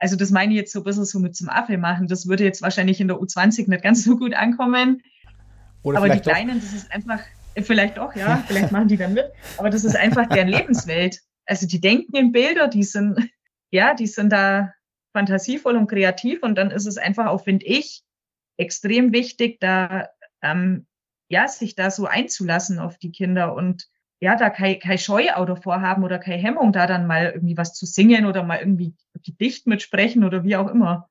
Also 0.00 0.16
das 0.16 0.32
meine 0.32 0.52
ich 0.52 0.58
jetzt 0.58 0.72
so 0.72 0.80
ein 0.80 0.84
bisschen 0.84 1.04
so 1.04 1.20
mit 1.20 1.36
zum 1.36 1.48
Affe 1.48 1.78
machen. 1.78 2.08
Das 2.08 2.26
würde 2.26 2.42
jetzt 2.42 2.62
wahrscheinlich 2.62 3.00
in 3.00 3.06
der 3.06 3.18
U20 3.18 3.68
nicht 3.70 3.82
ganz 3.82 4.02
so 4.04 4.16
gut 4.16 4.34
ankommen. 4.34 5.00
Oder 5.82 5.98
Aber 5.98 6.08
die 6.08 6.20
Kleinen, 6.20 6.60
doch. 6.60 6.64
das 6.64 6.72
ist 6.74 6.92
einfach, 6.92 7.20
vielleicht 7.56 7.96
doch, 7.96 8.14
ja, 8.14 8.42
vielleicht 8.46 8.72
machen 8.72 8.88
die 8.88 8.96
dann 8.96 9.14
mit. 9.14 9.26
Aber 9.58 9.70
das 9.70 9.84
ist 9.84 9.96
einfach 9.96 10.26
deren 10.28 10.48
Lebenswelt. 10.48 11.20
Also 11.46 11.66
die 11.66 11.80
denken 11.80 12.16
in 12.16 12.32
Bilder, 12.32 12.68
die 12.68 12.84
sind, 12.84 13.18
ja, 13.70 13.94
die 13.94 14.06
sind 14.06 14.32
da 14.32 14.72
fantasievoll 15.12 15.76
und 15.76 15.88
kreativ 15.88 16.42
und 16.42 16.56
dann 16.56 16.70
ist 16.70 16.86
es 16.86 16.98
einfach 16.98 17.26
auch, 17.26 17.44
finde 17.44 17.66
ich, 17.66 18.02
extrem 18.56 19.12
wichtig, 19.12 19.60
da 19.60 20.08
ähm, 20.42 20.86
ja, 21.28 21.48
sich 21.48 21.74
da 21.74 21.90
so 21.90 22.06
einzulassen 22.06 22.78
auf 22.78 22.98
die 22.98 23.10
Kinder 23.10 23.54
und 23.54 23.88
ja, 24.20 24.36
da 24.36 24.50
kein, 24.50 24.78
kein 24.78 24.98
Scheu 24.98 25.32
auch 25.34 25.46
davor 25.46 25.80
haben 25.80 26.04
oder 26.04 26.18
keine 26.18 26.40
Hemmung, 26.40 26.72
da 26.72 26.86
dann 26.86 27.06
mal 27.06 27.32
irgendwie 27.34 27.56
was 27.56 27.74
zu 27.74 27.86
singen 27.86 28.26
oder 28.26 28.44
mal 28.44 28.58
irgendwie 28.58 28.94
Gedicht 29.24 29.66
mitsprechen 29.66 30.24
oder 30.24 30.44
wie 30.44 30.56
auch 30.56 30.68
immer. 30.68 31.08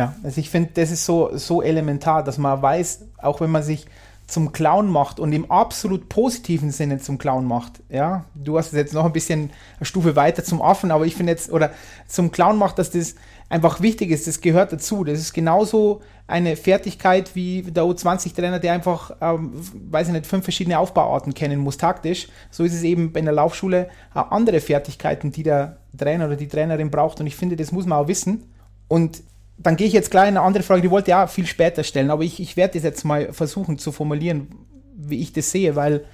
Ja, 0.00 0.14
also 0.22 0.40
ich 0.40 0.48
finde, 0.48 0.70
das 0.72 0.90
ist 0.90 1.04
so, 1.04 1.36
so 1.36 1.60
elementar, 1.60 2.24
dass 2.24 2.38
man 2.38 2.62
weiß, 2.62 3.04
auch 3.18 3.42
wenn 3.42 3.50
man 3.50 3.62
sich 3.62 3.84
zum 4.26 4.50
Clown 4.50 4.88
macht 4.88 5.20
und 5.20 5.30
im 5.34 5.50
absolut 5.50 6.08
positiven 6.08 6.70
Sinne 6.70 7.00
zum 7.00 7.18
Clown 7.18 7.44
macht. 7.44 7.82
Ja, 7.90 8.24
du 8.34 8.56
hast 8.56 8.68
es 8.68 8.78
jetzt 8.78 8.94
noch 8.94 9.04
ein 9.04 9.12
bisschen 9.12 9.50
eine 9.76 9.84
Stufe 9.84 10.16
weiter 10.16 10.42
zum 10.42 10.62
Affen, 10.62 10.90
aber 10.90 11.04
ich 11.04 11.14
finde 11.14 11.32
jetzt, 11.32 11.52
oder 11.52 11.72
zum 12.06 12.32
Clown 12.32 12.56
macht, 12.56 12.78
dass 12.78 12.90
das 12.90 13.14
einfach 13.50 13.82
wichtig 13.82 14.10
ist, 14.10 14.26
das 14.26 14.40
gehört 14.40 14.72
dazu. 14.72 15.04
Das 15.04 15.18
ist 15.18 15.34
genauso 15.34 16.00
eine 16.26 16.56
Fertigkeit 16.56 17.34
wie 17.34 17.60
der 17.60 17.84
U20-Trainer, 17.84 18.58
der 18.58 18.72
einfach, 18.72 19.10
ähm, 19.20 19.52
weiß 19.90 20.06
ich 20.06 20.14
nicht, 20.14 20.26
fünf 20.26 20.44
verschiedene 20.44 20.78
Aufbauarten 20.78 21.34
kennen 21.34 21.60
muss 21.60 21.76
taktisch. 21.76 22.28
So 22.50 22.64
ist 22.64 22.72
es 22.72 22.84
eben 22.84 23.12
bei 23.12 23.20
der 23.20 23.34
Laufschule 23.34 23.90
auch 24.14 24.30
andere 24.30 24.60
Fertigkeiten, 24.60 25.30
die 25.30 25.42
der 25.42 25.76
Trainer 25.98 26.24
oder 26.24 26.36
die 26.36 26.48
Trainerin 26.48 26.90
braucht. 26.90 27.20
Und 27.20 27.26
ich 27.26 27.36
finde, 27.36 27.56
das 27.56 27.70
muss 27.70 27.84
man 27.84 27.98
auch 27.98 28.08
wissen. 28.08 28.44
Und 28.88 29.22
dann 29.62 29.76
gehe 29.76 29.86
ich 29.86 29.92
jetzt 29.92 30.10
gleich 30.10 30.28
in 30.28 30.36
eine 30.36 30.46
andere 30.46 30.62
Frage, 30.62 30.80
die 30.80 30.90
wollte 30.90 31.10
ich 31.10 31.14
auch 31.14 31.28
viel 31.28 31.46
später 31.46 31.84
stellen, 31.84 32.10
aber 32.10 32.22
ich, 32.22 32.40
ich 32.40 32.56
werde 32.56 32.74
das 32.74 32.82
jetzt 32.82 33.04
mal 33.04 33.32
versuchen 33.32 33.78
zu 33.78 33.92
formulieren, 33.92 34.48
wie 34.96 35.20
ich 35.20 35.32
das 35.32 35.50
sehe, 35.50 35.76
weil, 35.76 36.04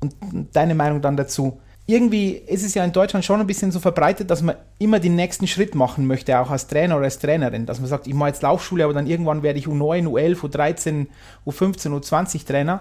und 0.00 0.14
deine 0.52 0.74
Meinung 0.74 1.00
dann 1.00 1.16
dazu. 1.16 1.60
Irgendwie 1.86 2.32
ist 2.32 2.64
es 2.64 2.74
ja 2.74 2.84
in 2.84 2.92
Deutschland 2.92 3.24
schon 3.24 3.40
ein 3.40 3.46
bisschen 3.46 3.70
so 3.70 3.80
verbreitet, 3.80 4.30
dass 4.30 4.42
man 4.42 4.56
immer 4.78 5.00
den 5.00 5.16
nächsten 5.16 5.46
Schritt 5.46 5.74
machen 5.74 6.06
möchte, 6.06 6.38
auch 6.38 6.50
als 6.50 6.66
Trainer 6.66 6.96
oder 6.96 7.04
als 7.04 7.18
Trainerin. 7.18 7.66
Dass 7.66 7.78
man 7.78 7.88
sagt, 7.88 8.06
ich 8.06 8.14
mache 8.14 8.30
jetzt 8.30 8.42
Laufschule, 8.42 8.84
aber 8.84 8.94
dann 8.94 9.06
irgendwann 9.06 9.42
werde 9.42 9.58
ich 9.58 9.66
U9, 9.66 10.06
U11, 10.06 10.36
U13, 10.40 11.06
U15, 11.46 11.90
U20 11.90 12.46
Trainer. 12.46 12.80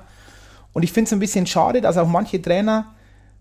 Und 0.71 0.83
ich 0.83 0.93
finde 0.93 1.07
es 1.07 1.13
ein 1.13 1.19
bisschen 1.19 1.45
schade, 1.47 1.81
dass 1.81 1.97
auch 1.97 2.07
manche 2.07 2.41
Trainer 2.41 2.93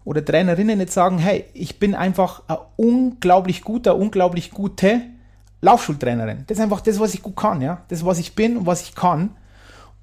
oder 0.05 0.25
Trainerinnen 0.25 0.81
jetzt 0.81 0.95
sagen, 0.95 1.19
hey, 1.19 1.45
ich 1.55 1.79
bin 1.79 1.95
einfach 1.95 2.43
ein 2.49 2.57
unglaublich 2.77 3.63
guter, 3.63 3.97
unglaublich 3.97 4.51
gute 4.51 5.01
Laufschultrainerin. 5.63 6.45
Das 6.47 6.59
ist 6.59 6.63
einfach 6.63 6.81
das, 6.81 7.01
was 7.01 7.15
ich 7.15 7.23
gut 7.23 7.37
kann, 7.37 7.63
ja. 7.63 7.83
Das, 7.89 8.05
was 8.05 8.19
ich 8.19 8.35
bin 8.35 8.59
und 8.59 8.67
was 8.67 8.83
ich 8.83 8.95
kann. 8.95 9.31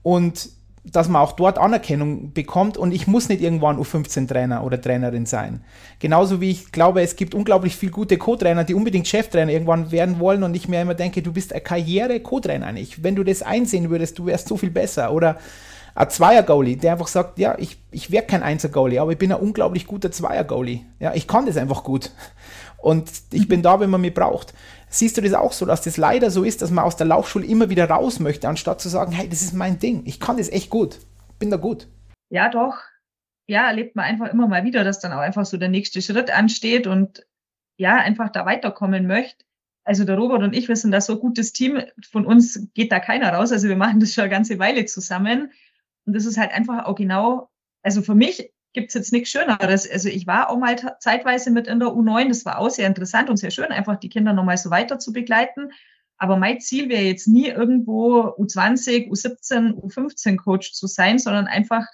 Und 0.02 0.50
dass 0.84 1.10
man 1.10 1.22
auch 1.22 1.34
dort 1.34 1.58
Anerkennung 1.58 2.34
bekommt 2.34 2.78
und 2.78 2.94
ich 2.94 3.06
muss 3.06 3.30
nicht 3.30 3.42
irgendwann 3.42 3.78
U15-Trainer 3.78 4.64
oder 4.64 4.82
Trainerin 4.82 5.26
sein. 5.26 5.62
Genauso 6.00 6.40
wie 6.42 6.50
ich 6.50 6.72
glaube, 6.72 7.02
es 7.02 7.18
gibt 7.18 7.36
unglaublich 7.36 7.76
viele 7.76 7.92
gute 7.92 8.18
Co-Trainer, 8.18 8.64
die 8.64 8.74
unbedingt 8.74 9.08
Cheftrainer 9.08 9.52
irgendwann 9.52 9.92
werden 9.92 10.20
wollen 10.20 10.42
und 10.44 10.56
ich 10.56 10.68
mir 10.68 10.82
immer 10.82 10.96
denke, 10.96 11.22
du 11.22 11.34
bist 11.34 11.54
ein 11.54 11.64
Karriere-Co-Trainer 11.64 12.72
nicht. 12.72 13.04
Wenn 13.04 13.16
du 13.16 13.24
das 13.24 13.42
einsehen 13.42 13.90
würdest, 13.90 14.18
du 14.18 14.26
wärst 14.26 14.48
so 14.48 14.56
viel 14.56 14.72
besser. 14.72 15.14
Oder 15.14 15.38
ein 15.96 16.10
Zweier-Goalie, 16.10 16.78
der 16.78 16.94
einfach 16.94 17.08
sagt, 17.08 17.40
ja, 17.40 17.56
ich, 17.58 17.78
ich 17.92 18.10
wäre 18.10 18.24
kein 18.26 18.42
Einser-Goalie, 18.42 19.02
aber 19.02 19.12
ich 19.12 19.18
bin 19.18 19.32
ein 19.32 19.40
unglaublich 19.40 19.86
guter 19.86 20.12
Zweier-Goalie. 20.12 20.82
Ja, 21.00 21.14
ich 21.14 21.28
kann 21.28 21.46
das 21.46 21.58
einfach 21.58 21.84
gut. 21.84 22.12
Und 22.82 23.12
ich 23.32 23.48
bin 23.48 23.62
da, 23.62 23.80
wenn 23.80 23.90
man 23.90 24.02
mich 24.02 24.14
braucht. 24.14 24.54
Siehst 24.90 25.18
du 25.18 25.22
das 25.22 25.34
auch 25.34 25.54
so, 25.54 25.66
dass 25.66 25.82
das 25.82 25.98
leider 25.98 26.32
so 26.32 26.44
ist, 26.44 26.62
dass 26.62 26.72
man 26.72 26.86
aus 26.86 26.96
der 26.96 27.08
Laufschule 27.08 27.46
immer 27.46 27.70
wieder 27.70 27.90
raus 27.90 28.20
möchte, 28.20 28.48
anstatt 28.48 28.82
zu 28.82 28.90
sagen, 28.90 29.12
hey, 29.12 29.30
das 29.30 29.42
ist 29.42 29.54
mein 29.54 29.80
Ding, 29.80 30.04
ich 30.06 30.20
kann 30.20 30.38
das 30.38 30.50
echt 30.50 30.70
gut, 30.70 31.00
bin 31.38 31.52
da 31.52 31.58
gut? 31.58 31.88
Ja, 32.30 32.50
doch. 32.50 32.78
Ja, 33.48 33.68
erlebt 33.68 33.96
man 33.96 34.06
einfach 34.06 34.32
immer 34.32 34.48
mal 34.48 34.64
wieder, 34.64 34.84
dass 34.84 35.00
dann 35.00 35.12
auch 35.12 35.20
einfach 35.20 35.46
so 35.46 35.58
der 35.58 35.70
nächste 35.70 36.02
Schritt 36.02 36.32
ansteht 36.32 36.88
und 36.88 37.26
ja, 37.78 37.96
einfach 37.96 38.30
da 38.30 38.46
weiterkommen 38.46 39.08
möchte. 39.08 39.46
Also 39.84 40.04
der 40.04 40.18
Robert 40.18 40.44
und 40.44 40.56
ich, 40.56 40.68
wir 40.68 40.76
sind 40.76 40.92
da 40.92 41.02
so 41.02 41.14
ein 41.14 41.20
gutes 41.20 41.52
Team. 41.52 41.82
Von 42.12 42.26
uns 42.26 42.70
geht 42.76 42.92
da 42.92 43.00
keiner 43.00 43.34
raus. 43.34 43.52
Also 43.52 43.70
wir 43.70 43.78
machen 43.78 44.00
das 44.00 44.14
schon 44.14 44.24
eine 44.24 44.32
ganze 44.32 44.60
Weile 44.60 44.86
zusammen. 44.86 45.52
Und 46.06 46.14
das 46.14 46.26
ist 46.26 46.38
halt 46.38 46.52
einfach 46.52 46.86
auch 46.86 46.96
genau, 46.96 47.50
also 47.82 48.04
für 48.04 48.14
mich 48.14 48.52
gibt's 48.74 48.94
jetzt 48.94 49.12
nichts 49.12 49.30
Schöneres. 49.30 49.90
Also 49.90 50.10
ich 50.10 50.28
war 50.28 50.50
auch 50.50 50.58
mal 50.58 50.76
zeitweise 51.00 51.52
mit 51.52 51.68
in 51.68 51.80
der 51.80 51.90
U9, 51.90 52.28
das 52.28 52.46
war 52.46 52.60
auch 52.60 52.70
sehr 52.70 52.88
interessant 52.88 53.30
und 53.30 53.38
sehr 53.38 53.52
schön, 53.52 53.66
einfach 53.66 53.98
die 53.98 54.10
Kinder 54.10 54.34
nochmal 54.34 54.58
so 54.58 54.70
weiter 54.70 55.00
zu 55.00 55.14
begleiten. 55.14 55.72
Aber 56.18 56.36
mein 56.36 56.60
Ziel 56.60 56.90
wäre 56.90 57.04
jetzt 57.04 57.28
nie 57.28 57.48
irgendwo 57.48 58.36
U20, 58.38 59.10
U17, 59.10 59.74
U15 59.74 60.36
Coach 60.36 60.74
zu 60.74 60.86
sein, 60.86 61.18
sondern 61.18 61.48
einfach, 61.48 61.86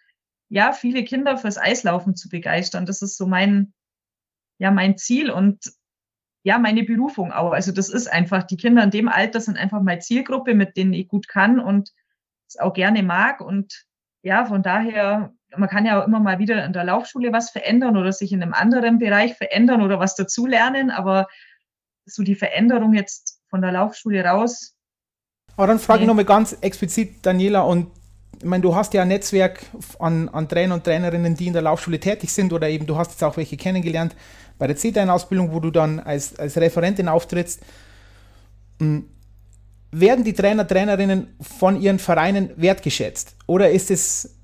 ja, 0.50 0.74
viele 0.74 1.04
Kinder 1.04 1.38
fürs 1.38 1.60
Eislaufen 1.60 2.16
zu 2.16 2.30
begeistern. 2.30 2.88
Das 2.88 3.04
ist 3.04 3.18
so 3.18 3.28
mein, 3.28 3.74
ja, 4.58 4.72
mein 4.72 4.98
Ziel 4.98 5.30
und 5.30 5.72
ja, 6.44 6.58
meine 6.58 6.84
Berufung 6.84 7.32
auch. 7.32 7.52
Also 7.52 7.72
das 7.72 7.90
ist 7.90 8.08
einfach, 8.08 8.44
die 8.44 8.58
Kinder 8.58 8.84
in 8.84 8.92
dem 8.92 9.08
Alter 9.08 9.42
sind 9.42 9.58
einfach 9.58 9.82
meine 9.82 10.00
Zielgruppe, 10.00 10.56
mit 10.56 10.76
denen 10.76 10.94
ich 10.94 11.08
gut 11.08 11.28
kann 11.28 11.60
und 11.60 11.92
es 12.48 12.58
auch 12.58 12.74
gerne 12.74 13.04
mag. 13.04 13.42
Und 13.42 13.86
ja, 14.24 14.46
von 14.46 14.64
daher, 14.64 15.35
man 15.56 15.70
kann 15.70 15.86
ja 15.86 16.02
auch 16.02 16.08
immer 16.08 16.20
mal 16.20 16.40
wieder 16.40 16.66
in 16.66 16.74
der 16.74 16.84
Laufschule 16.84 17.32
was 17.32 17.50
verändern 17.50 17.98
oder 17.98 18.12
sich 18.12 18.32
in 18.32 18.42
einem 18.42 18.54
anderen 18.54 19.00
Bereich 19.00 19.36
verändern 19.36 19.82
oder 19.82 20.00
was 20.00 20.16
dazulernen. 20.16 20.92
Aber 20.92 21.28
so 22.06 22.24
die 22.24 22.36
Veränderung 22.36 22.94
jetzt 22.94 23.40
von 23.50 23.62
der 23.62 23.72
Laufschule 23.72 24.24
raus. 24.24 24.76
Aber 25.58 25.68
dann 25.68 25.80
frage 25.80 26.00
nee. 26.00 26.04
ich 26.04 26.08
nochmal 26.08 26.26
ganz 26.26 26.58
explizit, 26.62 27.26
Daniela, 27.26 27.62
und 27.62 27.88
ich 28.38 28.46
meine, 28.46 28.62
du 28.62 28.76
hast 28.76 28.94
ja 28.94 29.04
ein 29.04 29.08
Netzwerk 29.08 29.62
an, 30.00 30.28
an 30.30 30.50
Trainer 30.50 30.76
und 30.76 30.84
Trainerinnen, 30.84 31.36
die 31.36 31.48
in 31.48 31.54
der 31.54 31.62
Laufschule 31.62 32.00
tätig 32.00 32.32
sind 32.34 32.52
oder 32.52 32.70
eben 32.70 32.86
du 32.86 32.98
hast 32.98 33.12
jetzt 33.12 33.24
auch 33.24 33.38
welche 33.38 33.56
kennengelernt 33.56 34.16
bei 34.58 34.68
der 34.68 34.76
C-Dein-Ausbildung, 34.76 35.54
wo 35.54 35.60
du 35.60 35.72
dann 35.72 36.00
als, 36.00 36.38
als 36.38 36.58
Referentin 36.58 37.08
auftrittst. 37.08 37.62
Hm, 38.80 39.10
werden 39.92 40.26
die 40.26 40.34
Trainer, 40.34 40.68
Trainerinnen 40.68 41.36
von 41.40 41.82
ihren 41.82 42.00
Vereinen 42.00 42.50
wertgeschätzt? 42.58 43.36
Oder 43.48 43.70
ist 43.70 43.90
es, 43.92 44.35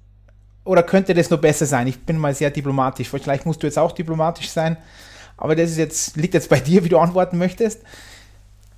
oder 0.63 0.84
könnte 0.84 1.13
das 1.13 1.30
nur 1.30 1.39
besser 1.39 1.65
sein? 1.65 1.88
Ich 1.88 2.00
bin 2.00 2.17
mal 2.17 2.34
sehr 2.34 2.52
diplomatisch. 2.52 3.10
Vielleicht 3.10 3.45
musst 3.45 3.63
du 3.63 3.67
jetzt 3.67 3.80
auch 3.80 3.91
diplomatisch 3.91 4.50
sein, 4.50 4.78
aber 5.38 5.56
das 5.56 5.71
ist 5.71 5.78
jetzt, 5.78 6.17
liegt 6.17 6.34
jetzt 6.34 6.50
bei 6.50 6.60
dir, 6.60 6.84
wie 6.84 6.89
du 6.89 7.00
antworten 7.00 7.38
möchtest 7.38 7.82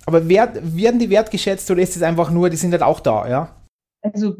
aber 0.06 0.28
wert, 0.28 0.58
werden 0.76 1.00
die 1.00 1.10
wertgeschätzt 1.10 1.70
oder 1.70 1.82
ist 1.82 1.96
es 1.96 2.02
einfach 2.02 2.30
nur, 2.30 2.50
die 2.50 2.56
sind 2.56 2.72
halt 2.72 2.82
auch 2.82 3.00
da, 3.00 3.28
ja? 3.28 3.56
Also 4.02 4.36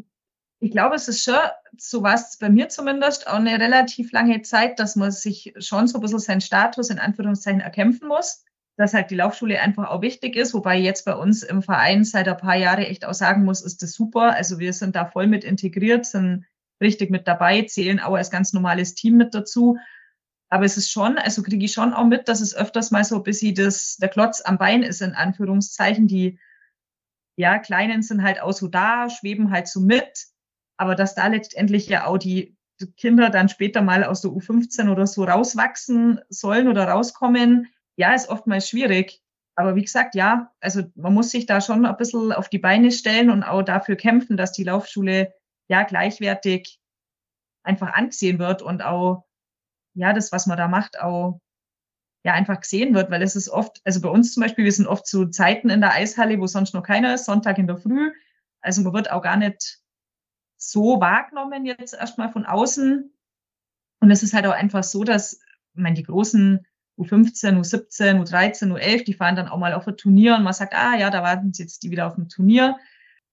ich 0.60 0.70
glaube, 0.70 0.94
es 0.94 1.08
ist 1.08 1.24
schon, 1.24 1.38
so 1.76 2.02
war 2.02 2.14
es 2.14 2.38
bei 2.38 2.48
mir 2.48 2.68
zumindest, 2.68 3.26
auch 3.26 3.34
eine 3.34 3.58
relativ 3.58 4.12
lange 4.12 4.42
Zeit, 4.42 4.78
dass 4.78 4.96
man 4.96 5.10
sich 5.10 5.54
schon 5.58 5.86
so 5.86 5.98
ein 5.98 6.00
bisschen 6.00 6.18
seinen 6.18 6.40
Status 6.40 6.90
in 6.90 6.98
Anführungszeichen 6.98 7.60
erkämpfen 7.60 8.08
muss. 8.08 8.44
Dass 8.76 8.92
halt 8.92 9.12
die 9.12 9.14
Laufschule 9.14 9.60
einfach 9.60 9.88
auch 9.88 10.02
wichtig 10.02 10.34
ist, 10.34 10.52
wobei 10.52 10.76
jetzt 10.76 11.04
bei 11.04 11.14
uns 11.14 11.44
im 11.44 11.62
Verein 11.62 12.02
seit 12.02 12.26
ein 12.26 12.36
paar 12.36 12.56
Jahren 12.56 12.82
echt 12.82 13.04
auch 13.04 13.14
sagen 13.14 13.44
muss, 13.44 13.60
ist 13.60 13.82
das 13.82 13.92
super. 13.92 14.34
Also 14.34 14.58
wir 14.58 14.72
sind 14.72 14.96
da 14.96 15.04
voll 15.06 15.28
mit 15.28 15.44
integriert, 15.44 16.06
sind 16.06 16.44
richtig 16.84 17.10
mit 17.10 17.26
dabei, 17.26 17.62
zählen 17.62 17.98
auch 17.98 18.14
als 18.14 18.30
ganz 18.30 18.52
normales 18.52 18.94
Team 18.94 19.16
mit 19.16 19.34
dazu. 19.34 19.78
Aber 20.48 20.64
es 20.64 20.76
ist 20.76 20.92
schon, 20.92 21.18
also 21.18 21.42
kriege 21.42 21.64
ich 21.64 21.72
schon 21.72 21.92
auch 21.92 22.04
mit, 22.04 22.28
dass 22.28 22.40
es 22.40 22.54
öfters 22.54 22.92
mal 22.92 23.02
so 23.02 23.16
ein 23.16 23.22
bisschen 23.24 23.54
das, 23.56 23.96
der 23.96 24.08
Klotz 24.08 24.40
am 24.44 24.58
Bein 24.58 24.84
ist, 24.84 25.02
in 25.02 25.14
Anführungszeichen. 25.14 26.06
Die, 26.06 26.38
ja, 27.36 27.58
Kleinen 27.58 28.02
sind 28.02 28.22
halt 28.22 28.40
auch 28.40 28.52
so 28.52 28.68
da, 28.68 29.10
schweben 29.10 29.50
halt 29.50 29.66
so 29.66 29.80
mit. 29.80 30.26
Aber 30.76 30.94
dass 30.94 31.14
da 31.14 31.26
letztendlich 31.26 31.88
ja 31.88 32.06
auch 32.06 32.18
die 32.18 32.56
Kinder 32.96 33.30
dann 33.30 33.48
später 33.48 33.82
mal 33.82 34.04
aus 34.04 34.20
der 34.20 34.30
U15 34.30 34.90
oder 34.90 35.06
so 35.06 35.24
rauswachsen 35.24 36.20
sollen 36.28 36.68
oder 36.68 36.88
rauskommen, 36.88 37.68
ja, 37.96 38.14
ist 38.14 38.28
oftmals 38.28 38.68
schwierig. 38.68 39.22
Aber 39.56 39.76
wie 39.76 39.82
gesagt, 39.82 40.14
ja, 40.14 40.52
also 40.60 40.82
man 40.96 41.14
muss 41.14 41.30
sich 41.30 41.46
da 41.46 41.60
schon 41.60 41.86
ein 41.86 41.96
bisschen 41.96 42.32
auf 42.32 42.48
die 42.48 42.58
Beine 42.58 42.90
stellen 42.90 43.30
und 43.30 43.44
auch 43.44 43.62
dafür 43.62 43.96
kämpfen, 43.96 44.36
dass 44.36 44.52
die 44.52 44.64
Laufschule 44.64 45.32
ja 45.68 45.82
gleichwertig 45.84 46.78
einfach 47.62 47.92
angesehen 47.94 48.38
wird 48.38 48.62
und 48.62 48.82
auch 48.82 49.24
ja, 49.94 50.12
das, 50.12 50.32
was 50.32 50.46
man 50.46 50.58
da 50.58 50.68
macht, 50.68 50.98
auch 51.00 51.40
ja 52.24 52.32
einfach 52.32 52.60
gesehen 52.60 52.94
wird, 52.94 53.10
weil 53.10 53.22
es 53.22 53.36
ist 53.36 53.48
oft, 53.48 53.80
also 53.84 54.00
bei 54.00 54.08
uns 54.08 54.32
zum 54.32 54.42
Beispiel, 54.42 54.64
wir 54.64 54.72
sind 54.72 54.86
oft 54.86 55.06
zu 55.06 55.26
Zeiten 55.26 55.70
in 55.70 55.80
der 55.80 55.92
Eishalle, 55.92 56.40
wo 56.40 56.46
sonst 56.46 56.74
noch 56.74 56.82
keiner 56.82 57.14
ist, 57.14 57.26
Sonntag 57.26 57.58
in 57.58 57.66
der 57.66 57.76
Früh. 57.76 58.10
Also 58.60 58.82
man 58.82 58.94
wird 58.94 59.10
auch 59.10 59.22
gar 59.22 59.36
nicht 59.36 59.80
so 60.56 61.00
wahrgenommen 61.00 61.66
jetzt 61.66 61.94
erstmal 61.94 62.32
von 62.32 62.46
außen. 62.46 63.12
Und 64.00 64.10
es 64.10 64.22
ist 64.22 64.32
halt 64.32 64.46
auch 64.46 64.52
einfach 64.52 64.82
so, 64.82 65.04
dass, 65.04 65.34
ich 65.34 65.80
meine, 65.80 65.96
die 65.96 66.02
großen 66.02 66.66
U15, 66.98 67.58
U17, 67.58 68.22
U13, 68.22 68.72
U11, 68.72 69.04
die 69.04 69.14
fahren 69.14 69.36
dann 69.36 69.48
auch 69.48 69.58
mal 69.58 69.74
auf 69.74 69.86
ein 69.86 69.96
Turnier 69.96 70.36
und 70.36 70.44
man 70.44 70.52
sagt, 70.52 70.74
ah 70.74 70.96
ja, 70.96 71.10
da 71.10 71.22
warten 71.22 71.52
jetzt 71.54 71.82
die 71.82 71.90
wieder 71.90 72.06
auf 72.06 72.14
dem 72.14 72.28
Turnier, 72.28 72.76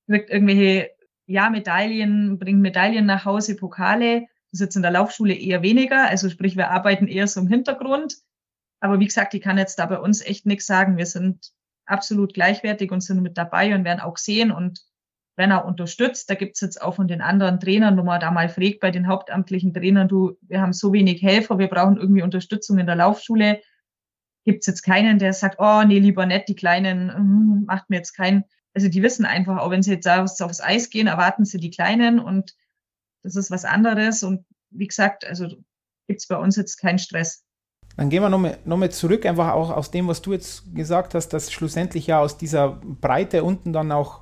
kriegt 0.08 0.30
irgendwelche, 0.30 0.92
ja, 1.26 1.50
Medaillen, 1.50 2.40
bringt 2.40 2.62
Medaillen 2.62 3.06
nach 3.06 3.26
Hause, 3.26 3.56
Pokale. 3.56 4.22
Das 4.52 4.60
ist 4.60 4.62
jetzt 4.62 4.76
in 4.76 4.82
der 4.82 4.92
Laufschule 4.92 5.34
eher 5.34 5.62
weniger. 5.62 6.10
Also 6.10 6.30
sprich, 6.30 6.58
wir 6.58 6.72
arbeiten 6.72 7.08
eher 7.08 7.28
so 7.28 7.40
im 7.40 7.48
Hintergrund. 7.48 8.18
Aber 8.82 9.00
wie 9.00 9.06
gesagt, 9.06 9.34
ich 9.34 9.42
kann 9.42 9.58
jetzt 9.58 9.80
da 9.80 9.86
bei 9.86 10.00
uns 10.00 10.22
echt 10.22 10.46
nichts 10.46 10.66
sagen. 10.66 10.98
Wir 10.98 11.06
sind 11.06 11.52
absolut 11.86 12.34
gleichwertig 12.34 12.92
und 12.92 13.02
sind 13.02 13.22
mit 13.22 13.38
dabei 13.38 13.74
und 13.76 13.86
werden 13.86 14.00
auch 14.00 14.16
gesehen 14.16 14.52
und 14.52 14.82
werden 15.38 15.52
auch 15.52 15.66
unterstützt. 15.66 16.30
Da 16.30 16.36
gibt's 16.36 16.62
jetzt 16.62 16.82
auch 16.82 16.96
von 16.96 17.08
den 17.08 17.22
anderen 17.22 17.60
Trainern, 17.60 17.98
wo 17.98 18.04
man 18.04 18.20
da 18.20 18.32
mal 18.32 18.50
fragt, 18.50 18.80
bei 18.80 18.92
den 18.92 19.08
hauptamtlichen 19.08 19.74
Trainern, 19.74 20.08
du, 20.08 20.38
wir 20.42 20.62
haben 20.62 20.74
so 20.74 20.94
wenig 20.94 21.22
Helfer, 21.22 21.58
wir 21.58 21.68
brauchen 21.68 21.98
irgendwie 21.98 22.24
Unterstützung 22.24 22.80
in 22.80 22.86
der 22.86 22.96
Laufschule. 22.96 23.62
Gibt's 24.44 24.68
jetzt 24.68 24.82
keinen, 24.82 25.20
der 25.20 25.34
sagt, 25.34 25.58
oh 25.60 25.84
nee, 25.84 26.00
lieber 26.00 26.26
nicht, 26.26 26.48
die 26.48 26.56
Kleinen, 26.56 27.08
mm, 27.08 27.66
macht 27.66 27.90
mir 27.90 27.98
jetzt 27.98 28.14
keinen. 28.14 28.44
Also 28.74 28.88
die 28.88 29.04
wissen 29.04 29.26
einfach, 29.26 29.58
auch 29.58 29.70
wenn 29.70 29.84
sie 29.84 29.92
jetzt 29.92 30.08
aufs 30.08 30.62
Eis 30.62 30.90
gehen, 30.90 31.08
erwarten 31.08 31.46
sie 31.46 31.58
die 31.58 31.72
Kleinen 31.72 32.20
und 32.20 32.56
das 33.24 33.36
ist 33.36 33.52
was 33.52 33.66
anderes. 33.66 34.24
Und 34.24 34.46
wie 34.70 34.88
gesagt, 34.88 35.26
also 35.26 35.48
gibt 36.08 36.20
es 36.22 36.28
bei 36.28 36.38
uns 36.38 36.56
jetzt 36.56 36.78
keinen 36.78 37.00
Stress. 37.00 37.44
Dann 37.98 38.10
gehen 38.10 38.24
wir 38.24 38.30
nochmal 38.30 38.58
noch 38.64 38.78
mal 38.78 38.92
zurück, 38.92 39.26
einfach 39.26 39.52
auch 39.52 39.70
aus 39.70 39.92
dem, 39.92 40.08
was 40.08 40.22
du 40.22 40.32
jetzt 40.32 40.74
gesagt 40.74 41.14
hast, 41.14 41.30
dass 41.30 41.52
schlussendlich 41.52 42.08
ja 42.08 42.20
aus 42.20 42.38
dieser 42.38 42.70
Breite 42.70 43.44
unten 43.44 43.74
dann 43.74 43.92
auch 43.92 44.22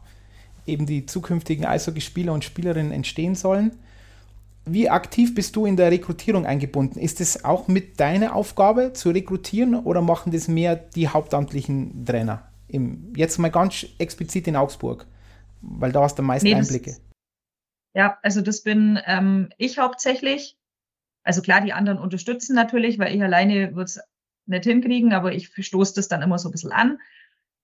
eben 0.66 0.86
die 0.86 1.06
zukünftigen 1.06 1.66
Eishockeyspieler 1.66 2.34
und 2.34 2.44
Spielerinnen 2.44 2.92
entstehen 2.92 3.36
sollen. 3.36 3.78
Wie 4.66 4.90
aktiv 4.90 5.34
bist 5.34 5.56
du 5.56 5.66
in 5.66 5.78
der 5.78 5.92
Rekrutierung 5.92 6.46
eingebunden? 6.46 7.00
Ist 7.00 7.22
es 7.22 7.44
auch 7.44 7.68
mit 7.68 8.00
deiner 8.00 8.36
Aufgabe 8.36 8.94
zu 8.94 9.10
rekrutieren 9.10 9.76
oder 9.76 10.02
machen 10.02 10.32
das 10.32 10.48
mehr 10.48 10.76
die 10.76 11.08
hauptamtlichen 11.08 12.06
Trainer? 12.06 12.49
Im, 12.70 13.14
jetzt 13.16 13.38
mal 13.40 13.50
ganz 13.50 13.86
explizit 13.98 14.48
in 14.48 14.56
Augsburg, 14.56 15.08
weil 15.62 15.92
da 15.92 16.04
hast 16.04 16.16
du 16.16 16.22
am 16.22 16.28
meisten 16.28 16.48
nee, 16.48 16.56
Einblicke. 16.56 16.98
Ja, 17.94 18.18
also 18.22 18.42
das 18.42 18.62
bin 18.62 19.00
ähm, 19.06 19.50
ich 19.58 19.78
hauptsächlich. 19.78 20.58
Also 21.24 21.42
klar, 21.42 21.62
die 21.62 21.74
anderen 21.74 22.00
unterstützen 22.00 22.56
natürlich, 22.56 23.00
weil 23.00 23.16
ich 23.16 23.22
alleine 23.22 23.76
würde 23.76 23.86
es 23.86 24.00
nicht 24.46 24.64
hinkriegen, 24.64 25.14
aber 25.14 25.34
ich 25.34 25.52
stoße 25.56 25.94
das 25.96 26.08
dann 26.08 26.22
immer 26.22 26.40
so 26.40 26.50
ein 26.50 26.52
bisschen 26.52 26.72
an. 26.72 27.00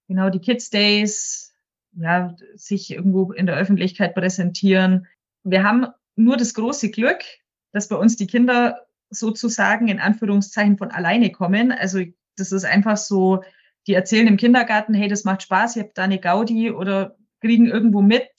Genau, 0.07 0.29
die 0.29 0.39
Kids 0.39 0.69
Days, 0.69 1.53
ja, 1.93 2.35
sich 2.55 2.91
irgendwo 2.91 3.31
in 3.31 3.45
der 3.45 3.55
Öffentlichkeit 3.55 4.13
präsentieren. 4.13 5.07
Wir 5.43 5.63
haben 5.63 5.87
nur 6.15 6.37
das 6.37 6.53
große 6.53 6.91
Glück, 6.91 7.19
dass 7.71 7.87
bei 7.87 7.95
uns 7.95 8.15
die 8.15 8.27
Kinder 8.27 8.85
sozusagen 9.09 9.87
in 9.87 9.99
Anführungszeichen 9.99 10.77
von 10.77 10.91
alleine 10.91 11.31
kommen. 11.31 11.71
Also 11.71 12.01
das 12.35 12.51
ist 12.51 12.65
einfach 12.65 12.97
so, 12.97 13.43
die 13.87 13.93
erzählen 13.93 14.27
im 14.27 14.37
Kindergarten, 14.37 14.93
hey, 14.93 15.07
das 15.07 15.23
macht 15.23 15.43
Spaß, 15.43 15.75
ihr 15.75 15.83
habt 15.83 15.97
da 15.97 16.03
eine 16.03 16.19
Gaudi 16.19 16.71
oder 16.71 17.15
kriegen 17.41 17.67
irgendwo 17.67 18.01
mit, 18.01 18.29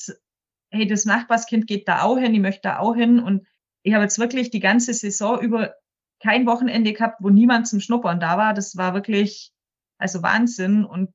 hey, 0.71 0.87
das 0.87 1.05
Nachbarskind 1.05 1.67
geht 1.67 1.87
da 1.89 2.03
auch 2.03 2.19
hin, 2.19 2.35
ich 2.35 2.41
möchte 2.41 2.63
da 2.63 2.79
auch 2.79 2.95
hin. 2.95 3.21
Und 3.21 3.47
ich 3.83 3.95
habe 3.95 4.03
jetzt 4.03 4.19
wirklich 4.19 4.51
die 4.51 4.61
ganze 4.61 4.93
Saison 4.93 5.41
über 5.41 5.75
kein 6.21 6.47
Wochenende 6.47 6.93
gehabt, 6.93 7.19
wo 7.21 7.31
niemand 7.31 7.69
zum 7.69 7.81
Schnuppern 7.81 8.21
da 8.21 8.37
war. 8.37 8.55
Das 8.55 8.77
war 8.77 8.95
wirklich, 8.95 9.53
also 9.99 10.23
Wahnsinn. 10.23 10.85
Und 10.85 11.11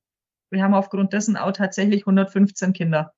wir 0.51 0.63
haben 0.63 0.73
aufgrund 0.73 1.13
dessen 1.13 1.37
auch 1.37 1.51
tatsächlich 1.51 2.03
115 2.03 2.73
Kinder. 2.73 3.13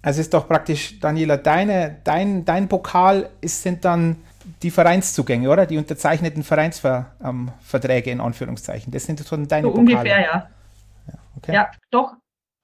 Also 0.00 0.20
ist 0.20 0.32
doch 0.32 0.46
praktisch, 0.46 1.00
Daniela, 1.00 1.36
deine, 1.36 2.00
dein, 2.04 2.44
dein 2.44 2.68
Pokal 2.68 3.30
ist, 3.40 3.62
sind 3.62 3.84
dann 3.84 4.16
die 4.62 4.70
Vereinszugänge, 4.70 5.48
oder? 5.48 5.66
Die 5.66 5.78
unterzeichneten 5.78 6.42
Vereinsverträge 6.42 8.10
in 8.10 8.20
Anführungszeichen. 8.20 8.92
Das 8.92 9.04
sind 9.04 9.24
schon 9.26 9.48
deine 9.48 9.68
so 9.68 9.72
Pokale. 9.72 9.96
Ungefähr, 9.96 10.20
ja. 10.20 10.48
Ja, 11.06 11.14
okay. 11.36 11.54
ja, 11.54 11.70
doch, 11.90 12.14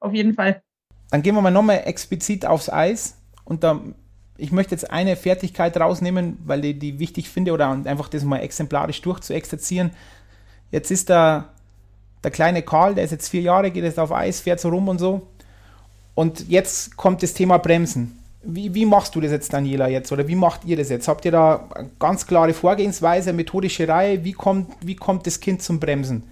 auf 0.00 0.12
jeden 0.12 0.34
Fall. 0.34 0.62
Dann 1.10 1.22
gehen 1.22 1.34
wir 1.34 1.42
mal 1.42 1.50
nochmal 1.50 1.82
explizit 1.84 2.46
aufs 2.46 2.70
Eis 2.70 3.16
und 3.44 3.62
da, 3.62 3.80
ich 4.36 4.52
möchte 4.52 4.74
jetzt 4.74 4.90
eine 4.90 5.16
Fertigkeit 5.16 5.76
rausnehmen, 5.76 6.38
weil 6.44 6.64
ich 6.64 6.78
die 6.78 6.98
wichtig 6.98 7.28
finde 7.28 7.52
oder 7.52 7.70
einfach 7.70 8.08
das 8.08 8.24
mal 8.24 8.38
exemplarisch 8.38 9.00
durchzuexerzieren. 9.02 9.92
Jetzt 10.70 10.90
ist 10.90 11.10
da 11.10 11.50
der 12.24 12.30
kleine 12.30 12.62
Karl, 12.62 12.94
der 12.94 13.04
ist 13.04 13.10
jetzt 13.10 13.28
vier 13.28 13.42
Jahre, 13.42 13.70
geht 13.70 13.84
jetzt 13.84 13.98
auf 13.98 14.10
Eis, 14.10 14.40
fährt 14.40 14.58
so 14.58 14.70
rum 14.70 14.88
und 14.88 14.98
so. 14.98 15.28
Und 16.14 16.48
jetzt 16.48 16.96
kommt 16.96 17.22
das 17.22 17.34
Thema 17.34 17.58
Bremsen. 17.58 18.18
Wie, 18.46 18.74
wie, 18.74 18.86
machst 18.86 19.14
du 19.14 19.20
das 19.20 19.30
jetzt, 19.30 19.52
Daniela, 19.52 19.88
jetzt? 19.88 20.12
Oder 20.12 20.28
wie 20.28 20.34
macht 20.34 20.64
ihr 20.64 20.76
das 20.76 20.90
jetzt? 20.90 21.08
Habt 21.08 21.24
ihr 21.24 21.32
da 21.32 21.68
eine 21.74 21.90
ganz 21.98 22.26
klare 22.26 22.52
Vorgehensweise, 22.52 23.32
methodische 23.32 23.88
Reihe? 23.88 24.24
Wie 24.24 24.32
kommt, 24.32 24.70
wie 24.82 24.96
kommt 24.96 25.26
das 25.26 25.40
Kind 25.40 25.62
zum 25.62 25.80
Bremsen? 25.80 26.24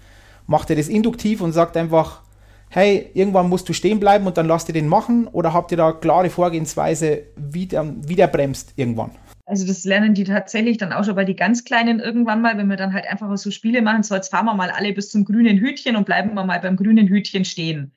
Macht 0.46 0.70
ihr 0.70 0.76
das 0.76 0.88
induktiv 0.88 1.40
und 1.40 1.52
sagt 1.52 1.76
einfach, 1.76 2.22
hey, 2.68 3.10
irgendwann 3.14 3.48
musst 3.48 3.68
du 3.68 3.72
stehen 3.72 4.00
bleiben 4.00 4.26
und 4.26 4.36
dann 4.36 4.46
lasst 4.46 4.68
ihr 4.68 4.74
den 4.74 4.88
machen? 4.88 5.26
Oder 5.28 5.52
habt 5.52 5.70
ihr 5.70 5.76
da 5.76 5.92
klare 5.92 6.30
Vorgehensweise, 6.30 7.22
wie 7.36 7.66
der, 7.66 7.94
wie 8.06 8.16
der 8.16 8.26
bremst 8.26 8.72
irgendwann? 8.76 9.10
Also 9.44 9.66
das 9.66 9.84
lernen 9.84 10.14
die 10.14 10.24
tatsächlich 10.24 10.78
dann 10.78 10.92
auch 10.92 11.04
schon 11.04 11.14
bei 11.14 11.24
die 11.24 11.36
ganz 11.36 11.64
Kleinen 11.64 12.00
irgendwann 12.00 12.40
mal, 12.40 12.56
wenn 12.56 12.68
wir 12.68 12.76
dann 12.76 12.94
halt 12.94 13.06
einfach 13.06 13.36
so 13.36 13.50
Spiele 13.50 13.82
machen, 13.82 14.02
so 14.02 14.14
jetzt 14.14 14.30
fahren 14.30 14.46
wir 14.46 14.54
mal 14.54 14.70
alle 14.70 14.92
bis 14.92 15.10
zum 15.10 15.24
grünen 15.24 15.58
Hütchen 15.58 15.96
und 15.96 16.06
bleiben 16.06 16.34
wir 16.34 16.44
mal 16.44 16.60
beim 16.60 16.76
grünen 16.76 17.08
Hütchen 17.08 17.44
stehen. 17.44 17.92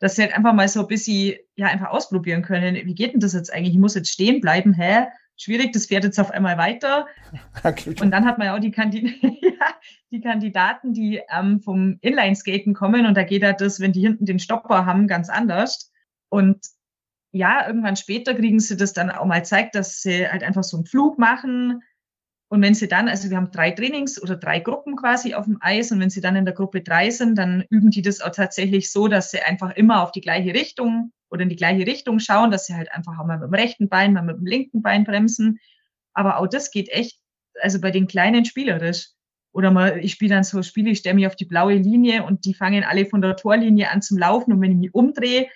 Dass 0.00 0.16
sie 0.16 0.22
halt 0.22 0.34
einfach 0.34 0.54
mal 0.54 0.66
so 0.66 0.80
ein 0.80 0.88
bisschen, 0.88 1.36
ja, 1.54 1.68
einfach 1.68 1.90
ausprobieren 1.90 2.42
können. 2.42 2.74
Wie 2.74 2.94
geht 2.94 3.12
denn 3.12 3.20
das 3.20 3.34
jetzt 3.34 3.52
eigentlich? 3.52 3.74
Ich 3.74 3.80
muss 3.80 3.94
jetzt 3.94 4.10
stehen 4.10 4.40
bleiben, 4.40 4.72
hä? 4.72 5.06
Schwierig, 5.36 5.72
das 5.72 5.86
fährt 5.86 6.04
jetzt 6.04 6.18
auf 6.18 6.30
einmal 6.30 6.58
weiter. 6.58 7.06
und 8.00 8.10
dann 8.10 8.24
hat 8.26 8.38
man 8.38 8.46
ja 8.46 8.56
auch 8.56 8.60
die, 8.60 8.70
Kandid 8.70 9.22
ja, 9.22 9.66
die 10.10 10.20
Kandidaten, 10.20 10.92
die 10.92 11.22
ähm, 11.30 11.60
vom 11.60 11.98
Inline-Skaten 12.00 12.74
kommen 12.74 13.06
und 13.06 13.16
da 13.16 13.22
geht 13.22 13.44
halt 13.44 13.60
das, 13.60 13.78
wenn 13.80 13.92
die 13.92 14.00
hinten 14.00 14.26
den 14.26 14.38
Stopper 14.38 14.84
haben, 14.86 15.06
ganz 15.06 15.28
anders. 15.28 15.92
Und 16.30 16.66
ja, 17.32 17.66
irgendwann 17.66 17.96
später 17.96 18.34
kriegen 18.34 18.58
sie 18.58 18.76
das 18.76 18.92
dann 18.92 19.10
auch 19.10 19.24
mal 19.24 19.44
zeigt, 19.44 19.74
dass 19.74 20.02
sie 20.02 20.26
halt 20.26 20.42
einfach 20.42 20.64
so 20.64 20.76
einen 20.76 20.86
Flug 20.86 21.18
machen, 21.18 21.82
und 22.50 22.62
wenn 22.62 22.74
sie 22.74 22.88
dann, 22.88 23.08
also 23.08 23.30
wir 23.30 23.36
haben 23.36 23.52
drei 23.52 23.70
Trainings 23.70 24.20
oder 24.20 24.34
drei 24.34 24.58
Gruppen 24.58 24.96
quasi 24.96 25.34
auf 25.34 25.44
dem 25.44 25.58
Eis 25.60 25.92
und 25.92 26.00
wenn 26.00 26.10
sie 26.10 26.20
dann 26.20 26.34
in 26.34 26.44
der 26.44 26.52
Gruppe 26.52 26.80
drei 26.80 27.08
sind, 27.10 27.38
dann 27.38 27.64
üben 27.70 27.90
die 27.90 28.02
das 28.02 28.20
auch 28.20 28.32
tatsächlich 28.32 28.90
so, 28.90 29.06
dass 29.06 29.30
sie 29.30 29.38
einfach 29.38 29.76
immer 29.76 30.02
auf 30.02 30.10
die 30.10 30.20
gleiche 30.20 30.52
Richtung 30.52 31.12
oder 31.30 31.44
in 31.44 31.48
die 31.48 31.54
gleiche 31.54 31.86
Richtung 31.86 32.18
schauen, 32.18 32.50
dass 32.50 32.66
sie 32.66 32.74
halt 32.74 32.90
einfach 32.90 33.20
auch 33.20 33.24
mal 33.24 33.38
mit 33.38 33.46
dem 33.46 33.54
rechten 33.54 33.88
Bein, 33.88 34.14
mal 34.14 34.24
mit 34.24 34.38
dem 34.38 34.46
linken 34.46 34.82
Bein 34.82 35.04
bremsen. 35.04 35.60
Aber 36.12 36.38
auch 36.38 36.48
das 36.48 36.72
geht 36.72 36.88
echt, 36.88 37.20
also 37.62 37.80
bei 37.80 37.92
den 37.92 38.08
Kleinen 38.08 38.44
spielerisch. 38.44 39.10
Oder 39.52 39.70
mal, 39.70 39.98
ich 39.98 40.10
spiele 40.10 40.34
dann 40.34 40.42
so 40.42 40.60
Spiele, 40.64 40.90
ich 40.90 40.98
stelle 40.98 41.14
mich 41.14 41.28
auf 41.28 41.36
die 41.36 41.44
blaue 41.44 41.74
Linie 41.74 42.24
und 42.24 42.44
die 42.46 42.54
fangen 42.54 42.82
alle 42.82 43.06
von 43.06 43.22
der 43.22 43.36
Torlinie 43.36 43.90
an 43.90 44.02
zum 44.02 44.18
Laufen 44.18 44.52
und 44.52 44.60
wenn 44.60 44.72
ich 44.72 44.78
mich 44.78 44.94
umdrehe, 44.94 45.46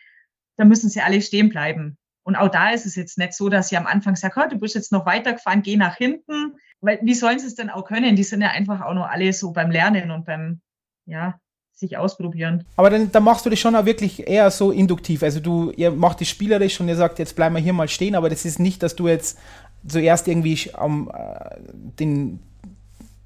dann 0.57 0.68
müssen 0.68 0.90
sie 0.90 1.00
alle 1.00 1.20
stehen 1.20 1.48
bleiben. 1.48 1.98
Und 2.22 2.37
auch 2.37 2.48
da 2.48 2.70
ist 2.70 2.87
es 2.87 2.94
jetzt 2.94 3.18
nicht 3.18 3.35
so, 3.35 3.48
dass 3.48 3.70
ich 3.70 3.76
am 3.76 3.87
Anfang 3.87 4.14
sage, 4.16 4.40
oh, 4.40 4.48
du 4.48 4.59
bist 4.59 4.76
jetzt 4.76 4.92
noch 4.92 5.07
weitergefahren, 5.07 5.62
geh 5.62 5.76
nach 5.76 5.96
hinten, 5.96 6.54
weil 6.85 7.01
wie 7.03 7.14
sollen 7.14 7.38
sie 7.38 7.47
es 7.47 7.55
denn 7.55 7.70
auch 7.70 7.85
können? 7.85 8.16
Die 8.16 8.25
sind 8.25 8.42
ja 8.42 8.49
einfach 8.49 8.83
auch 8.83 8.94
nur 8.94 9.11
alle 9.11 9.33
so 9.33 9.53
beim 9.53 9.70
Lernen 9.70 10.11
und 10.11 10.25
beim, 10.25 10.61
ja, 11.07 11.38
sich 11.73 11.97
ausprobieren. 11.99 12.64
Aber 12.77 12.90
dann, 12.90 13.11
dann 13.11 13.25
machst 13.25 13.44
du 13.44 13.51
das 13.51 13.59
schon 13.59 13.75
auch 13.75 13.85
wirklich 13.85 14.27
eher 14.29 14.51
so 14.51 14.70
induktiv. 14.70 15.23
Also 15.23 15.40
du, 15.40 15.73
ihr 15.73 15.90
macht 15.90 16.20
es 16.20 16.29
spielerisch 16.29 16.81
und 16.81 16.88
ihr 16.88 16.97
sagt, 16.97 17.18
jetzt 17.18 17.35
bleiben 17.35 17.55
wir 17.57 17.62
hier 17.62 17.73
mal 17.73 17.88
stehen, 17.88 18.14
aber 18.14 18.31
das 18.31 18.44
ist 18.44 18.61
nicht, 18.61 18.83
dass 18.83 18.94
du 18.94 19.09
jetzt 19.09 19.38
zuerst 19.87 20.29
irgendwie 20.29 20.70
am, 20.75 21.11
äh, 21.12 21.57
den, 21.99 22.40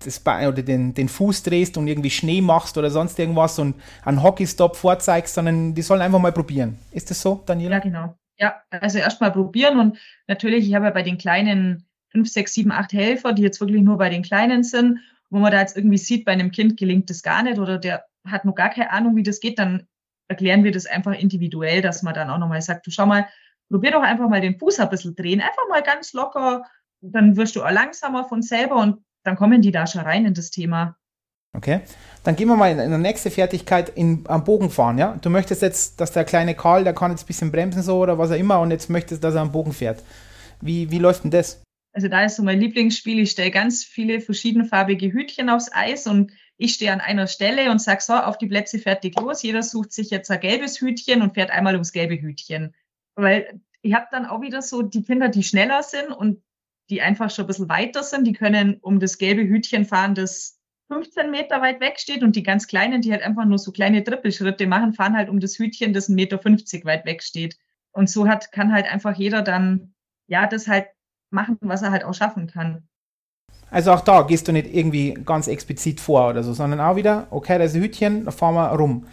das 0.05 0.21
Bein 0.21 0.49
oder 0.49 0.63
den, 0.63 0.95
den 0.95 1.09
Fuß 1.09 1.43
drehst 1.43 1.77
und 1.77 1.89
irgendwie 1.89 2.11
Schnee 2.11 2.41
machst 2.41 2.79
oder 2.79 2.91
sonst 2.91 3.19
irgendwas 3.19 3.59
und 3.59 3.75
einen 4.05 4.23
Hockeystop 4.23 4.77
vorzeigst, 4.77 5.35
sondern 5.35 5.75
die 5.75 5.83
sollen 5.83 6.01
einfach 6.01 6.19
mal 6.19 6.33
probieren. 6.33 6.79
Ist 6.91 7.11
das 7.11 7.21
so, 7.21 7.43
Daniela? 7.45 7.77
Ja, 7.77 7.81
genau. 7.81 8.15
Ja, 8.39 8.63
also 8.71 8.99
erst 8.99 9.21
mal 9.21 9.33
probieren 9.33 9.81
und 9.81 9.99
natürlich, 10.29 10.69
ich 10.69 10.75
habe 10.75 10.87
ja 10.87 10.91
bei 10.93 11.03
den 11.03 11.19
kleinen 11.19 11.88
fünf, 12.11 12.29
sechs, 12.29 12.55
sieben, 12.55 12.73
acht 12.73 12.93
Helfer, 12.93 13.33
die 13.33 13.43
jetzt 13.43 13.61
wirklich 13.61 13.83
nur 13.83 13.99
bei 13.99 14.09
den 14.09 14.23
Kleinen 14.23 14.63
sind, 14.65 15.01
wo 15.31 15.39
man 15.39 15.53
da 15.53 15.61
jetzt 15.61 15.77
irgendwie 15.77 15.99
sieht, 15.99 16.25
bei 16.25 16.33
einem 16.33 16.51
Kind 16.51 16.77
gelingt 16.77 17.11
das 17.11 17.23
gar 17.23 17.43
nicht 17.43 17.59
oder 17.59 17.79
der 17.79 18.05
hat 18.27 18.45
noch 18.45 18.55
gar 18.55 18.71
keine 18.71 18.91
Ahnung, 18.91 19.17
wie 19.17 19.23
das 19.23 19.41
geht, 19.41 19.59
dann 19.59 19.87
erklären 20.29 20.65
wir 20.65 20.73
das 20.73 20.87
einfach 20.87 21.13
individuell, 21.13 21.83
dass 21.83 22.03
man 22.03 22.15
dann 22.15 22.31
auch 22.31 22.39
nochmal 22.39 22.63
sagt, 22.63 22.87
du 22.87 22.91
schau 22.91 23.07
mal, 23.07 23.27
probier 23.71 23.93
doch 23.93 24.03
einfach 24.03 24.29
mal 24.29 24.41
den 24.41 24.59
Fuß 24.59 24.81
ein 24.81 24.91
bisschen 24.91 25.15
drehen, 25.15 25.41
einfach 25.41 25.69
mal 25.69 25.83
ganz 25.83 26.13
locker, 26.13 26.65
dann 27.01 27.37
wirst 27.37 27.57
du 27.57 27.63
auch 27.63 27.71
langsamer 27.71 28.25
von 28.25 28.43
selber 28.43 28.77
und 28.77 29.03
dann 29.25 29.37
kommen 29.37 29.63
die 29.63 29.73
da 29.73 29.87
schon 29.87 30.03
rein 30.03 30.27
in 30.27 30.35
das 30.35 30.51
Thema. 30.51 30.97
Okay, 31.57 31.81
dann 32.25 32.37
gehen 32.37 32.49
wir 32.49 32.57
mal 32.57 32.71
in 32.71 32.79
eine 32.79 32.99
nächste 32.99 33.31
Fertigkeit 33.31 33.89
in, 33.89 34.25
am 34.29 34.45
Bogen 34.45 34.71
fahren, 34.71 34.99
ja? 34.99 35.17
Du 35.21 35.31
möchtest 35.31 35.63
jetzt, 35.63 36.01
dass 36.01 36.13
der 36.13 36.25
kleine 36.25 36.55
Karl, 36.55 36.85
der 36.85 36.95
kann 36.95 37.11
jetzt 37.11 37.25
ein 37.25 37.27
bisschen 37.27 37.51
bremsen 37.51 37.83
so 37.83 37.99
oder 37.99 38.19
was 38.19 38.31
auch 38.31 38.37
immer 38.37 38.61
und 38.61 38.71
jetzt 38.71 38.91
möchtest, 38.91 39.25
dass 39.25 39.35
er 39.35 39.41
am 39.41 39.53
Bogen 39.53 39.73
fährt. 39.73 40.03
Wie, 40.61 40.91
wie 40.91 40.99
läuft 40.99 41.25
denn 41.25 41.31
das? 41.31 41.63
Also 41.99 42.07
da 42.07 42.25
ist 42.25 42.37
so 42.37 42.45
mein 42.45 42.61
Lieblingsspiel. 42.61 43.19
Ich 43.19 43.33
stelle 43.33 43.51
ganz 43.51 43.83
viele 43.83 44.21
verschiedenfarbige 44.21 45.13
Hütchen 45.13 45.51
aufs 45.51 45.73
Eis 45.73 46.07
und 46.07 46.31
ich 46.57 46.75
stehe 46.75 46.93
an 46.93 47.01
einer 47.01 47.27
Stelle 47.27 47.73
und 47.73 47.81
sage 47.81 48.01
so, 48.01 48.13
auf 48.13 48.39
die 48.39 48.47
Plätze 48.47 48.79
fertig 48.79 49.19
los. 49.19 49.43
Jeder 49.43 49.65
sucht 49.65 49.93
sich 49.93 50.11
jetzt 50.11 50.31
ein 50.31 50.39
gelbes 50.39 50.81
Hütchen 50.81 51.23
und 51.23 51.35
fährt 51.35 51.51
einmal 51.51 51.75
ums 51.75 51.91
gelbe 51.91 52.15
Hütchen. 52.15 52.73
Weil 53.17 53.61
ich 53.83 53.95
habe 53.95 54.07
dann 54.13 54.27
auch 54.27 54.41
wieder 54.43 54.63
so 54.63 54.83
die 54.83 55.03
Kinder, 55.03 55.29
die 55.29 55.43
schneller 55.43 55.83
sind 55.83 56.13
und 56.13 56.41
die 56.89 57.03
einfach 57.03 57.33
schon 57.33 57.47
ein 57.47 57.49
bisschen 57.49 57.69
weiter 57.69 58.05
sind, 58.05 58.29
die 58.29 58.33
können 58.33 58.79
um 58.81 59.01
das 59.01 59.19
gelbe 59.19 59.43
Hütchen 59.43 59.85
fahren, 59.85 60.15
das 60.15 60.61
15 60.93 61.33
Meter 61.33 61.61
weit 61.63 61.81
weg 61.81 61.99
steht 61.99 62.23
und 62.23 62.37
die 62.37 62.45
ganz 62.45 62.69
Kleinen, 62.69 63.03
die 63.03 63.11
halt 63.11 63.25
einfach 63.25 63.45
nur 63.45 63.59
so 63.59 63.73
kleine 63.73 64.05
Trippelschritte 64.05 64.69
machen, 64.69 64.93
fahren 64.93 65.17
halt 65.17 65.31
um 65.31 65.41
das 65.41 65.59
Hütchen, 65.59 65.93
das 65.93 66.09
1,50 66.09 66.15
Meter 66.15 66.85
weit 66.85 67.07
weg 67.07 67.25
steht. 67.25 67.59
Und 67.91 68.09
so 68.09 68.29
hat, 68.29 68.53
kann 68.53 68.73
halt 68.73 68.87
einfach 68.87 69.17
jeder 69.17 69.43
dann, 69.43 69.95
ja, 70.29 70.47
das 70.47 70.69
halt 70.69 70.87
machen, 71.31 71.59
was 71.61 71.83
er 71.83 71.91
halt 71.91 72.05
auch 72.05 72.15
schaffen 72.15 72.47
kann. 72.47 72.89
Also 73.71 73.93
auch 73.93 74.01
da 74.01 74.23
gehst 74.23 74.49
du 74.49 74.53
nicht 74.53 74.75
irgendwie 74.75 75.15
ganz 75.15 75.47
explizit 75.47 76.01
vor 76.01 76.31
oder 76.31 76.43
so, 76.43 76.53
sondern 76.53 76.81
auch 76.81 76.97
wieder, 76.97 77.27
okay, 77.31 77.59
da 77.59 77.65
ist 77.65 77.75
ein 77.75 77.83
Hütchen, 77.83 78.25
da 78.25 78.31
fahren 78.31 78.55
wir 78.55 78.71
rum. 78.71 79.07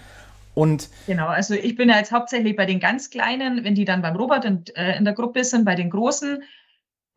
Und 0.54 0.90
genau, 1.06 1.28
also 1.28 1.54
ich 1.54 1.76
bin 1.76 1.90
ja 1.90 1.98
jetzt 1.98 2.14
hauptsächlich 2.14 2.56
bei 2.56 2.66
den 2.66 2.80
ganz 2.80 3.10
Kleinen, 3.10 3.66
wenn 3.66 3.76
die 3.76 3.84
dann 3.84 4.02
beim 4.02 4.16
Robert 4.16 4.46
und, 4.46 4.76
äh, 4.78 4.96
in 4.98 5.04
der 5.04 5.14
Gruppe 5.14 5.44
sind, 5.44 5.66
bei 5.66 5.76
den 5.76 5.90
Großen, 5.90 6.42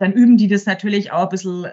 dann 0.01 0.13
üben 0.13 0.37
die 0.37 0.49
das 0.49 0.67
natürlich 0.67 1.13
auch 1.13 1.25
ein 1.25 1.29
bisschen, 1.29 1.67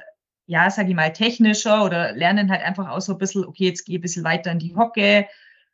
ja, 0.46 0.70
sag 0.70 0.88
ich 0.88 0.96
mal, 0.96 1.12
technischer 1.12 1.84
oder 1.84 2.12
lernen 2.12 2.52
halt 2.52 2.62
einfach 2.62 2.90
auch 2.90 3.02
so 3.02 3.14
ein 3.14 3.18
bisschen, 3.18 3.46
okay, 3.46 3.66
jetzt 3.66 3.86
gehe 3.86 3.96
ich 3.96 4.00
ein 4.00 4.04
bisschen 4.04 4.24
weiter 4.24 4.52
in 4.52 4.60
die 4.60 4.76
Hocke, 4.76 5.28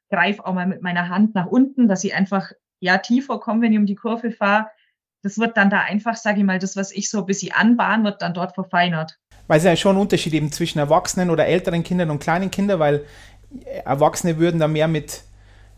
greife 0.10 0.46
auch 0.46 0.54
mal 0.54 0.68
mit 0.68 0.82
meiner 0.82 1.10
Hand 1.10 1.36
nach 1.36 1.48
unten, 1.48 1.90
dass 1.90 2.06
ich 2.06 2.16
einfach 2.16 2.52
ja 2.80 2.98
tiefer 2.98 3.40
komme, 3.40 3.62
wenn 3.62 3.74
ich 3.74 3.80
um 3.80 3.86
die 3.86 3.96
Kurve 3.96 4.32
fahre 4.32 4.68
das 5.24 5.38
wird 5.38 5.58
dann 5.58 5.70
da 5.70 5.82
einfach, 5.82 6.16
sage 6.16 6.40
ich 6.40 6.46
mal, 6.46 6.60
das, 6.60 6.76
was 6.76 6.92
ich 6.92 7.10
so 7.10 7.20
ein 7.20 7.26
bisschen 7.26 7.52
anbahn, 7.54 8.04
wird 8.04 8.22
dann 8.22 8.34
dort 8.34 8.54
verfeinert. 8.54 9.18
Weil 9.48 9.58
es 9.58 9.64
ja 9.64 9.76
schon 9.76 9.96
ein 9.96 10.02
Unterschied 10.02 10.34
eben 10.34 10.52
zwischen 10.52 10.80
Erwachsenen 10.80 11.30
oder 11.30 11.46
älteren 11.46 11.84
Kindern 11.84 12.10
und 12.10 12.20
kleinen 12.20 12.52
Kindern, 12.52 12.80
weil 12.80 13.06
Erwachsene 13.84 14.38
würden 14.38 14.60
da 14.60 14.68
mehr 14.68 14.88
mit, 14.88 15.24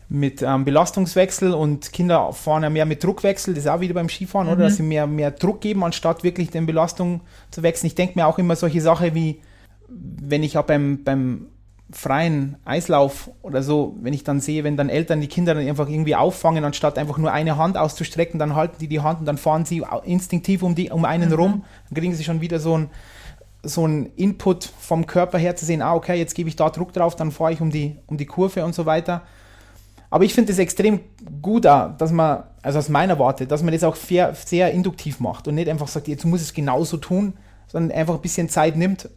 mit 0.08 0.42
ähm, 0.42 0.64
Belastungswechsel 0.64 1.52
und 1.52 1.92
Kinder 1.92 2.32
fahren 2.32 2.62
ja 2.62 2.70
mehr 2.70 2.86
mit 2.86 3.02
Druckwechsel, 3.02 3.54
das 3.54 3.64
ist 3.64 3.70
auch 3.70 3.80
wieder 3.80 3.94
beim 3.94 4.08
Skifahren, 4.08 4.46
mhm. 4.46 4.52
oder? 4.52 4.64
Dass 4.64 4.76
sie 4.76 4.82
mehr, 4.82 5.06
mehr 5.06 5.30
Druck 5.30 5.60
geben, 5.60 5.84
anstatt 5.84 6.22
wirklich 6.22 6.50
den 6.50 6.66
Belastung 6.66 7.22
zu 7.50 7.62
wechseln. 7.62 7.88
Ich 7.88 7.94
denke 7.94 8.18
mir 8.18 8.26
auch 8.26 8.38
immer 8.38 8.56
solche 8.56 8.80
Sachen 8.80 9.14
wie, 9.14 9.40
wenn 9.88 10.42
ich 10.42 10.56
auch 10.56 10.64
beim, 10.64 11.02
beim 11.04 11.46
freien 11.90 12.56
Eislauf 12.64 13.30
oder 13.42 13.62
so, 13.62 13.96
wenn 14.00 14.14
ich 14.14 14.24
dann 14.24 14.40
sehe, 14.40 14.64
wenn 14.64 14.76
dann 14.76 14.88
Eltern 14.88 15.20
die 15.20 15.28
Kinder 15.28 15.54
dann 15.54 15.66
einfach 15.68 15.88
irgendwie 15.88 16.16
auffangen, 16.16 16.64
anstatt 16.64 16.98
einfach 16.98 17.18
nur 17.18 17.30
eine 17.30 17.56
Hand 17.56 17.76
auszustrecken, 17.76 18.38
dann 18.38 18.54
halten 18.54 18.76
die 18.80 18.88
die 18.88 19.00
Hand 19.00 19.20
und 19.20 19.26
dann 19.26 19.38
fahren 19.38 19.64
sie 19.64 19.82
instinktiv 20.04 20.62
um, 20.62 20.74
die, 20.74 20.90
um 20.90 21.04
einen 21.04 21.30
mhm. 21.30 21.36
rum, 21.36 21.64
dann 21.88 22.00
kriegen 22.00 22.14
sie 22.14 22.24
schon 22.24 22.40
wieder 22.40 22.58
so 22.58 22.78
ein 22.78 22.90
so 23.66 23.86
ein 23.86 24.10
Input 24.16 24.70
vom 24.78 25.06
Körper 25.06 25.38
her 25.38 25.56
zu 25.56 25.64
sehen, 25.64 25.80
ah, 25.80 25.94
okay, 25.94 26.18
jetzt 26.18 26.34
gebe 26.34 26.50
ich 26.50 26.56
da 26.56 26.68
Druck 26.68 26.92
drauf, 26.92 27.16
dann 27.16 27.30
fahre 27.30 27.52
ich 27.52 27.62
um 27.62 27.70
die, 27.70 27.96
um 28.06 28.18
die 28.18 28.26
Kurve 28.26 28.62
und 28.62 28.74
so 28.74 28.84
weiter. 28.84 29.22
Aber 30.10 30.24
ich 30.24 30.34
finde 30.34 30.52
es 30.52 30.58
extrem 30.58 31.00
gut, 31.42 31.64
dass 31.64 32.12
man, 32.12 32.44
also 32.62 32.78
aus 32.78 32.90
meiner 32.90 33.18
Warte, 33.18 33.46
dass 33.46 33.62
man 33.62 33.72
das 33.72 33.82
auch 33.82 33.96
sehr, 33.96 34.34
sehr 34.34 34.70
induktiv 34.72 35.18
macht 35.18 35.48
und 35.48 35.54
nicht 35.54 35.68
einfach 35.68 35.88
sagt, 35.88 36.08
jetzt 36.08 36.24
muss 36.24 36.42
es 36.42 36.52
genauso 36.52 36.98
tun, 36.98 37.32
sondern 37.66 37.96
einfach 37.96 38.14
ein 38.14 38.20
bisschen 38.20 38.48
Zeit 38.48 38.76
nimmt 38.76 39.08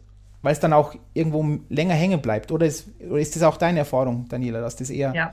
weil 0.42 0.52
es 0.52 0.60
dann 0.60 0.72
auch 0.72 0.94
irgendwo 1.14 1.58
länger 1.68 1.94
hängen 1.94 2.20
bleibt. 2.20 2.52
Oder 2.52 2.66
ist, 2.66 2.88
oder 3.00 3.18
ist 3.18 3.34
das 3.34 3.42
auch 3.42 3.56
deine 3.56 3.80
Erfahrung, 3.80 4.26
Daniela, 4.28 4.60
dass 4.60 4.76
das 4.76 4.90
eher 4.90 5.12
ja. 5.14 5.32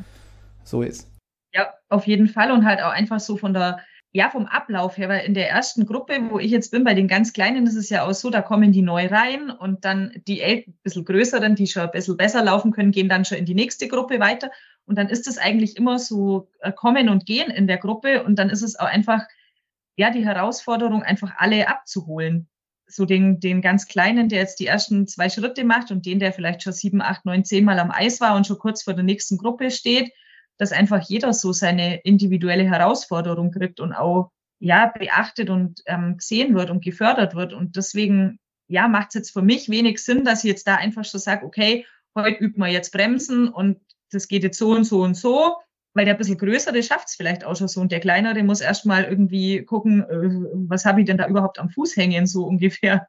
so 0.63 0.81
ist? 0.81 1.07
Ja, 1.53 1.73
auf 1.89 2.07
jeden 2.07 2.27
Fall 2.27 2.51
und 2.51 2.65
halt 2.65 2.81
auch 2.81 2.91
einfach 2.91 3.19
so 3.19 3.37
von 3.37 3.53
der, 3.53 3.79
ja, 4.11 4.29
vom 4.29 4.45
Ablauf 4.45 4.97
her, 4.97 5.09
weil 5.09 5.25
in 5.25 5.33
der 5.33 5.49
ersten 5.49 5.85
Gruppe, 5.85 6.19
wo 6.29 6.39
ich 6.39 6.51
jetzt 6.51 6.71
bin, 6.71 6.83
bei 6.83 6.93
den 6.93 7.07
ganz 7.07 7.33
Kleinen, 7.33 7.67
ist 7.67 7.75
es 7.75 7.89
ja 7.89 8.05
auch 8.05 8.13
so, 8.13 8.29
da 8.29 8.41
kommen 8.41 8.71
die 8.71 8.81
neu 8.81 9.07
rein 9.07 9.49
und 9.51 9.85
dann 9.85 10.11
die 10.27 10.43
ein 10.43 10.73
bisschen 10.83 11.05
größeren, 11.05 11.55
die 11.55 11.67
schon 11.67 11.83
ein 11.83 11.91
bisschen 11.91 12.17
besser 12.17 12.43
laufen 12.43 12.71
können, 12.71 12.91
gehen 12.91 13.09
dann 13.09 13.25
schon 13.25 13.37
in 13.37 13.45
die 13.45 13.55
nächste 13.55 13.87
Gruppe 13.87 14.19
weiter. 14.19 14.51
Und 14.85 14.97
dann 14.97 15.09
ist 15.09 15.27
es 15.27 15.37
eigentlich 15.37 15.77
immer 15.77 15.99
so 15.99 16.49
äh, 16.59 16.71
kommen 16.71 17.09
und 17.09 17.25
gehen 17.25 17.49
in 17.49 17.67
der 17.67 17.77
Gruppe 17.77 18.23
und 18.23 18.37
dann 18.37 18.49
ist 18.49 18.61
es 18.61 18.77
auch 18.77 18.85
einfach, 18.85 19.21
ja, 19.97 20.11
die 20.11 20.25
Herausforderung, 20.25 21.03
einfach 21.03 21.33
alle 21.37 21.67
abzuholen 21.67 22.47
so 22.87 23.05
den, 23.05 23.39
den 23.39 23.61
ganz 23.61 23.87
Kleinen, 23.87 24.29
der 24.29 24.39
jetzt 24.39 24.59
die 24.59 24.67
ersten 24.67 25.07
zwei 25.07 25.29
Schritte 25.29 25.63
macht 25.63 25.91
und 25.91 26.05
den, 26.05 26.19
der 26.19 26.33
vielleicht 26.33 26.63
schon 26.63 26.73
sieben, 26.73 27.01
acht, 27.01 27.25
neun, 27.25 27.43
zehn 27.43 27.65
Mal 27.65 27.79
am 27.79 27.91
Eis 27.91 28.21
war 28.21 28.35
und 28.35 28.45
schon 28.45 28.59
kurz 28.59 28.83
vor 28.83 28.93
der 28.93 29.03
nächsten 29.03 29.37
Gruppe 29.37 29.71
steht, 29.71 30.11
dass 30.57 30.71
einfach 30.71 31.01
jeder 31.01 31.33
so 31.33 31.51
seine 31.51 31.99
individuelle 32.01 32.63
Herausforderung 32.63 33.51
kriegt 33.51 33.79
und 33.79 33.93
auch 33.93 34.31
ja 34.59 34.87
beachtet 34.87 35.49
und 35.49 35.81
ähm, 35.85 36.17
gesehen 36.17 36.55
wird 36.55 36.69
und 36.69 36.83
gefördert 36.83 37.35
wird. 37.35 37.53
Und 37.53 37.75
deswegen 37.75 38.39
ja 38.67 38.87
macht 38.87 39.09
es 39.09 39.15
jetzt 39.15 39.31
für 39.31 39.41
mich 39.41 39.69
wenig 39.69 40.03
Sinn, 40.03 40.23
dass 40.23 40.43
ich 40.43 40.49
jetzt 40.49 40.67
da 40.67 40.75
einfach 40.75 41.05
so 41.05 41.17
sage, 41.17 41.45
okay, 41.45 41.85
heute 42.15 42.43
übt 42.43 42.59
man 42.59 42.71
jetzt 42.71 42.91
Bremsen 42.91 43.49
und 43.49 43.79
das 44.11 44.27
geht 44.27 44.43
jetzt 44.43 44.57
so 44.57 44.71
und 44.71 44.85
so 44.85 45.01
und 45.01 45.15
so 45.15 45.57
weil 45.95 46.05
der 46.05 46.13
ein 46.13 46.17
bisschen 46.17 46.37
größere 46.37 46.83
schafft 46.83 47.07
es 47.07 47.15
vielleicht 47.15 47.45
auch 47.45 47.55
schon 47.55 47.69
so 47.69 47.81
und 47.81 47.91
der 47.91 48.01
kleinere 48.01 48.43
muss 48.43 48.61
erstmal 48.61 49.05
irgendwie 49.05 49.63
gucken, 49.63 50.01
äh, 50.01 50.67
was 50.67 50.85
habe 50.85 50.99
ich 50.99 51.07
denn 51.07 51.17
da 51.17 51.27
überhaupt 51.27 51.57
am 51.57 51.69
Fuß 51.69 51.95
hängen, 51.95 52.27
so 52.27 52.45
ungefähr. 52.45 53.07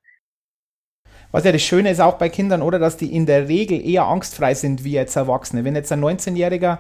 Was 1.33 1.45
ja 1.45 1.53
das 1.53 1.63
Schöne 1.63 1.91
ist 1.91 2.01
auch 2.01 2.15
bei 2.15 2.29
Kindern, 2.29 2.63
oder, 2.63 2.79
dass 2.79 2.97
die 2.97 3.15
in 3.15 3.27
der 3.27 3.49
Regel 3.49 3.85
eher 3.85 4.05
angstfrei 4.05 4.55
sind 4.55 4.85
wie 4.85 4.93
jetzt 4.93 5.17
Erwachsene. 5.17 5.65
Wenn 5.65 5.75
jetzt 5.75 5.91
ein 5.91 6.03
19-Jähriger 6.03 6.79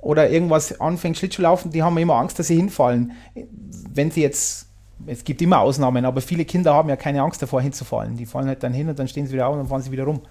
oder 0.00 0.30
irgendwas 0.30 0.80
anfängt 0.80 1.18
Schlittschuhlaufen, 1.18 1.72
die 1.72 1.82
haben 1.82 1.98
immer 1.98 2.14
Angst, 2.14 2.38
dass 2.38 2.46
sie 2.46 2.56
hinfallen. 2.56 3.12
Wenn 3.34 4.12
sie 4.12 4.22
jetzt, 4.22 4.68
es 5.06 5.24
gibt 5.24 5.42
immer 5.42 5.58
Ausnahmen, 5.58 6.04
aber 6.04 6.20
viele 6.20 6.44
Kinder 6.44 6.72
haben 6.72 6.88
ja 6.88 6.96
keine 6.96 7.22
Angst 7.22 7.42
davor 7.42 7.60
hinzufallen. 7.60 8.16
Die 8.16 8.24
fallen 8.24 8.46
halt 8.46 8.62
dann 8.62 8.72
hin 8.72 8.88
und 8.88 8.98
dann 8.98 9.08
stehen 9.08 9.26
sie 9.26 9.32
wieder 9.32 9.48
auf 9.48 9.54
und 9.54 9.58
dann 9.58 9.68
fahren 9.68 9.82
sie 9.82 9.90
wieder 9.90 10.04
rum. 10.04 10.22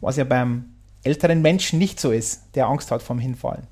Was 0.00 0.16
ja 0.16 0.24
beim 0.24 0.74
älteren 1.04 1.40
Menschen 1.40 1.78
nicht 1.78 2.00
so 2.00 2.10
ist, 2.10 2.56
der 2.56 2.66
Angst 2.66 2.90
hat 2.90 3.02
vom 3.02 3.20
Hinfallen. 3.20 3.68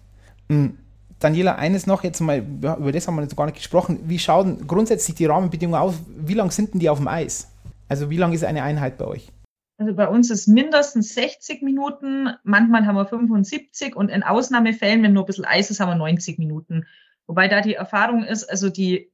Hm. 0.49 0.79
Daniela, 1.23 1.57
eines 1.57 1.87
noch, 1.87 2.05
jetzt 2.05 2.21
mal, 2.21 2.39
über 2.39 2.93
das 2.93 3.07
haben 3.07 3.17
wir 3.17 3.23
jetzt 3.23 3.37
gar 3.37 3.47
nicht 3.47 3.57
gesprochen. 3.57 4.01
Wie 4.05 4.19
schauen 4.19 4.67
grundsätzlich 4.67 5.17
die 5.17 5.27
Rahmenbedingungen 5.27 5.81
aus? 5.81 5.95
Wie 6.17 6.35
lang 6.35 6.51
sind 6.51 6.75
denn 6.75 6.81
die 6.81 6.89
auf 6.89 6.99
dem 6.99 7.09
Eis? 7.09 7.51
Also 7.89 8.11
wie 8.11 8.17
lang 8.17 8.33
ist 8.33 8.45
eine 8.45 8.63
Einheit 8.63 8.99
bei 8.99 9.07
euch? 9.07 9.29
Also 9.79 9.95
bei 9.95 10.09
uns 10.09 10.31
ist 10.31 10.47
mindestens 10.47 11.15
60 11.15 11.63
Minuten, 11.63 12.29
manchmal 12.45 12.87
haben 12.87 12.95
wir 12.95 13.07
75 13.07 13.97
und 13.97 14.11
in 14.11 14.23
Ausnahmefällen, 14.23 15.03
wenn 15.03 15.13
nur 15.13 15.25
ein 15.25 15.27
bisschen 15.27 15.45
Eis 15.45 15.71
ist, 15.71 15.81
haben 15.81 15.89
wir 15.89 15.97
90 15.97 16.39
Minuten. 16.39 16.87
Wobei 17.27 17.49
da 17.49 17.61
die 17.61 17.75
Erfahrung 17.75 18.25
ist, 18.25 18.45
also 18.45 18.69
die 18.69 19.11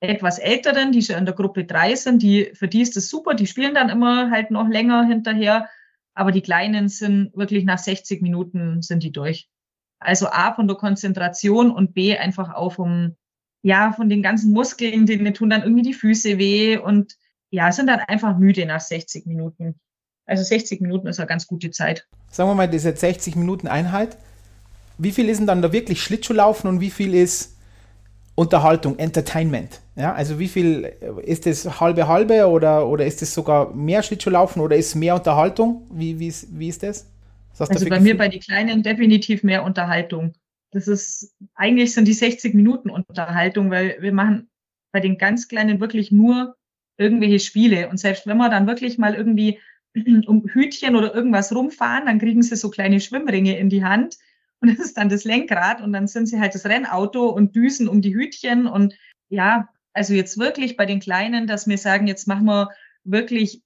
etwas 0.00 0.38
Älteren, 0.38 0.92
die 0.92 1.02
schon 1.02 1.16
in 1.16 1.26
der 1.26 1.34
Gruppe 1.34 1.64
3 1.64 1.94
sind, 1.94 2.22
die, 2.22 2.50
für 2.54 2.68
die 2.68 2.82
ist 2.82 2.96
das 2.96 3.08
super, 3.08 3.34
die 3.34 3.46
spielen 3.46 3.74
dann 3.74 3.90
immer 3.90 4.30
halt 4.30 4.50
noch 4.50 4.68
länger 4.68 5.04
hinterher. 5.04 5.68
Aber 6.14 6.32
die 6.32 6.42
Kleinen 6.42 6.88
sind 6.88 7.34
wirklich 7.34 7.64
nach 7.64 7.78
60 7.78 8.20
Minuten 8.20 8.82
sind 8.82 9.02
die 9.02 9.12
durch. 9.12 9.48
Also 10.00 10.28
A 10.28 10.54
von 10.54 10.66
der 10.66 10.76
Konzentration 10.76 11.70
und 11.70 11.94
B 11.94 12.16
einfach 12.16 12.54
auch 12.54 12.72
vom, 12.72 13.16
ja, 13.62 13.92
von 13.92 14.08
den 14.08 14.22
ganzen 14.22 14.52
Muskeln, 14.52 15.06
denen 15.06 15.34
tun 15.34 15.50
dann 15.50 15.62
irgendwie 15.62 15.82
die 15.82 15.94
Füße 15.94 16.38
weh 16.38 16.78
und 16.78 17.16
ja, 17.50 17.70
sind 17.70 17.88
dann 17.88 18.00
einfach 18.00 18.38
müde 18.38 18.64
nach 18.64 18.80
60 18.80 19.26
Minuten. 19.26 19.78
Also 20.26 20.42
60 20.42 20.80
Minuten 20.80 21.08
ist 21.08 21.18
eine 21.18 21.26
ganz 21.26 21.46
gute 21.46 21.70
Zeit. 21.70 22.06
Sagen 22.30 22.48
wir 22.48 22.54
mal, 22.54 22.72
jetzt 22.72 23.00
60 23.00 23.36
Minuten 23.36 23.66
Einheit. 23.66 24.16
Wie 24.96 25.10
viel 25.12 25.28
ist 25.28 25.38
denn 25.38 25.46
dann 25.46 25.62
da 25.62 25.72
wirklich 25.72 26.02
Schlittschuhlaufen 26.02 26.68
und 26.68 26.80
wie 26.80 26.90
viel 26.90 27.14
ist 27.14 27.56
Unterhaltung, 28.36 28.98
Entertainment? 28.98 29.80
Ja, 29.96 30.14
also 30.14 30.38
wie 30.38 30.48
viel 30.48 30.84
ist 31.24 31.46
das 31.46 31.80
halbe 31.80 32.06
halbe 32.06 32.46
oder, 32.46 32.86
oder 32.86 33.04
ist 33.04 33.20
es 33.22 33.34
sogar 33.34 33.74
mehr 33.74 34.02
Schlittschuhlaufen 34.02 34.62
oder 34.62 34.76
ist 34.76 34.88
es 34.88 34.94
mehr 34.94 35.14
Unterhaltung? 35.14 35.86
Wie, 35.90 36.18
wie, 36.18 36.28
ist, 36.28 36.46
wie 36.50 36.68
ist 36.68 36.82
das? 36.82 37.06
Also 37.68 37.88
bei 37.88 38.00
mir 38.00 38.16
bei 38.16 38.28
den 38.28 38.40
Kleinen 38.40 38.82
definitiv 38.82 39.42
mehr 39.42 39.64
Unterhaltung. 39.64 40.32
Das 40.70 40.88
ist, 40.88 41.34
eigentlich 41.54 41.92
sind 41.92 42.06
die 42.06 42.12
60 42.12 42.54
Minuten 42.54 42.90
Unterhaltung, 42.90 43.70
weil 43.70 43.96
wir 44.00 44.12
machen 44.12 44.48
bei 44.92 45.00
den 45.00 45.18
ganz 45.18 45.48
Kleinen 45.48 45.80
wirklich 45.80 46.10
nur 46.10 46.56
irgendwelche 46.96 47.40
Spiele. 47.40 47.88
Und 47.88 47.98
selbst 47.98 48.26
wenn 48.26 48.36
wir 48.36 48.48
dann 48.48 48.66
wirklich 48.66 48.98
mal 48.98 49.14
irgendwie 49.14 49.58
um 50.26 50.46
Hütchen 50.46 50.96
oder 50.96 51.14
irgendwas 51.14 51.54
rumfahren, 51.54 52.06
dann 52.06 52.18
kriegen 52.18 52.42
sie 52.42 52.56
so 52.56 52.70
kleine 52.70 53.00
Schwimmringe 53.00 53.58
in 53.58 53.68
die 53.68 53.84
Hand. 53.84 54.18
Und 54.60 54.70
das 54.70 54.86
ist 54.86 54.96
dann 54.98 55.08
das 55.08 55.24
Lenkrad 55.24 55.80
und 55.80 55.92
dann 55.92 56.06
sind 56.06 56.26
sie 56.26 56.38
halt 56.38 56.54
das 56.54 56.66
Rennauto 56.66 57.28
und 57.28 57.56
düsen 57.56 57.88
um 57.88 58.02
die 58.02 58.14
Hütchen. 58.14 58.66
Und 58.66 58.94
ja, 59.30 59.68
also 59.92 60.14
jetzt 60.14 60.38
wirklich 60.38 60.76
bei 60.76 60.86
den 60.86 61.00
Kleinen, 61.00 61.46
dass 61.46 61.66
wir 61.66 61.78
sagen, 61.78 62.06
jetzt 62.06 62.28
machen 62.28 62.44
wir 62.44 62.68
wirklich 63.02 63.62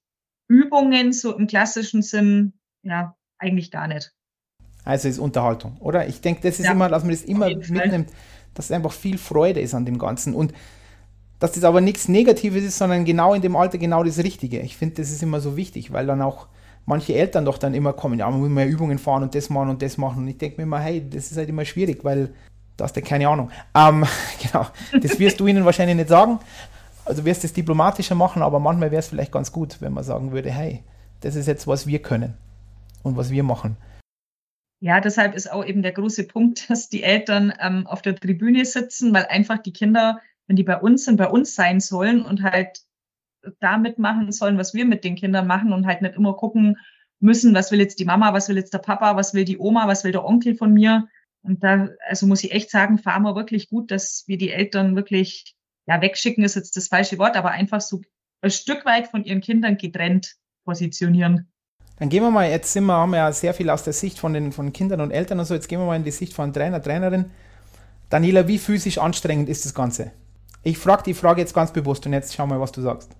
Übungen 0.47 1.11
so 1.11 1.35
im 1.35 1.47
klassischen 1.47 2.01
Sinn, 2.01 2.53
ja, 2.83 3.15
eigentlich 3.45 3.71
gar 3.71 3.87
nicht. 3.87 4.11
Also 4.83 5.07
ist 5.07 5.19
Unterhaltung, 5.19 5.77
oder? 5.79 6.07
Ich 6.07 6.21
denke, 6.21 6.41
das 6.41 6.59
ist 6.59 6.65
ja, 6.65 6.71
immer, 6.71 6.89
dass 6.89 7.03
man 7.03 7.11
das 7.11 7.23
immer 7.23 7.47
mitnimmt, 7.47 8.09
dass 8.53 8.65
es 8.65 8.71
einfach 8.71 8.91
viel 8.91 9.17
Freude 9.17 9.59
ist 9.59 9.73
an 9.73 9.85
dem 9.85 9.97
Ganzen. 9.97 10.35
Und 10.35 10.53
dass 11.39 11.53
das 11.53 11.63
aber 11.63 11.81
nichts 11.81 12.07
Negatives 12.07 12.63
ist, 12.63 12.77
sondern 12.77 13.03
genau 13.03 13.33
in 13.33 13.41
dem 13.41 13.55
Alter 13.55 13.77
genau 13.77 14.03
das 14.03 14.19
Richtige. 14.19 14.59
Ich 14.59 14.77
finde, 14.77 14.95
das 14.95 15.11
ist 15.11 15.23
immer 15.23 15.41
so 15.41 15.57
wichtig, 15.57 15.91
weil 15.91 16.05
dann 16.05 16.21
auch 16.21 16.47
manche 16.85 17.15
Eltern 17.15 17.45
doch 17.45 17.57
dann 17.57 17.73
immer 17.73 17.93
kommen, 17.93 18.19
ja, 18.19 18.29
man 18.29 18.39
muss 18.39 18.49
mehr 18.49 18.67
Übungen 18.67 18.99
fahren 18.99 19.23
und 19.23 19.33
das 19.33 19.49
machen 19.49 19.69
und 19.69 19.81
das 19.81 19.97
machen. 19.97 20.23
Und 20.23 20.27
ich 20.27 20.37
denke 20.37 20.57
mir 20.57 20.63
immer, 20.63 20.79
hey, 20.79 21.03
das 21.09 21.31
ist 21.31 21.37
halt 21.37 21.49
immer 21.49 21.65
schwierig, 21.65 22.03
weil 22.03 22.29
da 22.77 22.85
hast 22.85 22.95
du 22.95 23.01
keine 23.01 23.27
Ahnung. 23.27 23.49
Ähm, 23.73 24.05
genau, 24.41 24.67
das 25.01 25.17
wirst 25.19 25.39
du 25.39 25.47
ihnen 25.47 25.65
wahrscheinlich 25.65 25.97
nicht 25.97 26.09
sagen. 26.09 26.39
Also 27.05 27.25
wirst 27.25 27.43
du 27.43 27.47
es 27.47 27.53
diplomatischer 27.53 28.15
machen, 28.15 28.43
aber 28.43 28.59
manchmal 28.59 28.91
wäre 28.91 28.99
es 28.99 29.07
vielleicht 29.07 29.31
ganz 29.31 29.51
gut, 29.51 29.77
wenn 29.81 29.93
man 29.93 30.03
sagen 30.03 30.31
würde, 30.31 30.51
hey, 30.51 30.83
das 31.21 31.35
ist 31.35 31.47
jetzt, 31.47 31.65
was 31.67 31.87
wir 31.87 31.99
können 32.01 32.35
und 33.05 33.15
was 33.15 33.31
wir 33.31 33.43
machen. 33.43 33.77
Ja, 34.81 34.99
deshalb 34.99 35.35
ist 35.35 35.51
auch 35.51 35.65
eben 35.65 35.81
der 35.81 35.93
große 35.93 36.27
Punkt, 36.27 36.69
dass 36.69 36.89
die 36.89 37.03
Eltern 37.03 37.53
ähm, 37.59 37.87
auf 37.87 38.01
der 38.01 38.15
Tribüne 38.15 38.65
sitzen, 38.65 39.13
weil 39.13 39.25
einfach 39.25 39.59
die 39.59 39.73
Kinder, 39.73 40.19
wenn 40.47 40.55
die 40.55 40.63
bei 40.63 40.77
uns 40.77 41.05
sind, 41.05 41.17
bei 41.17 41.27
uns 41.27 41.55
sein 41.55 41.79
sollen 41.79 42.23
und 42.23 42.43
halt 42.43 42.81
da 43.59 43.77
mitmachen 43.77 44.31
sollen, 44.31 44.57
was 44.57 44.73
wir 44.73 44.85
mit 44.85 45.03
den 45.03 45.15
Kindern 45.15 45.45
machen 45.47 45.71
und 45.71 45.85
halt 45.85 46.01
nicht 46.01 46.15
immer 46.15 46.33
gucken 46.33 46.77
müssen, 47.19 47.53
was 47.53 47.71
will 47.71 47.79
jetzt 47.79 47.99
die 47.99 48.05
Mama, 48.05 48.33
was 48.33 48.49
will 48.49 48.57
jetzt 48.57 48.73
der 48.73 48.79
Papa, 48.79 49.15
was 49.15 49.33
will 49.33 49.45
die 49.45 49.57
Oma, 49.57 49.87
was 49.87 50.03
will 50.03 50.11
der 50.11 50.25
Onkel 50.25 50.55
von 50.55 50.73
mir. 50.73 51.07
Und 51.43 51.63
da, 51.63 51.89
also 52.07 52.25
muss 52.25 52.43
ich 52.43 52.51
echt 52.51 52.71
sagen, 52.71 52.97
fahren 52.97 53.23
wir 53.23 53.35
wirklich 53.35 53.69
gut, 53.69 53.91
dass 53.91 54.23
wir 54.27 54.37
die 54.37 54.51
Eltern 54.51 54.95
wirklich, 54.95 55.55
ja, 55.85 56.01
wegschicken 56.01 56.43
ist 56.43 56.55
jetzt 56.55 56.75
das 56.75 56.87
falsche 56.87 57.19
Wort, 57.19 57.37
aber 57.37 57.51
einfach 57.51 57.81
so 57.81 58.01
ein 58.41 58.49
Stück 58.49 58.83
weit 58.85 59.07
von 59.07 59.23
ihren 59.23 59.41
Kindern 59.41 59.77
getrennt 59.77 60.35
positionieren. 60.65 61.51
Dann 61.97 62.09
gehen 62.09 62.23
wir 62.23 62.31
mal, 62.31 62.49
jetzt 62.49 62.73
sind 62.73 62.85
wir, 62.85 62.93
haben 62.93 63.11
wir 63.11 63.17
ja 63.17 63.31
sehr 63.31 63.53
viel 63.53 63.69
aus 63.69 63.83
der 63.83 63.93
Sicht 63.93 64.19
von 64.19 64.33
den 64.33 64.51
von 64.51 64.73
Kindern 64.73 65.01
und 65.01 65.11
Eltern 65.11 65.39
und 65.39 65.45
so, 65.45 65.53
jetzt 65.53 65.69
gehen 65.69 65.79
wir 65.79 65.85
mal 65.85 65.95
in 65.95 66.03
die 66.03 66.11
Sicht 66.11 66.33
von 66.33 66.51
Trainer, 66.51 66.81
Trainerin. 66.81 67.31
Daniela, 68.09 68.47
wie 68.47 68.59
physisch 68.59 68.97
anstrengend 68.97 69.49
ist 69.49 69.65
das 69.65 69.73
Ganze? 69.73 70.11
Ich 70.63 70.77
frage 70.77 71.03
die 71.03 71.13
Frage 71.13 71.41
jetzt 71.41 71.53
ganz 71.53 71.71
bewusst 71.71 72.05
und 72.05 72.13
jetzt 72.13 72.33
schau 72.33 72.47
mal, 72.47 72.59
was 72.59 72.71
du 72.71 72.81
sagst. 72.81 73.15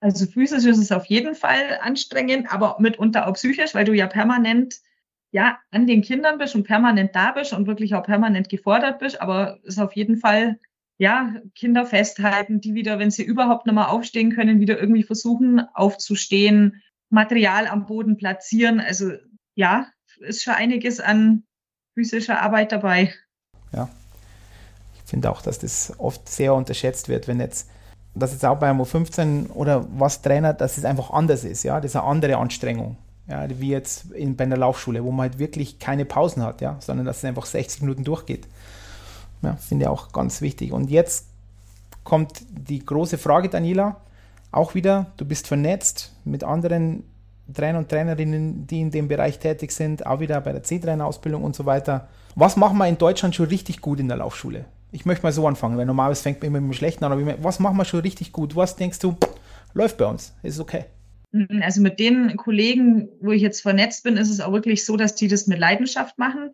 Also 0.00 0.26
physisch 0.26 0.64
ist 0.64 0.78
es 0.78 0.92
auf 0.92 1.06
jeden 1.06 1.34
Fall 1.34 1.78
anstrengend, 1.80 2.52
aber 2.52 2.76
mitunter 2.78 3.26
auch 3.26 3.34
psychisch, 3.34 3.74
weil 3.74 3.84
du 3.84 3.94
ja 3.94 4.06
permanent 4.06 4.76
ja 5.30 5.58
an 5.70 5.86
den 5.86 6.02
Kindern 6.02 6.38
bist 6.38 6.54
und 6.54 6.64
permanent 6.64 7.14
da 7.14 7.32
bist 7.32 7.52
und 7.52 7.66
wirklich 7.66 7.94
auch 7.94 8.02
permanent 8.02 8.48
gefordert 8.48 8.98
bist. 8.98 9.20
Aber 9.20 9.58
es 9.62 9.76
ist 9.76 9.78
auf 9.78 9.94
jeden 9.94 10.18
Fall 10.18 10.58
ja 10.98 11.34
Kinder 11.54 11.86
festhalten, 11.86 12.60
die 12.60 12.74
wieder, 12.74 12.98
wenn 12.98 13.10
sie 13.10 13.24
überhaupt 13.24 13.66
noch 13.66 13.74
mal 13.74 13.86
aufstehen 13.86 14.32
können, 14.34 14.60
wieder 14.60 14.78
irgendwie 14.78 15.02
versuchen 15.02 15.60
aufzustehen, 15.74 16.82
Material 17.10 17.66
am 17.66 17.86
Boden 17.86 18.16
platzieren. 18.16 18.80
Also 18.80 19.12
ja, 19.54 19.86
ist 20.20 20.42
schon 20.42 20.54
einiges 20.54 21.00
an 21.00 21.44
physischer 21.94 22.42
Arbeit 22.42 22.72
dabei. 22.72 23.12
Ja, 23.72 23.88
ich 24.94 25.10
finde 25.10 25.30
auch, 25.30 25.42
dass 25.42 25.58
das 25.58 25.94
oft 25.98 26.28
sehr 26.28 26.54
unterschätzt 26.54 27.08
wird, 27.08 27.28
wenn 27.28 27.40
jetzt, 27.40 27.68
dass 28.14 28.32
jetzt 28.32 28.44
auch 28.44 28.58
bei 28.58 28.68
einem 28.68 28.84
15 28.84 29.46
oder 29.46 29.86
was 29.98 30.22
Trainer, 30.22 30.52
dass 30.52 30.78
es 30.78 30.84
einfach 30.84 31.10
anders 31.10 31.44
ist. 31.44 31.62
Ja, 31.62 31.80
das 31.80 31.92
ist 31.92 31.96
eine 31.96 32.04
andere 32.06 32.36
Anstrengung. 32.36 32.96
Ja, 33.28 33.46
wie 33.58 33.70
jetzt 33.70 34.12
in, 34.12 34.36
bei 34.36 34.44
einer 34.44 34.56
Laufschule, 34.56 35.02
wo 35.02 35.10
man 35.10 35.30
halt 35.30 35.38
wirklich 35.38 35.80
keine 35.80 36.04
Pausen 36.04 36.42
hat, 36.44 36.60
ja, 36.60 36.76
sondern 36.80 37.06
dass 37.06 37.18
es 37.18 37.24
einfach 37.24 37.46
60 37.46 37.82
Minuten 37.82 38.04
durchgeht. 38.04 38.46
Ja, 39.42 39.56
finde 39.56 39.84
ich 39.84 39.88
auch 39.88 40.12
ganz 40.12 40.40
wichtig. 40.40 40.72
Und 40.72 40.90
jetzt 40.90 41.26
kommt 42.04 42.42
die 42.50 42.84
große 42.84 43.18
Frage, 43.18 43.48
Daniela 43.48 43.96
auch 44.52 44.74
wieder, 44.74 45.12
du 45.16 45.24
bist 45.24 45.46
vernetzt 45.46 46.12
mit 46.24 46.44
anderen 46.44 47.04
Trainer 47.52 47.78
und 47.78 47.88
Trainerinnen, 47.88 48.66
die 48.66 48.80
in 48.80 48.90
dem 48.90 49.08
Bereich 49.08 49.38
tätig 49.38 49.70
sind, 49.72 50.06
auch 50.06 50.20
wieder 50.20 50.40
bei 50.40 50.52
der 50.52 50.62
C-Trainer-Ausbildung 50.62 51.44
und 51.44 51.54
so 51.54 51.66
weiter. 51.66 52.08
Was 52.34 52.56
machen 52.56 52.78
wir 52.78 52.88
in 52.88 52.98
Deutschland 52.98 53.34
schon 53.34 53.46
richtig 53.46 53.80
gut 53.80 54.00
in 54.00 54.08
der 54.08 54.16
Laufschule? 54.16 54.64
Ich 54.92 55.06
möchte 55.06 55.22
mal 55.22 55.32
so 55.32 55.46
anfangen, 55.46 55.76
weil 55.76 55.86
normalerweise 55.86 56.22
fängt 56.22 56.40
man 56.40 56.48
immer 56.48 56.60
mit 56.60 56.72
dem 56.72 56.76
Schlechten 56.76 57.04
an, 57.04 57.12
aber 57.12 57.42
was 57.42 57.60
machen 57.60 57.76
wir 57.76 57.84
schon 57.84 58.00
richtig 58.00 58.32
gut? 58.32 58.56
Was 58.56 58.76
denkst 58.76 58.98
du, 58.98 59.16
läuft 59.74 59.98
bei 59.98 60.06
uns? 60.06 60.34
Ist 60.42 60.58
okay? 60.58 60.86
Mhm, 61.32 61.62
also 61.62 61.80
mit 61.80 62.00
den 62.00 62.36
Kollegen, 62.36 63.08
wo 63.20 63.32
ich 63.32 63.42
jetzt 63.42 63.60
vernetzt 63.60 64.04
bin, 64.04 64.16
ist 64.16 64.30
es 64.30 64.40
auch 64.40 64.52
wirklich 64.52 64.84
so, 64.84 64.96
dass 64.96 65.14
die 65.14 65.28
das 65.28 65.46
mit 65.46 65.58
Leidenschaft 65.58 66.18
machen. 66.18 66.50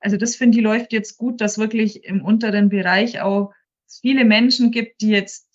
Also 0.00 0.16
das 0.16 0.36
finde 0.36 0.58
ich 0.58 0.64
läuft 0.64 0.92
jetzt 0.92 1.16
gut, 1.16 1.40
dass 1.40 1.58
wirklich 1.58 2.04
im 2.04 2.22
unteren 2.22 2.68
Bereich 2.68 3.20
auch 3.20 3.52
viele 3.88 4.24
Menschen 4.24 4.70
gibt, 4.70 5.00
die 5.00 5.10
jetzt 5.10 5.45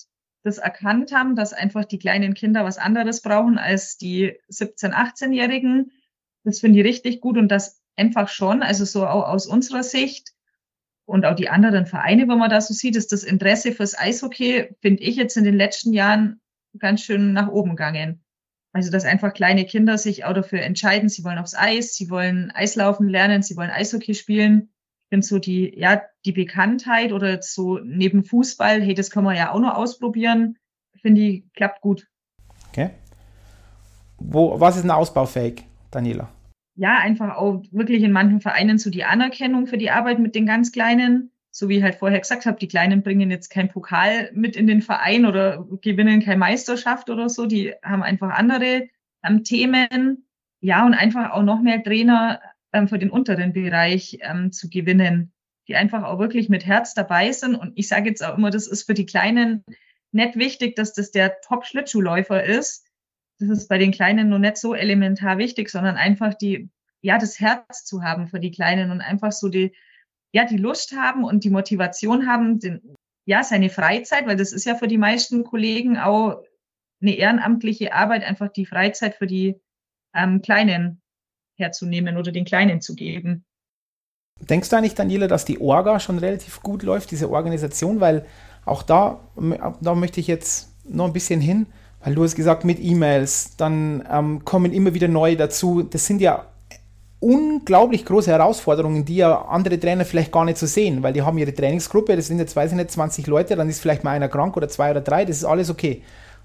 das 0.43 0.57
erkannt 0.57 1.11
haben, 1.11 1.35
dass 1.35 1.53
einfach 1.53 1.85
die 1.85 1.99
kleinen 1.99 2.33
Kinder 2.33 2.63
was 2.63 2.77
anderes 2.77 3.21
brauchen 3.21 3.57
als 3.57 3.97
die 3.97 4.39
17-, 4.51 4.91
18-Jährigen. 4.91 5.91
Das 6.43 6.59
finde 6.59 6.79
ich 6.79 6.85
richtig 6.85 7.21
gut 7.21 7.37
und 7.37 7.49
das 7.49 7.81
einfach 7.95 8.29
schon, 8.29 8.63
also 8.63 8.85
so 8.85 9.05
auch 9.05 9.27
aus 9.27 9.45
unserer 9.45 9.83
Sicht 9.83 10.31
und 11.05 11.25
auch 11.25 11.35
die 11.35 11.49
anderen 11.49 11.85
Vereine, 11.85 12.27
wenn 12.27 12.37
man 12.37 12.49
da 12.49 12.61
so 12.61 12.73
sieht, 12.73 12.95
ist 12.95 13.11
das 13.11 13.23
Interesse 13.23 13.73
fürs 13.73 13.97
Eishockey, 13.97 14.69
finde 14.81 15.03
ich 15.03 15.15
jetzt 15.15 15.37
in 15.37 15.43
den 15.43 15.55
letzten 15.55 15.93
Jahren 15.93 16.39
ganz 16.79 17.01
schön 17.01 17.33
nach 17.33 17.49
oben 17.49 17.71
gegangen. 17.71 18.23
Also, 18.73 18.89
dass 18.89 19.03
einfach 19.03 19.33
kleine 19.33 19.65
Kinder 19.65 19.97
sich 19.97 20.23
auch 20.23 20.33
dafür 20.33 20.61
entscheiden, 20.61 21.09
sie 21.09 21.25
wollen 21.25 21.37
aufs 21.37 21.55
Eis, 21.55 21.95
sie 21.95 22.09
wollen 22.09 22.51
Eislaufen 22.51 23.09
lernen, 23.09 23.43
sie 23.43 23.57
wollen 23.57 23.69
Eishockey 23.69 24.13
spielen 24.13 24.71
finde 25.11 25.27
so 25.27 25.39
die, 25.39 25.77
ja, 25.77 26.01
die 26.25 26.31
Bekanntheit 26.31 27.11
oder 27.11 27.29
jetzt 27.29 27.53
so 27.53 27.79
neben 27.83 28.23
Fußball, 28.23 28.81
hey, 28.81 28.93
das 28.93 29.11
kann 29.11 29.25
man 29.25 29.35
ja 29.35 29.51
auch 29.51 29.59
noch 29.59 29.75
ausprobieren, 29.75 30.57
finde 31.01 31.21
ich, 31.21 31.43
klappt 31.53 31.81
gut. 31.81 32.07
Okay. 32.69 32.91
Wo, 34.17 34.57
was 34.59 34.77
ist 34.77 34.85
ein 34.85 34.91
ausbaufähig, 34.91 35.65
Daniela? 35.91 36.29
Ja, 36.75 36.99
einfach 36.99 37.35
auch 37.35 37.61
wirklich 37.71 38.03
in 38.03 38.13
manchen 38.13 38.39
Vereinen 38.39 38.77
so 38.77 38.89
die 38.89 39.03
Anerkennung 39.03 39.67
für 39.67 39.77
die 39.77 39.91
Arbeit 39.91 40.19
mit 40.19 40.33
den 40.33 40.45
ganz 40.45 40.71
Kleinen. 40.71 41.31
So 41.53 41.67
wie 41.67 41.77
ich 41.77 41.83
halt 41.83 41.95
vorher 41.95 42.21
gesagt 42.21 42.45
habe, 42.45 42.57
die 42.57 42.69
Kleinen 42.69 43.03
bringen 43.03 43.29
jetzt 43.29 43.49
kein 43.49 43.67
Pokal 43.67 44.31
mit 44.33 44.55
in 44.55 44.67
den 44.67 44.81
Verein 44.81 45.25
oder 45.25 45.67
gewinnen 45.81 46.23
keine 46.23 46.37
Meisterschaft 46.37 47.09
oder 47.09 47.27
so. 47.27 47.45
Die 47.45 47.73
haben 47.83 48.03
einfach 48.03 48.29
andere 48.29 48.87
ähm, 49.23 49.43
Themen. 49.43 50.25
Ja, 50.61 50.85
und 50.85 50.93
einfach 50.93 51.31
auch 51.31 51.43
noch 51.43 51.61
mehr 51.61 51.83
Trainer 51.83 52.39
ähm, 52.73 52.87
für 52.87 52.99
den 52.99 53.09
unteren 53.09 53.53
Bereich 53.53 54.17
ähm, 54.21 54.51
zu 54.51 54.69
gewinnen, 54.69 55.33
die 55.67 55.75
einfach 55.75 56.03
auch 56.03 56.19
wirklich 56.19 56.49
mit 56.49 56.65
Herz 56.65 56.93
dabei 56.93 57.31
sind. 57.31 57.55
Und 57.55 57.73
ich 57.75 57.87
sage 57.87 58.09
jetzt 58.09 58.23
auch 58.23 58.37
immer, 58.37 58.49
das 58.49 58.67
ist 58.67 58.83
für 58.83 58.93
die 58.93 59.05
Kleinen 59.05 59.63
nicht 60.11 60.35
wichtig, 60.35 60.75
dass 60.75 60.93
das 60.93 61.11
der 61.11 61.39
Top-Schlittschuhläufer 61.41 62.43
ist. 62.43 62.85
Das 63.39 63.49
ist 63.49 63.69
bei 63.69 63.77
den 63.77 63.91
Kleinen 63.91 64.29
nur 64.29 64.39
nicht 64.39 64.57
so 64.57 64.75
elementar 64.75 65.37
wichtig, 65.37 65.69
sondern 65.69 65.95
einfach 65.95 66.33
die, 66.33 66.69
ja, 67.01 67.17
das 67.17 67.39
Herz 67.39 67.85
zu 67.85 68.03
haben 68.03 68.27
für 68.27 68.39
die 68.39 68.51
Kleinen 68.51 68.91
und 68.91 69.01
einfach 69.01 69.31
so 69.31 69.49
die, 69.49 69.73
ja 70.33 70.45
die 70.45 70.57
Lust 70.57 70.95
haben 70.95 71.23
und 71.23 71.43
die 71.43 71.49
Motivation 71.49 72.27
haben, 72.27 72.59
den, 72.59 72.95
ja 73.25 73.43
seine 73.43 73.69
Freizeit, 73.69 74.27
weil 74.27 74.35
das 74.35 74.51
ist 74.51 74.65
ja 74.65 74.75
für 74.75 74.87
die 74.87 74.97
meisten 74.97 75.43
Kollegen 75.43 75.97
auch 75.97 76.43
eine 77.01 77.15
ehrenamtliche 77.15 77.93
Arbeit, 77.93 78.23
einfach 78.23 78.49
die 78.49 78.65
Freizeit 78.65 79.15
für 79.15 79.27
die 79.27 79.59
ähm, 80.13 80.41
Kleinen 80.41 81.00
herzunehmen 81.61 82.17
oder 82.17 82.31
den 82.31 82.45
Kleinen 82.45 82.81
zu 82.81 82.95
geben. 82.95 83.45
Denkst 84.39 84.69
du 84.69 84.75
eigentlich, 84.75 84.95
Daniela, 84.95 85.27
dass 85.27 85.45
die 85.45 85.61
Orga 85.61 85.99
schon 85.99 86.17
relativ 86.17 86.61
gut 86.61 86.83
läuft, 86.83 87.11
diese 87.11 87.29
Organisation? 87.29 87.99
Weil 87.99 88.25
auch 88.65 88.83
da, 88.83 89.19
da 89.81 89.95
möchte 89.95 90.19
ich 90.19 90.27
jetzt 90.27 90.69
noch 90.83 91.05
ein 91.05 91.13
bisschen 91.13 91.41
hin, 91.41 91.67
weil 92.03 92.15
du 92.15 92.23
hast 92.23 92.35
gesagt, 92.35 92.65
mit 92.65 92.79
E-Mails, 92.79 93.55
dann 93.57 94.03
ähm, 94.11 94.43
kommen 94.43 94.73
immer 94.73 94.93
wieder 94.93 95.07
neue 95.07 95.37
dazu. 95.37 95.83
Das 95.83 96.05
sind 96.07 96.21
ja 96.21 96.45
unglaublich 97.19 98.03
große 98.03 98.31
Herausforderungen, 98.31 99.05
die 99.05 99.17
ja 99.17 99.43
andere 99.43 99.79
Trainer 99.79 100.05
vielleicht 100.05 100.31
gar 100.31 100.43
nicht 100.43 100.57
so 100.57 100.65
sehen, 100.65 101.03
weil 101.03 101.13
die 101.13 101.21
haben 101.21 101.37
ihre 101.37 101.53
Trainingsgruppe, 101.53 102.15
das 102.15 102.27
sind 102.27 102.39
jetzt, 102.39 102.55
weiß 102.55 102.71
ich 102.71 102.77
nicht, 102.77 102.89
20 102.89 103.27
Leute, 103.27 103.55
dann 103.55 103.69
ist 103.69 103.79
vielleicht 103.79 104.03
mal 104.03 104.11
einer 104.11 104.27
krank 104.27 104.57
oder 104.57 104.67
zwei 104.67 104.89
oder 104.89 105.01
drei, 105.01 105.23
das 105.23 105.37
ist 105.37 105.45
alles 105.45 105.69
okay. 105.69 106.01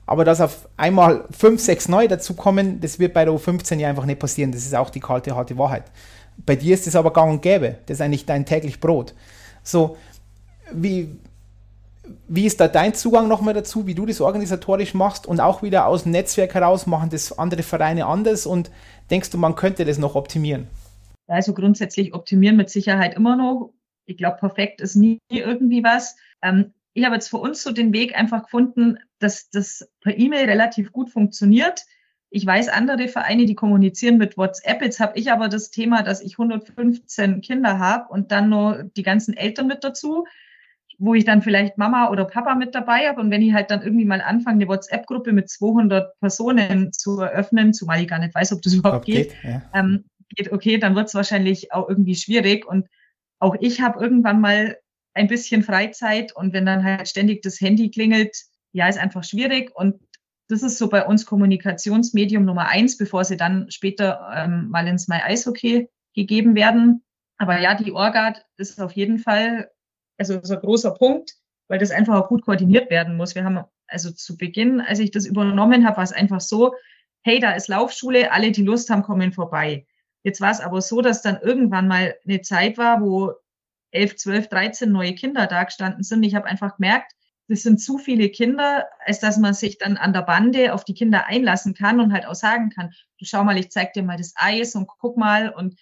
Aber 0.07 0.25
dass 0.25 0.41
auf 0.41 0.69
einmal 0.77 1.25
fünf, 1.37 1.61
sechs 1.61 1.89
neue 1.89 2.09
dazukommen, 2.09 2.81
das 2.81 2.99
wird 2.99 3.13
bei 3.13 3.25
der 3.25 3.35
U15 3.35 3.79
ja 3.79 3.89
einfach 3.89 4.07
nicht 4.07 4.21
passieren. 4.21 4.53
Das 4.53 4.65
ist 4.65 4.75
auch 4.75 4.91
die 4.91 5.01
kalte, 5.01 5.35
harte 5.35 5.59
Wahrheit. 5.59 5.85
Bei 6.45 6.55
dir 6.55 6.75
ist 6.75 6.87
das 6.87 6.95
aber 6.95 7.13
gang 7.13 7.33
und 7.33 7.43
gäbe. 7.43 7.77
Das 7.87 7.97
ist 7.97 8.01
eigentlich 8.01 8.25
dein 8.25 8.47
täglich 8.47 8.79
Brot. 8.79 9.15
So, 9.65 9.97
wie, 10.73 11.17
wie 12.29 12.47
ist 12.47 12.61
da 12.61 12.69
dein 12.69 12.95
Zugang 12.95 13.27
nochmal 13.27 13.55
dazu, 13.55 13.87
wie 13.87 13.95
du 13.95 14.07
das 14.07 14.21
organisatorisch 14.21 14.95
machst 14.95 15.27
und 15.27 15.41
auch 15.41 15.63
wieder 15.63 15.87
aus 15.87 16.05
dem 16.05 16.13
Netzwerk 16.13 16.55
heraus 16.55 16.87
machen 16.87 17.11
das 17.11 17.37
andere 17.37 17.65
Vereine 17.65 18.07
anders 18.07 18.47
und 18.47 18.71
denkst 19.11 19.31
du, 19.31 19.39
man 19.39 19.57
könnte 19.57 19.85
das 19.85 19.99
noch 19.99 20.15
optimieren? 20.15 20.69
Also 21.27 21.53
grundsätzlich 21.53 22.15
optimieren 22.15 22.57
mit 22.57 22.71
Sicherheit 22.71 23.15
immer 23.15 23.37
noch. 23.37 23.73
Ich 24.05 24.17
glaube, 24.17 24.37
perfekt 24.37 24.81
ist 24.81 24.95
nie 24.95 25.19
irgendwie 25.29 25.83
was. 25.83 26.15
Ähm, 26.43 26.73
ich 26.97 27.05
habe 27.05 27.15
jetzt 27.15 27.29
für 27.29 27.37
uns 27.37 27.63
so 27.63 27.73
den 27.73 27.93
Weg 27.93 28.17
einfach 28.17 28.45
gefunden, 28.45 28.99
dass 29.19 29.51
das 29.51 29.87
per 30.01 30.17
E-Mail 30.17 30.47
relativ 30.47 30.93
gut 30.93 31.11
funktioniert. 31.11 31.83
Ich 32.31 32.47
weiß 32.47 32.69
andere 32.69 33.09
Vereine, 33.09 33.45
die 33.45 33.55
kommunizieren 33.55 34.17
mit 34.17 34.39
WhatsApp. 34.39 34.81
Jetzt 34.81 34.99
habe 34.99 35.19
ich 35.19 35.31
aber 35.31 35.49
das 35.49 35.71
Thema, 35.71 36.03
dass 36.03 36.23
ich 36.23 36.39
115 36.39 37.43
Kinder 37.43 37.79
habe 37.79 38.11
und 38.11 38.33
dann 38.33 38.49
nur 38.49 38.85
die 38.97 39.03
ganzen 39.03 39.37
Eltern 39.37 39.67
mit 39.67 39.85
dazu, 39.85 40.25
wo 40.97 41.13
ich 41.13 41.27
dann 41.27 41.43
vielleicht 41.43 41.77
Mama 41.77 42.09
oder 42.09 42.25
Papa 42.25 42.55
mit 42.55 42.75
dabei 42.75 43.07
habe. 43.07 43.21
Und 43.21 43.31
wenn 43.31 43.43
ich 43.43 43.53
halt 43.53 43.71
dann 43.71 43.83
irgendwie 43.83 44.07
mal 44.07 44.23
anfange, 44.23 44.57
eine 44.63 44.69
WhatsApp-Gruppe 44.69 45.35
mit 45.35 45.51
200 45.51 46.19
Personen 46.21 46.95
zu 46.95 47.21
eröffnen, 47.21 47.75
zumal 47.75 48.01
ich 48.01 48.09
gar 48.09 48.21
nicht 48.21 48.35
weiß, 48.35 48.55
ob 48.55 48.63
das 48.63 48.73
überhaupt 48.73 49.05
geht, 49.05 49.33
geht, 49.33 49.45
ja. 49.45 49.63
ähm, 49.75 50.07
geht 50.31 50.51
okay, 50.51 50.79
dann 50.79 50.95
wird 50.95 51.09
es 51.09 51.15
wahrscheinlich 51.15 51.75
auch 51.75 51.91
irgendwie 51.91 52.15
schwierig. 52.15 52.67
Und 52.67 52.89
auch 53.39 53.55
ich 53.61 53.83
habe 53.83 54.03
irgendwann 54.03 54.41
mal 54.41 54.79
ein 55.17 55.29
bisschen 55.29 55.63
Freizeit 55.63 56.35
und 56.37 56.53
wenn 56.53 56.67
dann 56.67 56.85
halt 56.85 57.09
ständig 57.09 57.43
das 57.43 57.61
Handy 57.61 57.91
klingelt, 57.91 58.37
ja, 58.73 58.89
ist 58.89 58.99
einfach 58.99 59.25
schwierig 59.25 59.75
und 59.75 59.99
das 60.49 60.63
ist 60.63 60.79
so 60.79 60.89
bei 60.89 61.05
uns 61.05 61.27
Kommunikationsmedium 61.27 62.45
Nummer 62.45 62.69
eins, 62.69 62.97
bevor 62.97 63.25
sie 63.25 63.37
dann 63.37 63.71
später 63.71 64.31
ähm, 64.35 64.69
mal 64.69 64.87
ins 64.87 65.09
My 65.09 65.17
Eishockey 65.17 65.89
gegeben 66.15 66.55
werden. 66.55 67.03
Aber 67.39 67.61
ja, 67.61 67.75
die 67.75 67.93
Orgard 67.93 68.45
ist 68.57 68.81
auf 68.81 68.93
jeden 68.93 69.19
Fall, 69.19 69.71
also 70.19 70.39
so 70.43 70.55
ein 70.55 70.61
großer 70.61 70.93
Punkt, 70.93 71.35
weil 71.69 71.79
das 71.79 71.91
einfach 71.91 72.15
auch 72.15 72.29
gut 72.29 72.45
koordiniert 72.45 72.91
werden 72.91 73.17
muss. 73.17 73.35
Wir 73.35 73.45
haben 73.45 73.65
also 73.89 74.11
zu 74.11 74.37
Beginn, 74.37 74.81
als 74.81 74.99
ich 74.99 75.11
das 75.11 75.27
übernommen 75.27 75.87
habe, 75.87 75.97
war 75.97 76.05
es 76.05 76.13
einfach 76.13 76.41
so, 76.41 76.75
hey, 77.23 77.41
da 77.41 77.53
ist 77.53 77.69
Laufschule, 77.69 78.31
alle, 78.33 78.53
die 78.53 78.63
Lust 78.63 78.89
haben, 78.91 79.03
kommen 79.03 79.33
vorbei. 79.33 79.87
Jetzt 80.23 80.41
war 80.41 80.51
es 80.51 80.61
aber 80.61 80.81
so, 80.81 81.03
dass 81.03 81.23
dann 81.23 81.41
irgendwann 81.41 81.89
mal 81.89 82.15
eine 82.25 82.41
Zeit 82.41 82.79
war, 82.79 83.01
wo 83.01 83.33
11, 83.91 84.17
12, 84.17 84.49
13 84.49 84.93
neue 84.93 85.15
Kinder 85.15 85.47
da 85.47 85.65
gestanden 85.65 86.03
sind. 86.03 86.23
Ich 86.23 86.35
habe 86.35 86.47
einfach 86.47 86.77
gemerkt, 86.77 87.13
das 87.49 87.63
sind 87.63 87.81
zu 87.81 87.99
viele 87.99 88.29
Kinder, 88.29 88.87
als 89.05 89.21
dass 89.21 89.39
man 89.39 89.55
sich 89.55 89.79
dann 89.79 89.97
an 89.97 90.13
der 90.13 90.23
Bande 90.23 90.75
auf 90.75 90.85
die 90.85 90.95
Kinder 90.95 91.27
einlassen 91.27 91.75
kann 91.75 92.01
und 92.01 92.13
halt 92.13 92.27
auch 92.27 92.35
sagen 92.35 92.71
kann, 92.71 92.91
du 93.19 93.25
schau 93.25 93.45
mal, 93.45 93.57
ich 93.57 93.71
zeig 93.71 93.93
dir 93.93 94.03
mal 94.03 94.17
das 94.17 94.33
Eis 94.37 94.75
und 94.75 94.89
guck 94.99 95.17
mal. 95.17 95.51
Und 95.51 95.79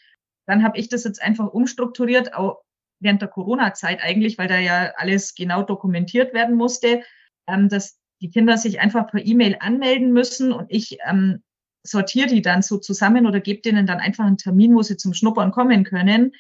dann 0.47 0.63
habe 0.63 0.79
ich 0.79 0.89
das 0.89 1.05
jetzt 1.05 1.23
einfach 1.23 1.47
umstrukturiert, 1.49 2.35
auch 2.35 2.63
während 3.01 3.23
der 3.23 3.29
Corona-Zeit 3.29 4.03
eigentlich, 4.03 4.37
weil 4.37 4.49
da 4.49 4.59
ja 4.59 4.93
alles 4.97 5.35
genau 5.35 5.63
dokumentiert 5.63 6.35
werden 6.35 6.55
musste, 6.57 7.03
ähm, 7.47 7.69
dass 7.69 7.99
die 8.21 8.31
Kinder 8.31 8.59
sich 8.59 8.81
einfach 8.81 9.07
per 9.07 9.25
E-Mail 9.25 9.57
anmelden 9.61 10.13
müssen 10.13 10.53
und 10.53 10.67
ich 10.71 10.99
ähm, 11.07 11.43
sortiere 11.83 12.29
die 12.29 12.43
dann 12.43 12.63
so 12.63 12.79
zusammen 12.79 13.27
oder 13.27 13.41
gebe 13.41 13.61
denen 13.61 13.87
dann 13.87 14.01
einfach 14.01 14.25
einen 14.25 14.39
Termin, 14.39 14.75
wo 14.75 14.83
sie 14.83 14.97
zum 14.97 15.13
Schnuppern 15.13 15.51
kommen 15.51 15.85
können 15.85 16.33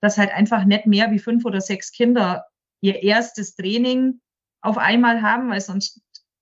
dass 0.00 0.18
halt 0.18 0.32
einfach 0.32 0.64
nicht 0.64 0.86
mehr 0.86 1.10
wie 1.10 1.18
fünf 1.18 1.44
oder 1.44 1.60
sechs 1.60 1.92
Kinder 1.92 2.46
ihr 2.80 3.02
erstes 3.02 3.54
Training 3.56 4.20
auf 4.62 4.78
einmal 4.78 5.22
haben, 5.22 5.50
weil 5.50 5.60
sonst 5.60 6.00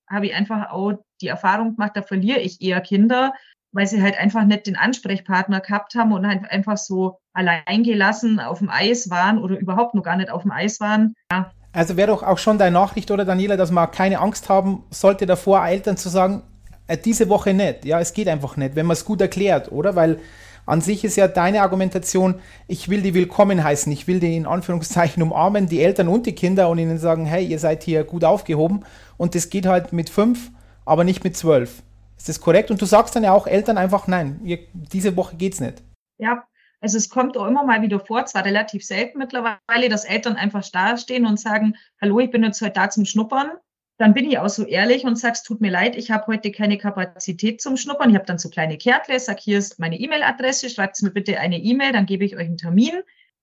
habe 0.08 0.26
ich 0.26 0.34
einfach 0.34 0.70
auch 0.70 0.94
die 1.20 1.28
Erfahrung 1.28 1.76
gemacht, 1.76 1.92
da 1.94 2.02
verliere 2.02 2.40
ich 2.40 2.60
eher 2.60 2.80
Kinder, 2.80 3.32
weil 3.72 3.86
sie 3.86 4.02
halt 4.02 4.18
einfach 4.18 4.44
nicht 4.44 4.66
den 4.66 4.76
Ansprechpartner 4.76 5.60
gehabt 5.60 5.94
haben 5.94 6.12
und 6.12 6.26
halt 6.26 6.50
einfach 6.50 6.76
so 6.76 7.18
allein 7.32 7.82
gelassen 7.82 8.40
auf 8.40 8.58
dem 8.58 8.70
Eis 8.70 9.10
waren 9.10 9.38
oder 9.38 9.58
überhaupt 9.58 9.94
noch 9.94 10.02
gar 10.02 10.16
nicht 10.16 10.30
auf 10.30 10.42
dem 10.42 10.52
Eis 10.52 10.80
waren. 10.80 11.14
Ja. 11.30 11.50
Also 11.72 11.98
wäre 11.98 12.08
doch 12.08 12.22
auch 12.22 12.38
schon 12.38 12.56
deine 12.56 12.72
Nachricht, 12.72 13.10
oder 13.10 13.26
Daniela, 13.26 13.58
dass 13.58 13.70
man 13.70 13.90
keine 13.90 14.20
Angst 14.20 14.48
haben 14.48 14.84
sollte 14.90 15.26
davor, 15.26 15.66
Eltern 15.66 15.98
zu 15.98 16.08
sagen, 16.08 16.42
äh, 16.86 16.96
diese 16.96 17.28
Woche 17.28 17.52
nicht. 17.52 17.84
Ja, 17.84 18.00
es 18.00 18.14
geht 18.14 18.28
einfach 18.28 18.56
nicht, 18.56 18.76
wenn 18.76 18.86
man 18.86 18.94
es 18.94 19.04
gut 19.04 19.20
erklärt, 19.20 19.70
oder? 19.70 19.94
Weil 19.94 20.20
an 20.66 20.80
sich 20.80 21.04
ist 21.04 21.16
ja 21.16 21.28
deine 21.28 21.62
Argumentation, 21.62 22.40
ich 22.66 22.88
will 22.88 23.00
die 23.00 23.14
willkommen 23.14 23.62
heißen, 23.62 23.90
ich 23.92 24.08
will 24.08 24.20
die 24.20 24.36
in 24.36 24.46
Anführungszeichen 24.46 25.22
umarmen, 25.22 25.68
die 25.68 25.82
Eltern 25.82 26.08
und 26.08 26.26
die 26.26 26.34
Kinder 26.34 26.68
und 26.68 26.78
ihnen 26.78 26.98
sagen, 26.98 27.24
hey, 27.24 27.46
ihr 27.46 27.58
seid 27.58 27.84
hier 27.84 28.04
gut 28.04 28.24
aufgehoben 28.24 28.84
und 29.16 29.34
das 29.34 29.48
geht 29.48 29.66
halt 29.66 29.92
mit 29.92 30.10
fünf, 30.10 30.50
aber 30.84 31.04
nicht 31.04 31.24
mit 31.24 31.36
zwölf. 31.36 31.82
Ist 32.18 32.28
das 32.28 32.40
korrekt? 32.40 32.70
Und 32.70 32.80
du 32.82 32.86
sagst 32.86 33.14
dann 33.14 33.24
ja 33.24 33.32
auch 33.32 33.46
Eltern 33.46 33.78
einfach, 33.78 34.06
nein, 34.06 34.40
ihr, 34.42 34.58
diese 34.72 35.16
Woche 35.16 35.36
geht's 35.36 35.60
nicht. 35.60 35.82
Ja, 36.18 36.44
also 36.80 36.98
es 36.98 37.08
kommt 37.08 37.36
auch 37.36 37.46
immer 37.46 37.64
mal 37.64 37.82
wieder 37.82 38.00
vor, 38.00 38.26
zwar 38.26 38.44
relativ 38.44 38.84
selten 38.84 39.18
mittlerweile, 39.18 39.88
dass 39.88 40.04
Eltern 40.04 40.36
einfach 40.36 40.64
da 40.72 40.96
stehen 40.96 41.26
und 41.26 41.38
sagen, 41.38 41.76
hallo, 42.00 42.20
ich 42.20 42.30
bin 42.30 42.42
jetzt 42.42 42.60
heute 42.60 42.72
da 42.72 42.90
zum 42.90 43.04
Schnuppern 43.04 43.50
dann 43.98 44.12
bin 44.12 44.30
ich 44.30 44.38
auch 44.38 44.48
so 44.48 44.64
ehrlich 44.64 45.04
und 45.04 45.18
sage, 45.18 45.34
es 45.34 45.42
tut 45.42 45.60
mir 45.60 45.70
leid, 45.70 45.96
ich 45.96 46.10
habe 46.10 46.26
heute 46.26 46.52
keine 46.52 46.76
Kapazität 46.76 47.62
zum 47.62 47.76
Schnuppern. 47.78 48.10
Ich 48.10 48.16
habe 48.16 48.26
dann 48.26 48.38
so 48.38 48.50
kleine 48.50 48.76
Kärtle, 48.76 49.18
sag, 49.18 49.40
hier 49.40 49.58
ist 49.58 49.78
meine 49.78 49.98
E-Mail-Adresse, 49.98 50.68
schreibt 50.68 51.00
mir 51.02 51.10
bitte 51.10 51.40
eine 51.40 51.58
E-Mail, 51.58 51.92
dann 51.92 52.04
gebe 52.04 52.24
ich 52.24 52.36
euch 52.36 52.46
einen 52.46 52.58
Termin. 52.58 52.92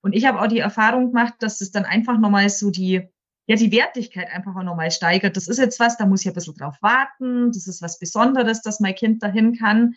Und 0.01 0.13
ich 0.13 0.25
habe 0.25 0.39
auch 0.39 0.47
die 0.47 0.59
Erfahrung 0.59 1.07
gemacht, 1.07 1.35
dass 1.39 1.61
es 1.61 1.71
dann 1.71 1.85
einfach 1.85 2.19
nochmal 2.19 2.49
so 2.49 2.69
die, 2.69 3.01
ja, 3.47 3.55
die 3.55 3.71
Wertigkeit 3.71 4.31
einfach 4.31 4.55
auch 4.55 4.63
nochmal 4.63 4.91
steigert. 4.91 5.35
Das 5.37 5.47
ist 5.47 5.57
jetzt 5.57 5.79
was, 5.79 5.97
da 5.97 6.05
muss 6.05 6.21
ich 6.21 6.27
ein 6.27 6.33
bisschen 6.33 6.55
drauf 6.55 6.75
warten. 6.81 7.51
Das 7.51 7.67
ist 7.67 7.81
was 7.81 7.97
Besonderes, 7.97 8.61
dass 8.61 8.79
mein 8.79 8.95
Kind 8.95 9.23
dahin 9.23 9.57
kann. 9.57 9.95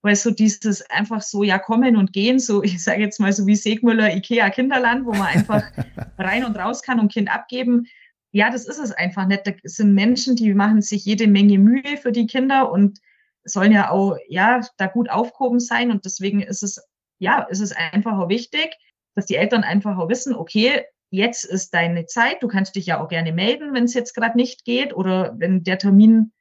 Weil 0.00 0.16
so 0.16 0.30
dieses 0.30 0.88
einfach 0.90 1.20
so, 1.22 1.42
ja, 1.42 1.58
kommen 1.58 1.96
und 1.96 2.12
gehen, 2.12 2.38
so, 2.38 2.62
ich 2.62 2.82
sage 2.82 3.02
jetzt 3.02 3.18
mal 3.18 3.32
so 3.32 3.46
wie 3.46 3.56
Segmüller, 3.56 4.14
Ikea 4.14 4.48
Kinderland, 4.48 5.04
wo 5.04 5.10
man 5.10 5.26
einfach 5.26 5.64
rein 6.18 6.44
und 6.44 6.56
raus 6.56 6.82
kann 6.82 7.00
und 7.00 7.12
Kind 7.12 7.34
abgeben 7.34 7.88
ja, 8.32 8.50
das 8.50 8.66
ist 8.66 8.78
es 8.78 8.92
einfach 8.92 9.26
nicht. 9.26 9.46
Das 9.46 9.74
sind 9.74 9.94
Menschen, 9.94 10.36
die 10.36 10.52
machen 10.54 10.82
sich 10.82 11.04
jede 11.04 11.26
Menge 11.26 11.58
Mühe 11.58 11.96
für 12.00 12.12
die 12.12 12.26
Kinder 12.26 12.70
und 12.70 12.98
sollen 13.44 13.72
ja 13.72 13.90
auch, 13.90 14.16
ja, 14.28 14.60
da 14.76 14.86
gut 14.86 15.10
aufgehoben 15.10 15.60
sein. 15.60 15.90
Und 15.90 16.04
deswegen 16.04 16.42
ist 16.42 16.62
es, 16.62 16.82
ja, 17.18 17.42
ist 17.42 17.60
es 17.60 17.72
einfach 17.72 18.18
auch 18.18 18.28
wichtig, 18.28 18.76
dass 19.14 19.26
die 19.26 19.36
Eltern 19.36 19.64
einfach 19.64 19.96
auch 19.96 20.08
wissen, 20.08 20.34
okay, 20.34 20.84
jetzt 21.10 21.44
ist 21.44 21.72
deine 21.72 22.06
Zeit. 22.06 22.42
Du 22.42 22.48
kannst 22.48 22.76
dich 22.76 22.86
ja 22.86 23.02
auch 23.02 23.08
gerne 23.08 23.32
melden, 23.32 23.72
wenn 23.72 23.84
es 23.84 23.94
jetzt 23.94 24.14
gerade 24.14 24.36
nicht 24.36 24.64
geht 24.64 24.94
oder 24.94 25.34
wenn 25.38 25.64
der 25.64 25.78
Termin 25.78 26.32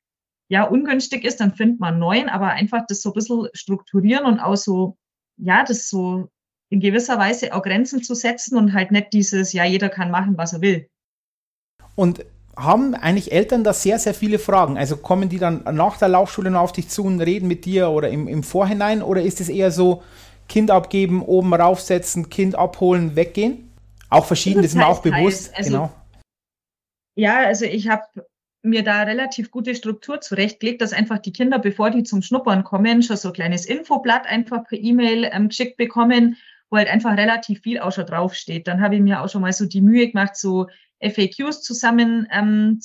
ja 0.49 0.63
ungünstig 0.63 1.23
ist, 1.23 1.39
dann 1.39 1.55
findet 1.55 1.79
man 1.79 1.93
einen 1.93 1.99
neuen, 1.99 2.29
aber 2.29 2.49
einfach 2.49 2.85
das 2.87 3.01
so 3.01 3.09
ein 3.09 3.13
bisschen 3.13 3.47
strukturieren 3.53 4.25
und 4.25 4.39
auch 4.39 4.55
so, 4.55 4.97
ja, 5.37 5.63
das 5.63 5.89
so 5.89 6.29
in 6.69 6.79
gewisser 6.79 7.17
Weise 7.17 7.53
auch 7.53 7.63
Grenzen 7.63 8.03
zu 8.03 8.13
setzen 8.13 8.57
und 8.57 8.73
halt 8.73 8.91
nicht 8.91 9.13
dieses, 9.13 9.53
ja, 9.53 9.63
jeder 9.63 9.89
kann 9.89 10.11
machen, 10.11 10.37
was 10.37 10.53
er 10.53 10.61
will. 10.61 10.89
Und 11.97 12.23
haben 12.55 12.95
eigentlich 12.95 13.33
Eltern 13.33 13.65
da 13.65 13.73
sehr, 13.73 13.99
sehr 13.99 14.13
viele 14.13 14.39
Fragen? 14.39 14.77
Also 14.77 14.95
kommen 14.95 15.27
die 15.27 15.39
dann 15.39 15.63
nach 15.73 15.97
der 15.97 16.07
Laufschule 16.07 16.49
noch 16.49 16.61
auf 16.61 16.71
dich 16.71 16.87
zu 16.87 17.03
und 17.03 17.19
reden 17.19 17.47
mit 17.47 17.65
dir 17.65 17.89
oder 17.89 18.09
im, 18.09 18.29
im 18.29 18.43
Vorhinein? 18.43 19.01
Oder 19.01 19.21
ist 19.21 19.41
es 19.41 19.49
eher 19.49 19.71
so, 19.71 20.03
Kind 20.47 20.71
abgeben, 20.71 21.21
oben 21.21 21.53
raufsetzen, 21.53 22.29
Kind 22.29 22.55
abholen, 22.55 23.15
weggehen? 23.15 23.69
Auch 24.09 24.25
verschieden, 24.25 24.61
das 24.61 24.67
ist 24.67 24.75
mir 24.75 24.87
auch 24.87 25.01
bewusst. 25.01 25.51
Also, 25.55 25.69
genau. 25.69 25.91
Ja, 27.15 27.39
also 27.39 27.65
ich 27.65 27.89
habe 27.89 28.03
mir 28.61 28.83
da 28.83 29.03
relativ 29.03 29.51
gute 29.51 29.75
Struktur 29.75 30.21
zurechtgelegt, 30.21 30.81
dass 30.81 30.93
einfach 30.93 31.19
die 31.19 31.33
Kinder, 31.33 31.59
bevor 31.59 31.89
die 31.89 32.03
zum 32.03 32.21
Schnuppern 32.21 32.63
kommen, 32.63 33.03
schon 33.03 33.17
so 33.17 33.29
ein 33.29 33.33
kleines 33.33 33.65
Infoblatt 33.65 34.25
einfach 34.25 34.63
per 34.63 34.77
E-Mail 34.77 35.29
ähm, 35.31 35.49
geschickt 35.49 35.77
bekommen, 35.77 36.37
wo 36.69 36.77
halt 36.77 36.89
einfach 36.89 37.17
relativ 37.17 37.61
viel 37.61 37.79
auch 37.79 37.91
schon 37.91 38.05
draufsteht. 38.05 38.67
Dann 38.67 38.81
habe 38.81 38.95
ich 38.95 39.01
mir 39.01 39.21
auch 39.21 39.29
schon 39.29 39.41
mal 39.41 39.53
so 39.53 39.65
die 39.65 39.81
Mühe 39.81 40.07
gemacht, 40.07 40.35
so 40.35 40.67
FAQs 41.01 41.61
zusammen 41.61 42.27
ähm, 42.31 42.79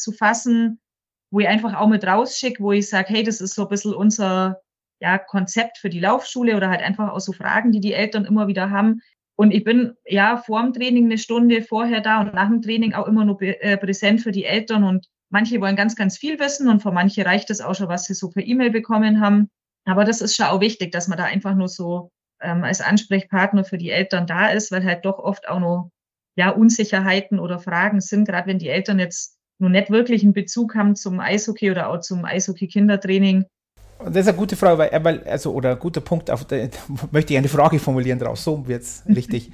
wo 1.30 1.40
ich 1.40 1.48
einfach 1.48 1.74
auch 1.74 1.88
mit 1.88 2.06
rausschicke, 2.06 2.62
wo 2.62 2.72
ich 2.72 2.88
sage, 2.88 3.08
hey, 3.08 3.22
das 3.22 3.40
ist 3.40 3.54
so 3.54 3.62
ein 3.62 3.68
bisschen 3.68 3.94
unser 3.94 4.60
ja, 5.00 5.18
Konzept 5.18 5.78
für 5.78 5.88
die 5.88 5.98
Laufschule 5.98 6.56
oder 6.56 6.68
halt 6.68 6.82
einfach 6.82 7.10
auch 7.10 7.20
so 7.20 7.32
Fragen, 7.32 7.72
die 7.72 7.80
die 7.80 7.94
Eltern 7.94 8.24
immer 8.24 8.46
wieder 8.46 8.70
haben. 8.70 9.00
Und 9.34 9.50
ich 9.50 9.64
bin 9.64 9.94
ja 10.06 10.36
vor 10.36 10.62
dem 10.62 10.72
Training 10.72 11.06
eine 11.06 11.18
Stunde 11.18 11.62
vorher 11.62 12.00
da 12.00 12.20
und 12.20 12.34
nach 12.34 12.48
dem 12.48 12.62
Training 12.62 12.92
auch 12.92 13.08
immer 13.08 13.24
nur 13.24 13.40
äh, 13.40 13.76
präsent 13.78 14.20
für 14.20 14.30
die 14.30 14.44
Eltern. 14.44 14.84
Und 14.84 15.08
manche 15.30 15.60
wollen 15.60 15.74
ganz, 15.74 15.96
ganz 15.96 16.18
viel 16.18 16.38
wissen 16.38 16.68
und 16.68 16.82
für 16.82 16.92
manche 16.92 17.24
reicht 17.24 17.50
es 17.50 17.60
auch 17.60 17.74
schon, 17.74 17.88
was 17.88 18.04
sie 18.04 18.14
so 18.14 18.30
per 18.30 18.46
E-Mail 18.46 18.70
bekommen 18.70 19.20
haben. 19.20 19.48
Aber 19.84 20.04
das 20.04 20.20
ist 20.20 20.36
schon 20.36 20.46
auch 20.46 20.60
wichtig, 20.60 20.92
dass 20.92 21.08
man 21.08 21.18
da 21.18 21.24
einfach 21.24 21.54
nur 21.54 21.68
so 21.68 22.10
ähm, 22.40 22.62
als 22.62 22.80
Ansprechpartner 22.80 23.64
für 23.64 23.78
die 23.78 23.90
Eltern 23.90 24.26
da 24.26 24.50
ist, 24.50 24.70
weil 24.70 24.84
halt 24.84 25.04
doch 25.04 25.18
oft 25.18 25.48
auch 25.48 25.60
noch 25.60 25.90
ja, 26.36 26.50
Unsicherheiten 26.50 27.38
oder 27.38 27.58
Fragen 27.58 28.00
sind, 28.00 28.26
gerade 28.26 28.48
wenn 28.48 28.58
die 28.58 28.68
Eltern 28.68 28.98
jetzt 28.98 29.36
nur 29.58 29.70
nicht 29.70 29.90
wirklich 29.90 30.22
einen 30.22 30.32
Bezug 30.32 30.74
haben 30.74 30.96
zum 30.96 31.20
Eishockey 31.20 31.70
oder 31.70 31.88
auch 31.88 32.00
zum 32.00 32.24
Eishockey-Kindertraining. 32.24 33.44
Das 34.04 34.16
ist 34.16 34.28
eine 34.28 34.36
gute 34.36 34.56
Frage, 34.56 34.78
weil, 34.78 35.04
weil 35.04 35.24
also, 35.24 35.52
oder 35.52 35.72
ein 35.72 35.78
guter 35.78 36.00
Punkt, 36.00 36.30
auf 36.30 36.44
der, 36.44 36.68
möchte 37.10 37.32
ich 37.32 37.38
eine 37.38 37.48
Frage 37.48 37.78
formulieren 37.78 38.18
draus, 38.18 38.42
so 38.44 38.66
wird 38.66 38.82
es 38.82 39.04
richtig. 39.08 39.52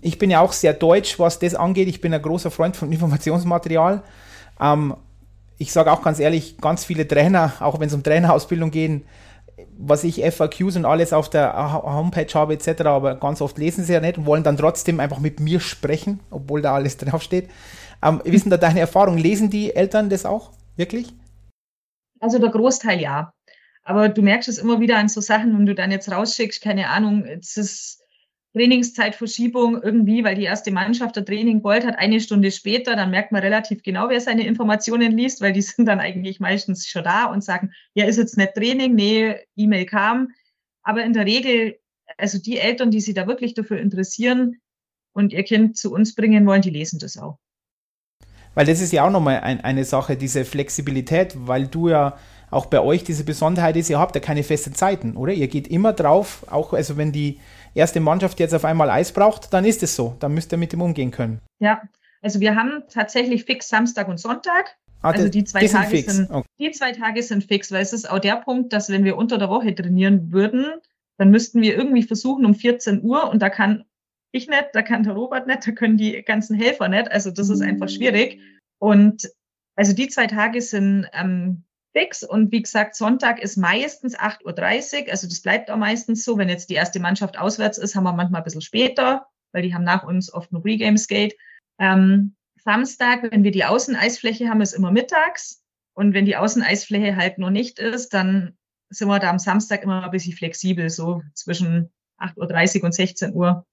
Ich 0.00 0.18
bin 0.18 0.30
ja 0.30 0.40
auch 0.40 0.52
sehr 0.52 0.72
deutsch, 0.72 1.18
was 1.18 1.38
das 1.38 1.54
angeht. 1.54 1.88
Ich 1.88 2.00
bin 2.00 2.12
ein 2.12 2.22
großer 2.22 2.50
Freund 2.50 2.76
von 2.76 2.90
Informationsmaterial. 2.90 4.02
Ähm, 4.60 4.94
ich 5.58 5.72
sage 5.72 5.92
auch 5.92 6.02
ganz 6.02 6.18
ehrlich, 6.18 6.58
ganz 6.58 6.84
viele 6.84 7.06
Trainer, 7.06 7.52
auch 7.60 7.80
wenn 7.80 7.88
es 7.88 7.94
um 7.94 8.02
Trainerausbildung 8.02 8.70
geht, 8.70 9.02
was 9.78 10.04
ich 10.04 10.22
FAQs 10.22 10.76
und 10.76 10.84
alles 10.84 11.12
auf 11.12 11.30
der 11.30 11.82
Homepage 11.82 12.32
habe 12.34 12.54
etc., 12.54 12.82
aber 12.82 13.14
ganz 13.16 13.40
oft 13.40 13.56
lesen 13.58 13.84
sie 13.84 13.94
ja 13.94 14.00
nicht 14.00 14.18
und 14.18 14.26
wollen 14.26 14.42
dann 14.42 14.56
trotzdem 14.56 15.00
einfach 15.00 15.18
mit 15.18 15.40
mir 15.40 15.60
sprechen, 15.60 16.20
obwohl 16.30 16.62
da 16.62 16.74
alles 16.74 16.96
draufsteht. 16.98 17.48
Ähm, 18.02 18.20
wissen 18.24 18.50
da 18.50 18.56
deine 18.56 18.80
Erfahrungen? 18.80 19.18
Lesen 19.18 19.50
die 19.50 19.74
Eltern 19.74 20.10
das 20.10 20.26
auch 20.26 20.52
wirklich? 20.76 21.14
Also 22.20 22.38
der 22.38 22.50
Großteil 22.50 23.00
ja. 23.00 23.32
Aber 23.82 24.08
du 24.08 24.20
merkst 24.20 24.48
es 24.48 24.58
immer 24.58 24.80
wieder 24.80 24.98
an 24.98 25.08
so 25.08 25.20
Sachen, 25.20 25.56
wenn 25.56 25.66
du 25.66 25.74
dann 25.74 25.92
jetzt 25.92 26.10
rausschickst, 26.10 26.60
keine 26.60 26.90
Ahnung, 26.90 27.24
es 27.24 27.56
ist 27.56 28.02
Trainingszeitverschiebung 28.56 29.82
irgendwie, 29.82 30.24
weil 30.24 30.34
die 30.34 30.44
erste 30.44 30.70
Mannschaft 30.70 31.16
der 31.16 31.26
Training 31.26 31.62
wollte, 31.62 31.88
hat 31.88 31.98
eine 31.98 32.20
Stunde 32.20 32.50
später, 32.50 32.96
dann 32.96 33.10
merkt 33.10 33.30
man 33.30 33.42
relativ 33.42 33.82
genau, 33.82 34.08
wer 34.08 34.20
seine 34.20 34.46
Informationen 34.46 35.12
liest, 35.12 35.42
weil 35.42 35.52
die 35.52 35.60
sind 35.60 35.84
dann 35.84 36.00
eigentlich 36.00 36.40
meistens 36.40 36.86
schon 36.86 37.04
da 37.04 37.26
und 37.26 37.44
sagen, 37.44 37.72
ja, 37.92 38.06
ist 38.06 38.16
jetzt 38.16 38.38
nicht 38.38 38.54
Training, 38.54 38.94
nee, 38.94 39.36
E-Mail 39.56 39.84
kam. 39.84 40.28
Aber 40.82 41.04
in 41.04 41.12
der 41.12 41.26
Regel, 41.26 41.78
also 42.16 42.38
die 42.38 42.56
Eltern, 42.56 42.90
die 42.90 43.02
sich 43.02 43.14
da 43.14 43.26
wirklich 43.26 43.52
dafür 43.52 43.78
interessieren 43.78 44.56
und 45.12 45.34
ihr 45.34 45.42
Kind 45.42 45.76
zu 45.76 45.92
uns 45.92 46.14
bringen 46.14 46.46
wollen, 46.46 46.62
die 46.62 46.70
lesen 46.70 46.98
das 46.98 47.18
auch. 47.18 47.38
Weil 48.54 48.64
das 48.64 48.80
ist 48.80 48.92
ja 48.92 49.06
auch 49.06 49.10
nochmal 49.10 49.40
ein, 49.40 49.60
eine 49.60 49.84
Sache, 49.84 50.16
diese 50.16 50.46
Flexibilität, 50.46 51.34
weil 51.36 51.66
du 51.66 51.90
ja 51.90 52.16
auch 52.50 52.66
bei 52.66 52.80
euch 52.80 53.04
diese 53.04 53.24
Besonderheit 53.24 53.76
ist, 53.76 53.90
ihr 53.90 53.98
habt 53.98 54.14
ja 54.14 54.20
keine 54.22 54.42
festen 54.42 54.74
Zeiten, 54.74 55.16
oder? 55.16 55.34
Ihr 55.34 55.48
geht 55.48 55.68
immer 55.68 55.92
drauf, 55.92 56.46
auch 56.48 56.72
also 56.72 56.96
wenn 56.96 57.12
die 57.12 57.38
erste 57.76 58.00
Mannschaft 58.00 58.40
jetzt 58.40 58.54
auf 58.54 58.64
einmal 58.64 58.90
Eis 58.90 59.12
braucht, 59.12 59.52
dann 59.52 59.64
ist 59.64 59.82
es 59.82 59.94
so. 59.94 60.16
Dann 60.20 60.34
müsst 60.34 60.52
ihr 60.52 60.58
mit 60.58 60.72
dem 60.72 60.82
umgehen 60.82 61.10
können. 61.10 61.40
Ja, 61.58 61.82
also 62.22 62.40
wir 62.40 62.56
haben 62.56 62.84
tatsächlich 62.88 63.44
fix 63.44 63.68
Samstag 63.68 64.08
und 64.08 64.18
Sonntag. 64.18 64.76
Ah, 65.02 65.10
also 65.10 65.28
die 65.28 65.44
zwei, 65.44 65.66
Tage 65.66 65.96
sind, 65.98 66.10
sind 66.10 66.30
okay. 66.30 66.48
die 66.58 66.70
zwei 66.72 66.92
Tage 66.92 67.22
sind 67.22 67.44
fix, 67.44 67.70
weil 67.70 67.82
es 67.82 67.92
ist 67.92 68.10
auch 68.10 68.18
der 68.18 68.36
Punkt, 68.36 68.72
dass 68.72 68.88
wenn 68.88 69.04
wir 69.04 69.16
unter 69.16 69.38
der 69.38 69.50
Woche 69.50 69.74
trainieren 69.74 70.32
würden, 70.32 70.66
dann 71.18 71.30
müssten 71.30 71.60
wir 71.62 71.76
irgendwie 71.76 72.02
versuchen 72.02 72.44
um 72.44 72.54
14 72.54 73.02
Uhr 73.02 73.30
und 73.30 73.40
da 73.40 73.50
kann 73.50 73.84
ich 74.32 74.48
nicht, 74.48 74.68
da 74.72 74.82
kann 74.82 75.02
der 75.02 75.12
Robert 75.12 75.46
nicht, 75.46 75.66
da 75.66 75.72
können 75.72 75.96
die 75.96 76.22
ganzen 76.22 76.56
Helfer 76.56 76.88
nicht. 76.88 77.10
Also 77.10 77.30
das 77.30 77.48
ist 77.48 77.60
einfach 77.60 77.88
schwierig. 77.88 78.40
Und 78.78 79.30
also 79.76 79.92
die 79.92 80.08
zwei 80.08 80.26
Tage 80.26 80.60
sind 80.60 81.06
ähm, 81.12 81.64
fix. 81.96 82.22
Und 82.22 82.52
wie 82.52 82.62
gesagt, 82.62 82.94
Sonntag 82.94 83.42
ist 83.42 83.56
meistens 83.56 84.18
8.30 84.18 85.04
Uhr. 85.04 85.10
Also 85.10 85.26
das 85.26 85.40
bleibt 85.40 85.70
auch 85.70 85.76
meistens 85.76 86.24
so. 86.24 86.36
Wenn 86.36 86.48
jetzt 86.48 86.68
die 86.68 86.74
erste 86.74 87.00
Mannschaft 87.00 87.38
auswärts 87.38 87.78
ist, 87.78 87.94
haben 87.94 88.04
wir 88.04 88.12
manchmal 88.12 88.42
ein 88.42 88.44
bisschen 88.44 88.60
später, 88.60 89.26
weil 89.52 89.62
die 89.62 89.74
haben 89.74 89.84
nach 89.84 90.04
uns 90.04 90.32
oft 90.32 90.52
ein 90.52 90.62
Pre-Game-Skate. 90.62 91.34
Ähm, 91.78 92.34
Samstag, 92.62 93.30
wenn 93.30 93.44
wir 93.44 93.50
die 93.50 93.64
Außeneisfläche 93.64 94.48
haben, 94.48 94.60
ist 94.60 94.74
immer 94.74 94.90
mittags. 94.90 95.62
Und 95.94 96.12
wenn 96.12 96.26
die 96.26 96.36
Außeneisfläche 96.36 97.16
halt 97.16 97.38
noch 97.38 97.50
nicht 97.50 97.78
ist, 97.78 98.12
dann 98.12 98.58
sind 98.90 99.08
wir 99.08 99.18
da 99.18 99.30
am 99.30 99.38
Samstag 99.38 99.82
immer 99.82 100.04
ein 100.04 100.10
bisschen 100.10 100.34
flexibel, 100.34 100.90
so 100.90 101.22
zwischen 101.32 101.90
8.30 102.18 102.78
Uhr 102.78 102.84
und 102.84 102.92
16 102.92 103.34
Uhr. 103.34 103.64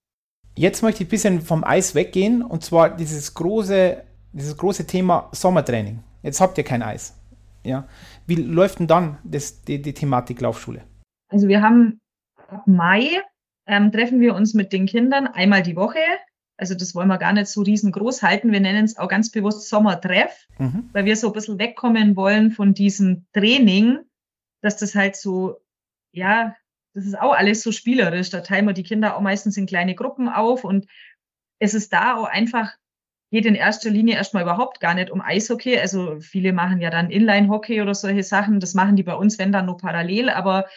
Jetzt 0.56 0.82
möchte 0.82 1.04
ich 1.04 1.10
ein 1.10 1.12
bisschen 1.12 1.42
vom 1.42 1.64
Eis 1.64 1.96
weggehen 1.96 2.42
und 2.42 2.64
zwar 2.64 2.96
dieses 2.96 3.34
große, 3.34 4.04
dieses 4.32 4.56
große 4.56 4.88
Thema 4.88 5.30
Sommertraining. 5.34 6.04
Jetzt 6.22 6.40
habt 6.40 6.58
ihr 6.58 6.64
kein 6.64 6.84
Eis. 6.84 7.16
Ja. 7.64 7.88
Wie 8.28 8.36
läuft 8.36 8.80
denn 8.80 8.88
dann 8.88 9.18
das, 9.24 9.62
die, 9.64 9.82
die 9.82 9.94
Thematik 9.94 10.42
Laufschule? 10.42 10.84
Also 11.30 11.48
wir 11.48 11.62
haben 11.62 12.00
ab 12.48 12.68
Mai 12.68 13.22
ähm, 13.66 13.92
treffen 13.92 14.20
wir 14.20 14.36
uns 14.36 14.54
mit 14.54 14.74
den 14.74 14.86
Kindern 14.86 15.28
einmal 15.28 15.64
die 15.64 15.76
Woche. 15.76 16.00
Also 16.58 16.76
das 16.76 16.94
wollen 16.94 17.08
wir 17.08 17.18
gar 17.18 17.34
nicht 17.34 17.48
so 17.48 17.62
riesengroß 17.62 18.22
halten. 18.22 18.52
Wir 18.52 18.60
nennen 18.60 18.86
es 18.86 18.98
auch 18.98 19.08
ganz 19.08 19.32
bewusst 19.32 19.70
Sommertreff, 19.70 20.48
mhm. 20.60 20.90
weil 20.94 21.06
wir 21.06 21.16
so 21.16 21.28
ein 21.28 21.34
bisschen 21.34 21.60
wegkommen 21.60 22.16
wollen 22.16 22.52
von 22.52 22.74
diesem 22.74 23.26
Training, 23.34 24.00
dass 24.62 24.78
das 24.78 24.96
halt 24.96 25.16
so, 25.16 25.62
ja, 26.12 26.56
das 26.94 27.06
ist 27.06 27.20
auch 27.20 27.34
alles 27.34 27.64
so 27.64 27.72
spielerisch. 27.72 28.30
Da 28.30 28.42
teilen 28.42 28.66
wir 28.66 28.74
die 28.74 28.84
Kinder 28.84 29.16
auch 29.16 29.22
meistens 29.22 29.58
in 29.58 29.66
kleine 29.66 29.96
Gruppen 29.96 30.30
auf 30.30 30.64
und 30.64 30.88
es 31.60 31.74
ist 31.74 31.94
da 31.94 32.16
auch 32.18 32.26
einfach 32.26 32.72
geht 33.34 33.48
in 33.48 33.56
erster 33.56 33.90
Linie 33.90 34.14
erstmal 34.14 34.44
überhaupt 34.44 34.80
gar 34.80 34.94
nicht 34.94 35.10
um 35.10 35.20
Eishockey. 35.20 35.80
Also 35.80 36.20
viele 36.20 36.54
machen 36.54 36.80
ja 36.80 36.92
dann 36.92 37.10
Inline-Hockey 37.10 37.82
oder 37.82 37.96
solche 37.96 38.22
Sachen. 38.22 38.60
Das 38.60 38.76
machen 38.76 38.96
die 38.96 39.02
bei 39.02 39.16
uns, 39.16 39.40
wenn 39.40 39.52
dann 39.52 39.66
nur 39.66 39.78
parallel. 39.78 40.30
Aber 40.30 40.68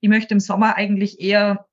ich 0.00 0.08
möchte 0.08 0.34
im 0.34 0.40
Sommer 0.40 0.74
eigentlich 0.74 1.20
eher 1.20 1.68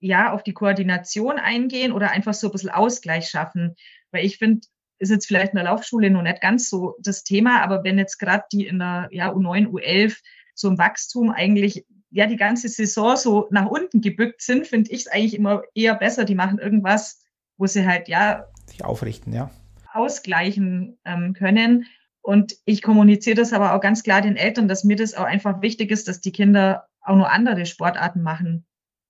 ja 0.00 0.32
auf 0.32 0.42
die 0.44 0.54
Koordination 0.54 1.38
eingehen 1.38 1.92
oder 1.92 2.10
einfach 2.10 2.32
so 2.32 2.48
ein 2.48 2.52
bisschen 2.52 2.70
Ausgleich 2.70 3.28
schaffen. 3.28 3.76
Weil 4.12 4.24
ich 4.24 4.38
finde, 4.38 4.66
ist 4.98 5.10
jetzt 5.10 5.26
vielleicht 5.26 5.52
in 5.52 5.56
der 5.56 5.66
Laufschule 5.66 6.08
noch 6.08 6.22
nicht 6.22 6.40
ganz 6.40 6.70
so 6.70 6.96
das 6.98 7.22
Thema, 7.22 7.60
aber 7.60 7.84
wenn 7.84 7.98
jetzt 7.98 8.16
gerade 8.16 8.44
die 8.50 8.66
in 8.66 8.78
der 8.78 9.10
ja, 9.12 9.30
U9, 9.30 9.66
U11 9.66 10.16
so 10.54 10.68
im 10.68 10.78
Wachstum 10.78 11.30
eigentlich 11.30 11.84
ja 12.08 12.26
die 12.26 12.36
ganze 12.36 12.70
Saison 12.70 13.14
so 13.16 13.46
nach 13.50 13.66
unten 13.66 14.00
gebückt 14.00 14.40
sind, 14.40 14.66
finde 14.66 14.90
ich 14.90 15.00
es 15.00 15.08
eigentlich 15.08 15.34
immer 15.34 15.64
eher 15.74 15.96
besser. 15.96 16.24
Die 16.24 16.34
machen 16.34 16.58
irgendwas, 16.58 17.22
wo 17.58 17.66
sie 17.66 17.86
halt 17.86 18.08
ja 18.08 18.46
sich 18.64 18.82
aufrichten, 18.86 19.34
ja 19.34 19.50
ausgleichen 19.92 20.98
ähm, 21.04 21.34
können. 21.34 21.86
Und 22.20 22.56
ich 22.64 22.82
kommuniziere 22.82 23.36
das 23.36 23.52
aber 23.52 23.74
auch 23.74 23.80
ganz 23.80 24.02
klar 24.02 24.20
den 24.20 24.36
Eltern, 24.36 24.68
dass 24.68 24.84
mir 24.84 24.96
das 24.96 25.14
auch 25.14 25.24
einfach 25.24 25.60
wichtig 25.60 25.90
ist, 25.90 26.08
dass 26.08 26.20
die 26.20 26.32
Kinder 26.32 26.86
auch 27.00 27.16
nur 27.16 27.30
andere 27.30 27.66
Sportarten 27.66 28.22
machen. 28.22 28.64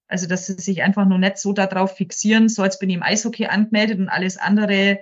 Also, 0.09 0.26
dass 0.26 0.47
sie 0.47 0.55
sich 0.55 0.83
einfach 0.83 1.07
nur 1.07 1.18
nicht 1.18 1.39
so 1.39 1.53
darauf 1.53 1.97
fixieren, 1.97 2.49
so 2.49 2.62
als 2.62 2.78
bin 2.78 2.91
ich 2.91 2.97
im 2.97 3.03
Eishockey 3.03 3.47
angemeldet 3.47 3.99
und 3.99 4.09
alles 4.09 4.37
andere 4.37 5.01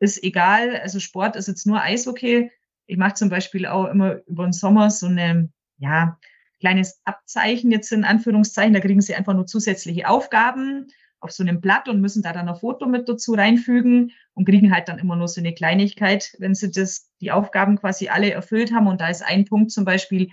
ist 0.00 0.22
egal. 0.24 0.76
Also 0.80 0.98
Sport 0.98 1.36
ist 1.36 1.48
jetzt 1.48 1.66
nur 1.66 1.80
Eishockey. 1.80 2.50
Ich 2.86 2.96
mache 2.96 3.14
zum 3.14 3.28
Beispiel 3.28 3.66
auch 3.66 3.86
immer 3.86 4.20
über 4.26 4.44
den 4.44 4.52
Sommer 4.52 4.90
so 4.90 5.06
eine, 5.06 5.50
ja, 5.78 6.18
kleines 6.58 7.00
Abzeichen 7.04 7.70
jetzt 7.70 7.92
in 7.92 8.04
Anführungszeichen. 8.04 8.74
Da 8.74 8.80
kriegen 8.80 9.00
sie 9.00 9.14
einfach 9.14 9.34
nur 9.34 9.46
zusätzliche 9.46 10.08
Aufgaben 10.08 10.88
auf 11.20 11.32
so 11.32 11.42
einem 11.42 11.60
Blatt 11.60 11.88
und 11.88 12.00
müssen 12.00 12.22
da 12.22 12.32
dann 12.32 12.48
ein 12.48 12.56
Foto 12.56 12.86
mit 12.86 13.08
dazu 13.08 13.34
reinfügen 13.34 14.12
und 14.34 14.46
kriegen 14.46 14.74
halt 14.74 14.88
dann 14.88 14.98
immer 14.98 15.16
nur 15.16 15.28
so 15.28 15.40
eine 15.40 15.54
Kleinigkeit, 15.54 16.34
wenn 16.38 16.54
sie 16.54 16.70
das, 16.70 17.10
die 17.20 17.30
Aufgaben 17.30 17.78
quasi 17.78 18.08
alle 18.08 18.30
erfüllt 18.30 18.72
haben. 18.72 18.86
Und 18.86 19.00
da 19.00 19.08
ist 19.08 19.22
ein 19.22 19.44
Punkt 19.44 19.70
zum 19.70 19.84
Beispiel, 19.84 20.30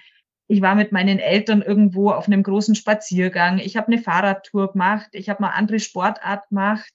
ich 0.48 0.62
war 0.62 0.76
mit 0.76 0.94
meinen 0.94 1.20
Eltern 1.20 1.62
irgendwo 1.62 2.12
auf 2.12 2.28
einem 2.28 2.42
großen 2.42 2.76
Spaziergang. 2.76 3.60
Ich 3.60 3.76
habe 3.76 3.88
eine 3.88 3.98
Fahrradtour 3.98 4.72
gemacht. 4.72 5.10
Ich 5.12 5.28
habe 5.30 5.42
mal 5.42 5.50
andere 5.50 5.80
Sportart 5.80 6.48
gemacht. 6.50 6.92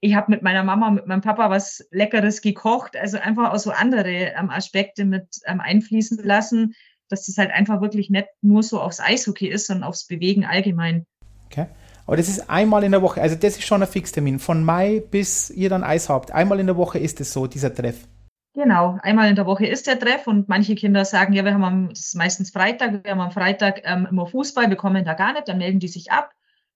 Ich 0.00 0.14
habe 0.14 0.30
mit 0.30 0.42
meiner 0.42 0.62
Mama, 0.62 0.90
mit 0.90 1.06
meinem 1.06 1.20
Papa 1.20 1.50
was 1.50 1.84
Leckeres 1.90 2.42
gekocht. 2.42 2.96
Also 2.96 3.18
einfach 3.18 3.52
auch 3.52 3.58
so 3.58 3.72
andere 3.72 4.10
ähm, 4.10 4.50
Aspekte 4.50 5.04
mit 5.04 5.26
ähm, 5.46 5.60
einfließen 5.60 6.18
lassen, 6.22 6.74
dass 7.08 7.26
das 7.26 7.38
halt 7.38 7.50
einfach 7.50 7.80
wirklich 7.80 8.08
nicht 8.08 8.28
nur 8.40 8.62
so 8.62 8.80
aufs 8.80 9.00
Eishockey 9.00 9.48
ist, 9.48 9.66
sondern 9.66 9.88
aufs 9.88 10.06
Bewegen 10.06 10.44
allgemein. 10.44 11.04
Okay. 11.46 11.66
Aber 12.06 12.16
das 12.16 12.28
ist 12.28 12.50
einmal 12.50 12.84
in 12.84 12.92
der 12.92 13.02
Woche, 13.02 13.22
also 13.22 13.36
das 13.36 13.56
ist 13.56 13.66
schon 13.66 13.82
ein 13.82 13.88
Fixtermin. 13.88 14.38
Von 14.38 14.64
Mai 14.64 15.02
bis 15.10 15.50
ihr 15.50 15.68
dann 15.68 15.84
Eis 15.84 16.08
habt. 16.08 16.32
Einmal 16.32 16.60
in 16.60 16.66
der 16.66 16.76
Woche 16.76 16.98
ist 16.98 17.20
es 17.20 17.32
so, 17.32 17.46
dieser 17.46 17.74
Treff. 17.74 18.06
Genau, 18.54 18.98
einmal 19.02 19.30
in 19.30 19.36
der 19.36 19.46
Woche 19.46 19.66
ist 19.66 19.86
der 19.86 19.98
Treff 19.98 20.26
und 20.26 20.46
manche 20.46 20.74
Kinder 20.74 21.06
sagen, 21.06 21.32
ja, 21.32 21.42
wir 21.42 21.54
haben 21.54 21.64
am, 21.64 21.88
das 21.88 22.00
ist 22.00 22.16
meistens 22.16 22.50
Freitag, 22.50 23.02
wir 23.02 23.10
haben 23.10 23.20
am 23.20 23.30
Freitag 23.30 23.80
ähm, 23.84 24.06
immer 24.10 24.26
Fußball, 24.26 24.68
wir 24.68 24.76
kommen 24.76 25.06
da 25.06 25.14
gar 25.14 25.32
nicht, 25.32 25.48
dann 25.48 25.56
melden 25.56 25.80
die 25.80 25.88
sich 25.88 26.12
ab. 26.12 26.32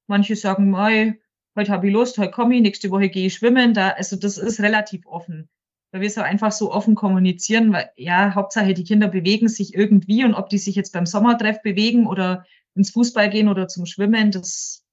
Manche 0.07 0.37
sagen, 0.37 0.75
heute 0.75 1.73
habe 1.73 1.87
ich 1.87 1.93
Lust, 1.93 2.17
heute 2.17 2.31
komme 2.31 2.55
ich, 2.55 2.63
nächste 2.63 2.91
Woche 2.91 3.11
gehe 3.11 3.27
ich 3.27 3.35
schwimmen. 3.35 3.75
Da, 3.75 3.91
also 3.91 4.17
das 4.17 4.39
ist 4.39 4.61
relativ 4.61 5.07
offen, 5.07 5.51
weil 5.93 6.01
wir 6.01 6.09
so 6.09 6.23
einfach 6.23 6.51
so 6.51 6.73
offen 6.73 6.95
kommunizieren, 6.95 7.75
weil 7.75 7.91
ja, 7.97 8.35
Hauptsache 8.35 8.73
die 8.73 8.85
Kinder 8.85 9.09
bewegen 9.09 9.49
sich 9.49 9.75
irgendwie 9.75 10.25
und 10.25 10.33
ob 10.33 10.49
die 10.49 10.59
sich 10.59 10.77
jetzt 10.77 10.95
beim 10.95 11.05
Sommertreff 11.05 11.61
bewegen 11.61 12.07
oder 12.07 12.47
ins 12.75 12.91
Fußball 12.91 13.29
gehen 13.29 13.49
oder 13.49 13.69
zum 13.69 13.85
Schwimmen, 13.85 14.31
das 14.31 14.86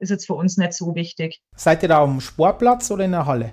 ist 0.00 0.10
jetzt 0.10 0.26
für 0.26 0.34
uns 0.34 0.56
nicht 0.56 0.72
so 0.72 0.94
wichtig. 0.94 1.40
Seid 1.56 1.82
ihr 1.82 1.88
da 1.88 1.98
auf 1.98 2.10
dem 2.10 2.20
Sportplatz 2.20 2.90
oder 2.90 3.04
in 3.04 3.12
der 3.12 3.26
Halle? 3.26 3.52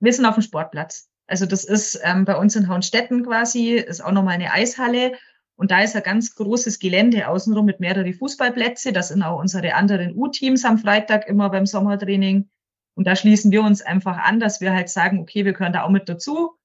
Wir 0.00 0.12
sind 0.12 0.26
auf 0.26 0.34
dem 0.34 0.42
Sportplatz. 0.42 1.08
Also 1.26 1.46
das 1.46 1.64
ist 1.64 1.98
ähm, 2.04 2.24
bei 2.24 2.36
uns 2.36 2.54
in 2.54 2.68
Hauenstetten 2.68 3.24
quasi, 3.24 3.70
ist 3.72 4.04
auch 4.04 4.12
nochmal 4.12 4.34
eine 4.34 4.52
Eishalle. 4.52 5.14
Und 5.56 5.70
da 5.70 5.80
ist 5.80 5.96
ein 5.96 6.02
ganz 6.02 6.34
großes 6.34 6.78
Gelände 6.78 7.28
außenrum 7.28 7.64
mit 7.64 7.80
mehreren 7.80 8.12
Fußballplätze. 8.12 8.92
Das 8.92 9.08
sind 9.08 9.22
auch 9.22 9.40
unsere 9.40 9.74
anderen 9.74 10.14
U-Teams 10.14 10.64
am 10.64 10.78
Freitag 10.78 11.26
immer 11.26 11.48
beim 11.50 11.66
Sommertraining. 11.66 12.48
Und 12.94 13.06
da 13.06 13.16
schließen 13.16 13.50
wir 13.50 13.62
uns 13.62 13.82
einfach 13.82 14.18
an, 14.18 14.38
dass 14.38 14.60
wir 14.60 14.72
halt 14.72 14.88
sagen, 14.88 15.18
okay, 15.18 15.44
wir 15.44 15.54
können 15.54 15.72
da 15.72 15.82
auch 15.82 15.90
mit 15.90 16.08
dazu, 16.08 16.56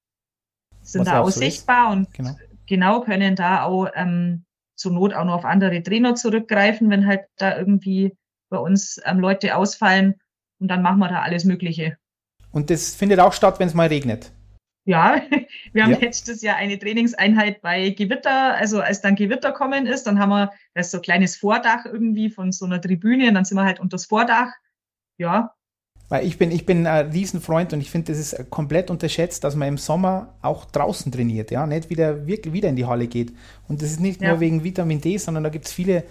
sind 0.81 1.01
Was 1.01 1.07
da 1.07 1.19
auch, 1.21 1.29
so 1.29 1.39
sichtbar 1.39 1.91
ist. 1.91 1.97
und 1.97 2.13
genau. 2.13 2.35
genau. 2.67 3.01
können 3.01 3.35
da 3.35 3.63
auch 3.63 3.87
ähm, 3.95 4.45
zur 4.75 4.91
Not 4.93 5.13
auch 5.13 5.25
noch 5.25 5.35
auf 5.35 5.45
andere 5.45 5.83
Trainer 5.83 6.15
zurückgreifen, 6.15 6.89
wenn 6.89 7.05
halt 7.05 7.21
da 7.37 7.57
irgendwie 7.57 8.15
bei 8.51 8.57
uns 8.57 9.01
ähm, 9.05 9.19
Leute 9.19 9.55
ausfallen. 9.55 10.19
Und 10.59 10.67
dann 10.67 10.83
machen 10.83 10.99
wir 10.99 11.07
da 11.07 11.23
alles 11.23 11.43
Mögliche. 11.43 11.97
Und 12.51 12.69
das 12.69 12.93
findet 12.93 13.19
auch 13.19 13.33
statt, 13.33 13.59
wenn 13.59 13.67
es 13.67 13.73
mal 13.73 13.87
regnet. 13.87 14.31
Ja, 14.85 15.21
wir 15.73 15.83
haben 15.83 15.91
ja. 15.91 15.99
letztes 15.99 16.41
Jahr 16.41 16.57
eine 16.57 16.77
Trainingseinheit 16.77 17.61
bei 17.61 17.89
Gewitter, 17.91 18.55
also 18.55 18.81
als 18.81 19.01
dann 19.01 19.15
Gewitter 19.15 19.51
kommen 19.51 19.85
ist, 19.85 20.03
dann 20.03 20.19
haben 20.19 20.29
wir, 20.29 20.51
das 20.73 20.91
so 20.91 20.97
ein 20.97 21.03
kleines 21.03 21.35
Vordach 21.37 21.85
irgendwie 21.85 22.29
von 22.29 22.51
so 22.51 22.65
einer 22.65 22.81
Tribüne 22.81 23.27
und 23.27 23.35
dann 23.35 23.45
sind 23.45 23.57
wir 23.57 23.65
halt 23.65 23.79
unter 23.79 23.95
das 23.95 24.05
Vordach. 24.05 24.49
Ja. 25.17 25.53
Weil 26.09 26.25
ich 26.25 26.37
bin, 26.37 26.51
ich 26.51 26.65
bin 26.65 26.87
ein 26.87 27.11
Riesenfreund 27.11 27.73
und 27.73 27.79
ich 27.79 27.89
finde, 27.89 28.11
das 28.11 28.19
ist 28.19 28.49
komplett 28.49 28.89
unterschätzt, 28.89 29.43
dass 29.43 29.55
man 29.55 29.69
im 29.69 29.77
Sommer 29.77 30.35
auch 30.41 30.65
draußen 30.65 31.11
trainiert, 31.11 31.51
ja, 31.51 31.65
nicht 31.65 31.89
wieder, 31.89 32.27
wirklich 32.27 32.53
wieder 32.53 32.69
in 32.69 32.75
die 32.75 32.85
Halle 32.85 33.07
geht. 33.07 33.33
Und 33.69 33.81
das 33.81 33.91
ist 33.91 34.01
nicht 34.01 34.21
ja. 34.21 34.31
nur 34.31 34.39
wegen 34.39 34.63
Vitamin 34.63 34.99
D, 34.99 35.17
sondern 35.17 35.43
da 35.43 35.49
gibt 35.49 35.67
es 35.67 35.71
viele, 35.71 36.03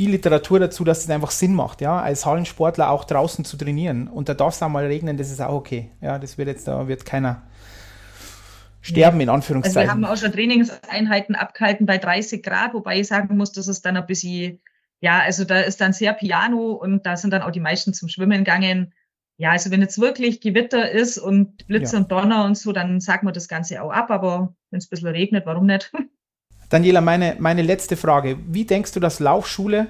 viel 0.00 0.12
Literatur 0.12 0.58
dazu, 0.58 0.82
dass 0.82 1.04
es 1.04 1.10
einfach 1.10 1.30
Sinn 1.30 1.52
macht, 1.54 1.82
ja, 1.82 2.00
als 2.00 2.24
Hallensportler 2.24 2.88
auch 2.88 3.04
draußen 3.04 3.44
zu 3.44 3.58
trainieren. 3.58 4.08
Und 4.08 4.30
da 4.30 4.34
darf 4.34 4.54
es 4.54 4.62
auch 4.62 4.70
mal 4.70 4.86
regnen, 4.86 5.18
das 5.18 5.30
ist 5.30 5.42
auch 5.42 5.52
okay. 5.52 5.90
Ja, 6.00 6.18
das 6.18 6.38
wird 6.38 6.48
jetzt, 6.48 6.66
da 6.66 6.88
wird 6.88 7.04
keiner 7.04 7.42
sterben, 8.80 9.20
in 9.20 9.28
Anführungszeichen. 9.28 9.90
Also 9.90 10.00
wir 10.00 10.06
haben 10.06 10.10
auch 10.10 10.18
schon 10.18 10.32
Trainingseinheiten 10.32 11.34
abgehalten 11.34 11.84
bei 11.84 11.98
30 11.98 12.42
Grad, 12.42 12.72
wobei 12.72 13.00
ich 13.00 13.08
sagen 13.08 13.36
muss, 13.36 13.52
dass 13.52 13.68
es 13.68 13.82
dann 13.82 13.98
ein 13.98 14.06
bisschen, 14.06 14.62
ja, 15.00 15.18
also 15.18 15.44
da 15.44 15.60
ist 15.60 15.82
dann 15.82 15.92
sehr 15.92 16.14
Piano 16.14 16.72
und 16.72 17.04
da 17.04 17.18
sind 17.18 17.34
dann 17.34 17.42
auch 17.42 17.50
die 17.50 17.60
meisten 17.60 17.92
zum 17.92 18.08
Schwimmen 18.08 18.42
gegangen. 18.42 18.94
Ja, 19.36 19.50
also 19.50 19.70
wenn 19.70 19.82
jetzt 19.82 20.00
wirklich 20.00 20.40
Gewitter 20.40 20.90
ist 20.90 21.18
und 21.18 21.66
Blitze 21.66 21.96
ja. 21.96 22.00
und 22.00 22.10
Donner 22.10 22.46
und 22.46 22.56
so, 22.56 22.72
dann 22.72 23.00
sagen 23.00 23.26
wir 23.26 23.32
das 23.32 23.48
Ganze 23.48 23.82
auch 23.82 23.90
ab, 23.90 24.10
aber 24.10 24.54
wenn 24.70 24.78
es 24.78 24.86
ein 24.86 24.90
bisschen 24.92 25.08
regnet, 25.08 25.44
warum 25.44 25.66
nicht? 25.66 25.92
Daniela, 26.70 27.00
meine, 27.00 27.36
meine 27.40 27.62
letzte 27.62 27.96
Frage. 27.96 28.38
Wie 28.46 28.64
denkst 28.64 28.92
du, 28.92 29.00
dass 29.00 29.18
Laufschule 29.18 29.88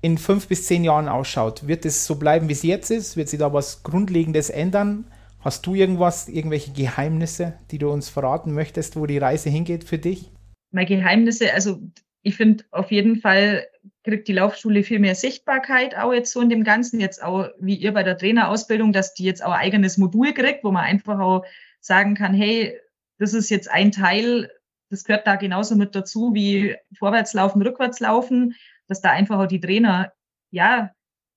in 0.00 0.16
fünf 0.16 0.48
bis 0.48 0.66
zehn 0.66 0.82
Jahren 0.82 1.06
ausschaut? 1.06 1.68
Wird 1.68 1.84
es 1.84 2.06
so 2.06 2.16
bleiben, 2.16 2.48
wie 2.48 2.54
es 2.54 2.62
jetzt 2.62 2.90
ist? 2.90 3.18
Wird 3.18 3.28
sich 3.28 3.38
da 3.38 3.52
was 3.52 3.82
Grundlegendes 3.82 4.48
ändern? 4.48 5.04
Hast 5.40 5.66
du 5.66 5.74
irgendwas, 5.74 6.28
irgendwelche 6.28 6.72
Geheimnisse, 6.72 7.52
die 7.70 7.76
du 7.76 7.90
uns 7.90 8.08
verraten 8.08 8.54
möchtest, 8.54 8.96
wo 8.96 9.04
die 9.04 9.18
Reise 9.18 9.50
hingeht 9.50 9.84
für 9.84 9.98
dich? 9.98 10.30
Meine 10.72 10.86
Geheimnisse, 10.86 11.52
also 11.52 11.78
ich 12.22 12.36
finde 12.36 12.64
auf 12.70 12.90
jeden 12.90 13.16
Fall 13.16 13.66
kriegt 14.02 14.26
die 14.26 14.32
Laufschule 14.32 14.82
viel 14.82 15.00
mehr 15.00 15.14
Sichtbarkeit 15.14 15.94
auch 15.94 16.14
jetzt 16.14 16.32
so 16.32 16.40
in 16.40 16.48
dem 16.48 16.64
Ganzen, 16.64 17.00
jetzt 17.00 17.22
auch 17.22 17.48
wie 17.60 17.74
ihr 17.74 17.92
bei 17.92 18.02
der 18.02 18.16
Trainerausbildung, 18.16 18.94
dass 18.94 19.12
die 19.12 19.24
jetzt 19.24 19.44
auch 19.44 19.52
ein 19.52 19.60
eigenes 19.60 19.98
Modul 19.98 20.32
kriegt, 20.32 20.64
wo 20.64 20.72
man 20.72 20.84
einfach 20.84 21.18
auch 21.18 21.44
sagen 21.80 22.14
kann, 22.14 22.32
hey, 22.32 22.78
das 23.18 23.34
ist 23.34 23.50
jetzt 23.50 23.70
ein 23.70 23.92
Teil 23.92 24.48
das 24.90 25.04
gehört 25.04 25.26
da 25.26 25.36
genauso 25.36 25.76
mit 25.76 25.94
dazu 25.94 26.34
wie 26.34 26.76
Vorwärtslaufen, 26.98 27.62
Rückwärtslaufen, 27.62 28.54
dass 28.86 29.00
da 29.00 29.10
einfach 29.10 29.38
auch 29.38 29.46
die 29.46 29.60
Trainer, 29.60 30.12
ja, 30.50 30.90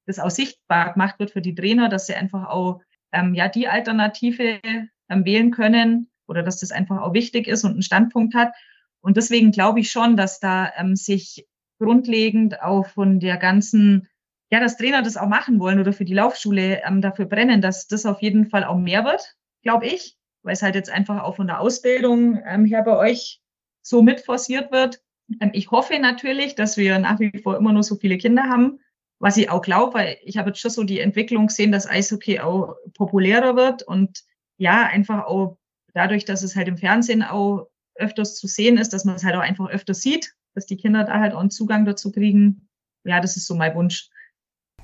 das 0.05 0.19
auch 0.19 0.31
sichtbar 0.31 0.93
gemacht 0.93 1.19
wird 1.19 1.31
für 1.31 1.41
die 1.41 1.55
Trainer, 1.55 1.89
dass 1.89 2.07
sie 2.07 2.15
einfach 2.15 2.47
auch 2.49 2.81
ähm, 3.11 3.33
ja 3.33 3.49
die 3.49 3.67
Alternative 3.67 4.59
ähm, 4.63 5.25
wählen 5.25 5.51
können 5.51 6.09
oder 6.27 6.43
dass 6.43 6.59
das 6.59 6.71
einfach 6.71 7.01
auch 7.01 7.13
wichtig 7.13 7.47
ist 7.47 7.63
und 7.63 7.71
einen 7.71 7.81
Standpunkt 7.81 8.35
hat. 8.35 8.53
Und 9.01 9.17
deswegen 9.17 9.51
glaube 9.51 9.79
ich 9.79 9.91
schon, 9.91 10.17
dass 10.17 10.39
da 10.39 10.71
ähm, 10.77 10.95
sich 10.95 11.45
grundlegend 11.79 12.61
auch 12.61 12.87
von 12.87 13.19
der 13.19 13.37
ganzen, 13.37 14.07
ja, 14.51 14.59
dass 14.59 14.77
Trainer 14.77 15.01
das 15.01 15.17
auch 15.17 15.27
machen 15.27 15.59
wollen 15.59 15.79
oder 15.79 15.93
für 15.93 16.05
die 16.05 16.13
Laufschule 16.13 16.81
ähm, 16.85 17.01
dafür 17.01 17.25
brennen, 17.25 17.61
dass 17.61 17.87
das 17.87 18.05
auf 18.05 18.21
jeden 18.21 18.49
Fall 18.49 18.63
auch 18.63 18.77
mehr 18.77 19.05
wird, 19.05 19.35
glaube 19.61 19.85
ich, 19.85 20.16
weil 20.47 20.53
es 20.53 20.61
halt 20.61 20.75
jetzt 20.75 20.89
einfach 20.89 21.23
auch 21.23 21.35
von 21.35 21.47
der 21.47 21.59
Ausbildung 21.59 22.41
ähm, 22.45 22.63
her 22.63 22.81
bei 22.81 22.97
euch 22.97 23.41
so 23.81 24.01
mit 24.01 24.21
forciert 24.21 24.71
wird. 24.71 25.01
Ähm, 25.41 25.51
ich 25.53 25.71
hoffe 25.71 25.99
natürlich, 25.99 26.55
dass 26.55 26.77
wir 26.77 26.97
nach 26.99 27.19
wie 27.19 27.37
vor 27.43 27.57
immer 27.57 27.73
nur 27.73 27.83
so 27.83 27.97
viele 27.97 28.17
Kinder 28.17 28.43
haben, 28.43 28.79
was 29.19 29.35
ich 29.35 29.49
auch 29.49 29.61
glaube, 29.61 29.95
weil 29.95 30.17
ich 30.23 30.37
habe 30.37 30.49
jetzt 30.49 30.61
schon 30.61 30.71
so 30.71 30.83
die 30.85 31.01
Entwicklung 31.01 31.47
gesehen, 31.47 31.73
dass 31.73 31.89
Eishockey 31.89 32.39
auch 32.39 32.75
populärer 32.93 33.57
wird 33.57 33.83
und 33.83 34.23
ja, 34.57 34.83
einfach 34.85 35.25
auch 35.25 35.57
dadurch, 35.93 36.23
dass 36.23 36.43
es 36.43 36.55
halt 36.55 36.69
im 36.69 36.77
Fernsehen 36.77 37.23
auch 37.23 37.67
öfters 37.95 38.35
zu 38.35 38.47
sehen 38.47 38.77
ist, 38.77 38.93
dass 38.93 39.03
man 39.03 39.15
es 39.15 39.25
halt 39.25 39.35
auch 39.35 39.41
einfach 39.41 39.69
öfter 39.69 39.93
sieht, 39.93 40.33
dass 40.53 40.65
die 40.65 40.77
Kinder 40.77 41.03
da 41.03 41.19
halt 41.19 41.33
auch 41.33 41.41
einen 41.41 41.51
Zugang 41.51 41.83
dazu 41.83 42.11
kriegen. 42.11 42.69
Ja, 43.03 43.19
das 43.19 43.35
ist 43.35 43.47
so 43.47 43.55
mein 43.55 43.75
Wunsch. 43.75 44.09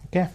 Okay. 0.08 0.28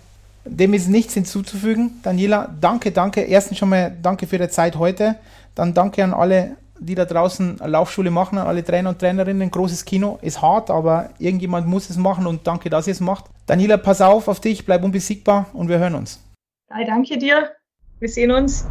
Dem 0.49 0.75
ist 0.75 0.89
nichts 0.89 1.15
hinzuzufügen. 1.15 2.01
Daniela, 2.03 2.55
danke, 2.61 2.93
danke. 2.93 3.23
Erstens 3.23 3.59
schon 3.59 3.69
mal 3.69 3.97
danke 4.03 4.27
für 4.27 4.39
die 4.39 4.49
Zeit 4.49 4.77
heute. 4.77 5.17
Dann 5.55 5.75
danke 5.75 6.05
an 6.05 6.15
alle 6.15 6.57
die 6.81 6.95
da 6.95 7.05
draußen 7.05 7.59
Laufschule 7.65 8.11
machen, 8.11 8.39
alle 8.39 8.65
Trainer 8.65 8.91
und 8.91 8.99
Trainerinnen. 8.99 9.51
Großes 9.51 9.85
Kino 9.85 10.19
ist 10.23 10.41
hart, 10.41 10.71
aber 10.71 11.11
irgendjemand 11.19 11.67
muss 11.67 11.91
es 11.91 11.97
machen 11.97 12.27
und 12.27 12.47
danke, 12.47 12.71
dass 12.71 12.87
ihr 12.87 12.93
es 12.93 13.01
macht. 13.01 13.27
Daniela, 13.47 13.77
pass 13.77 14.01
auf 14.01 14.29
auf 14.29 14.41
dich, 14.41 14.65
bleib 14.65 14.85
unbesiegbar 14.85 15.47
und 15.53 15.69
wir 15.69 15.79
hören 15.79 15.95
uns. 15.95 16.21
Danke 16.69 17.19
dir. 17.19 17.51
Wir 17.99 18.09
sehen 18.09 18.31
uns. 18.31 18.67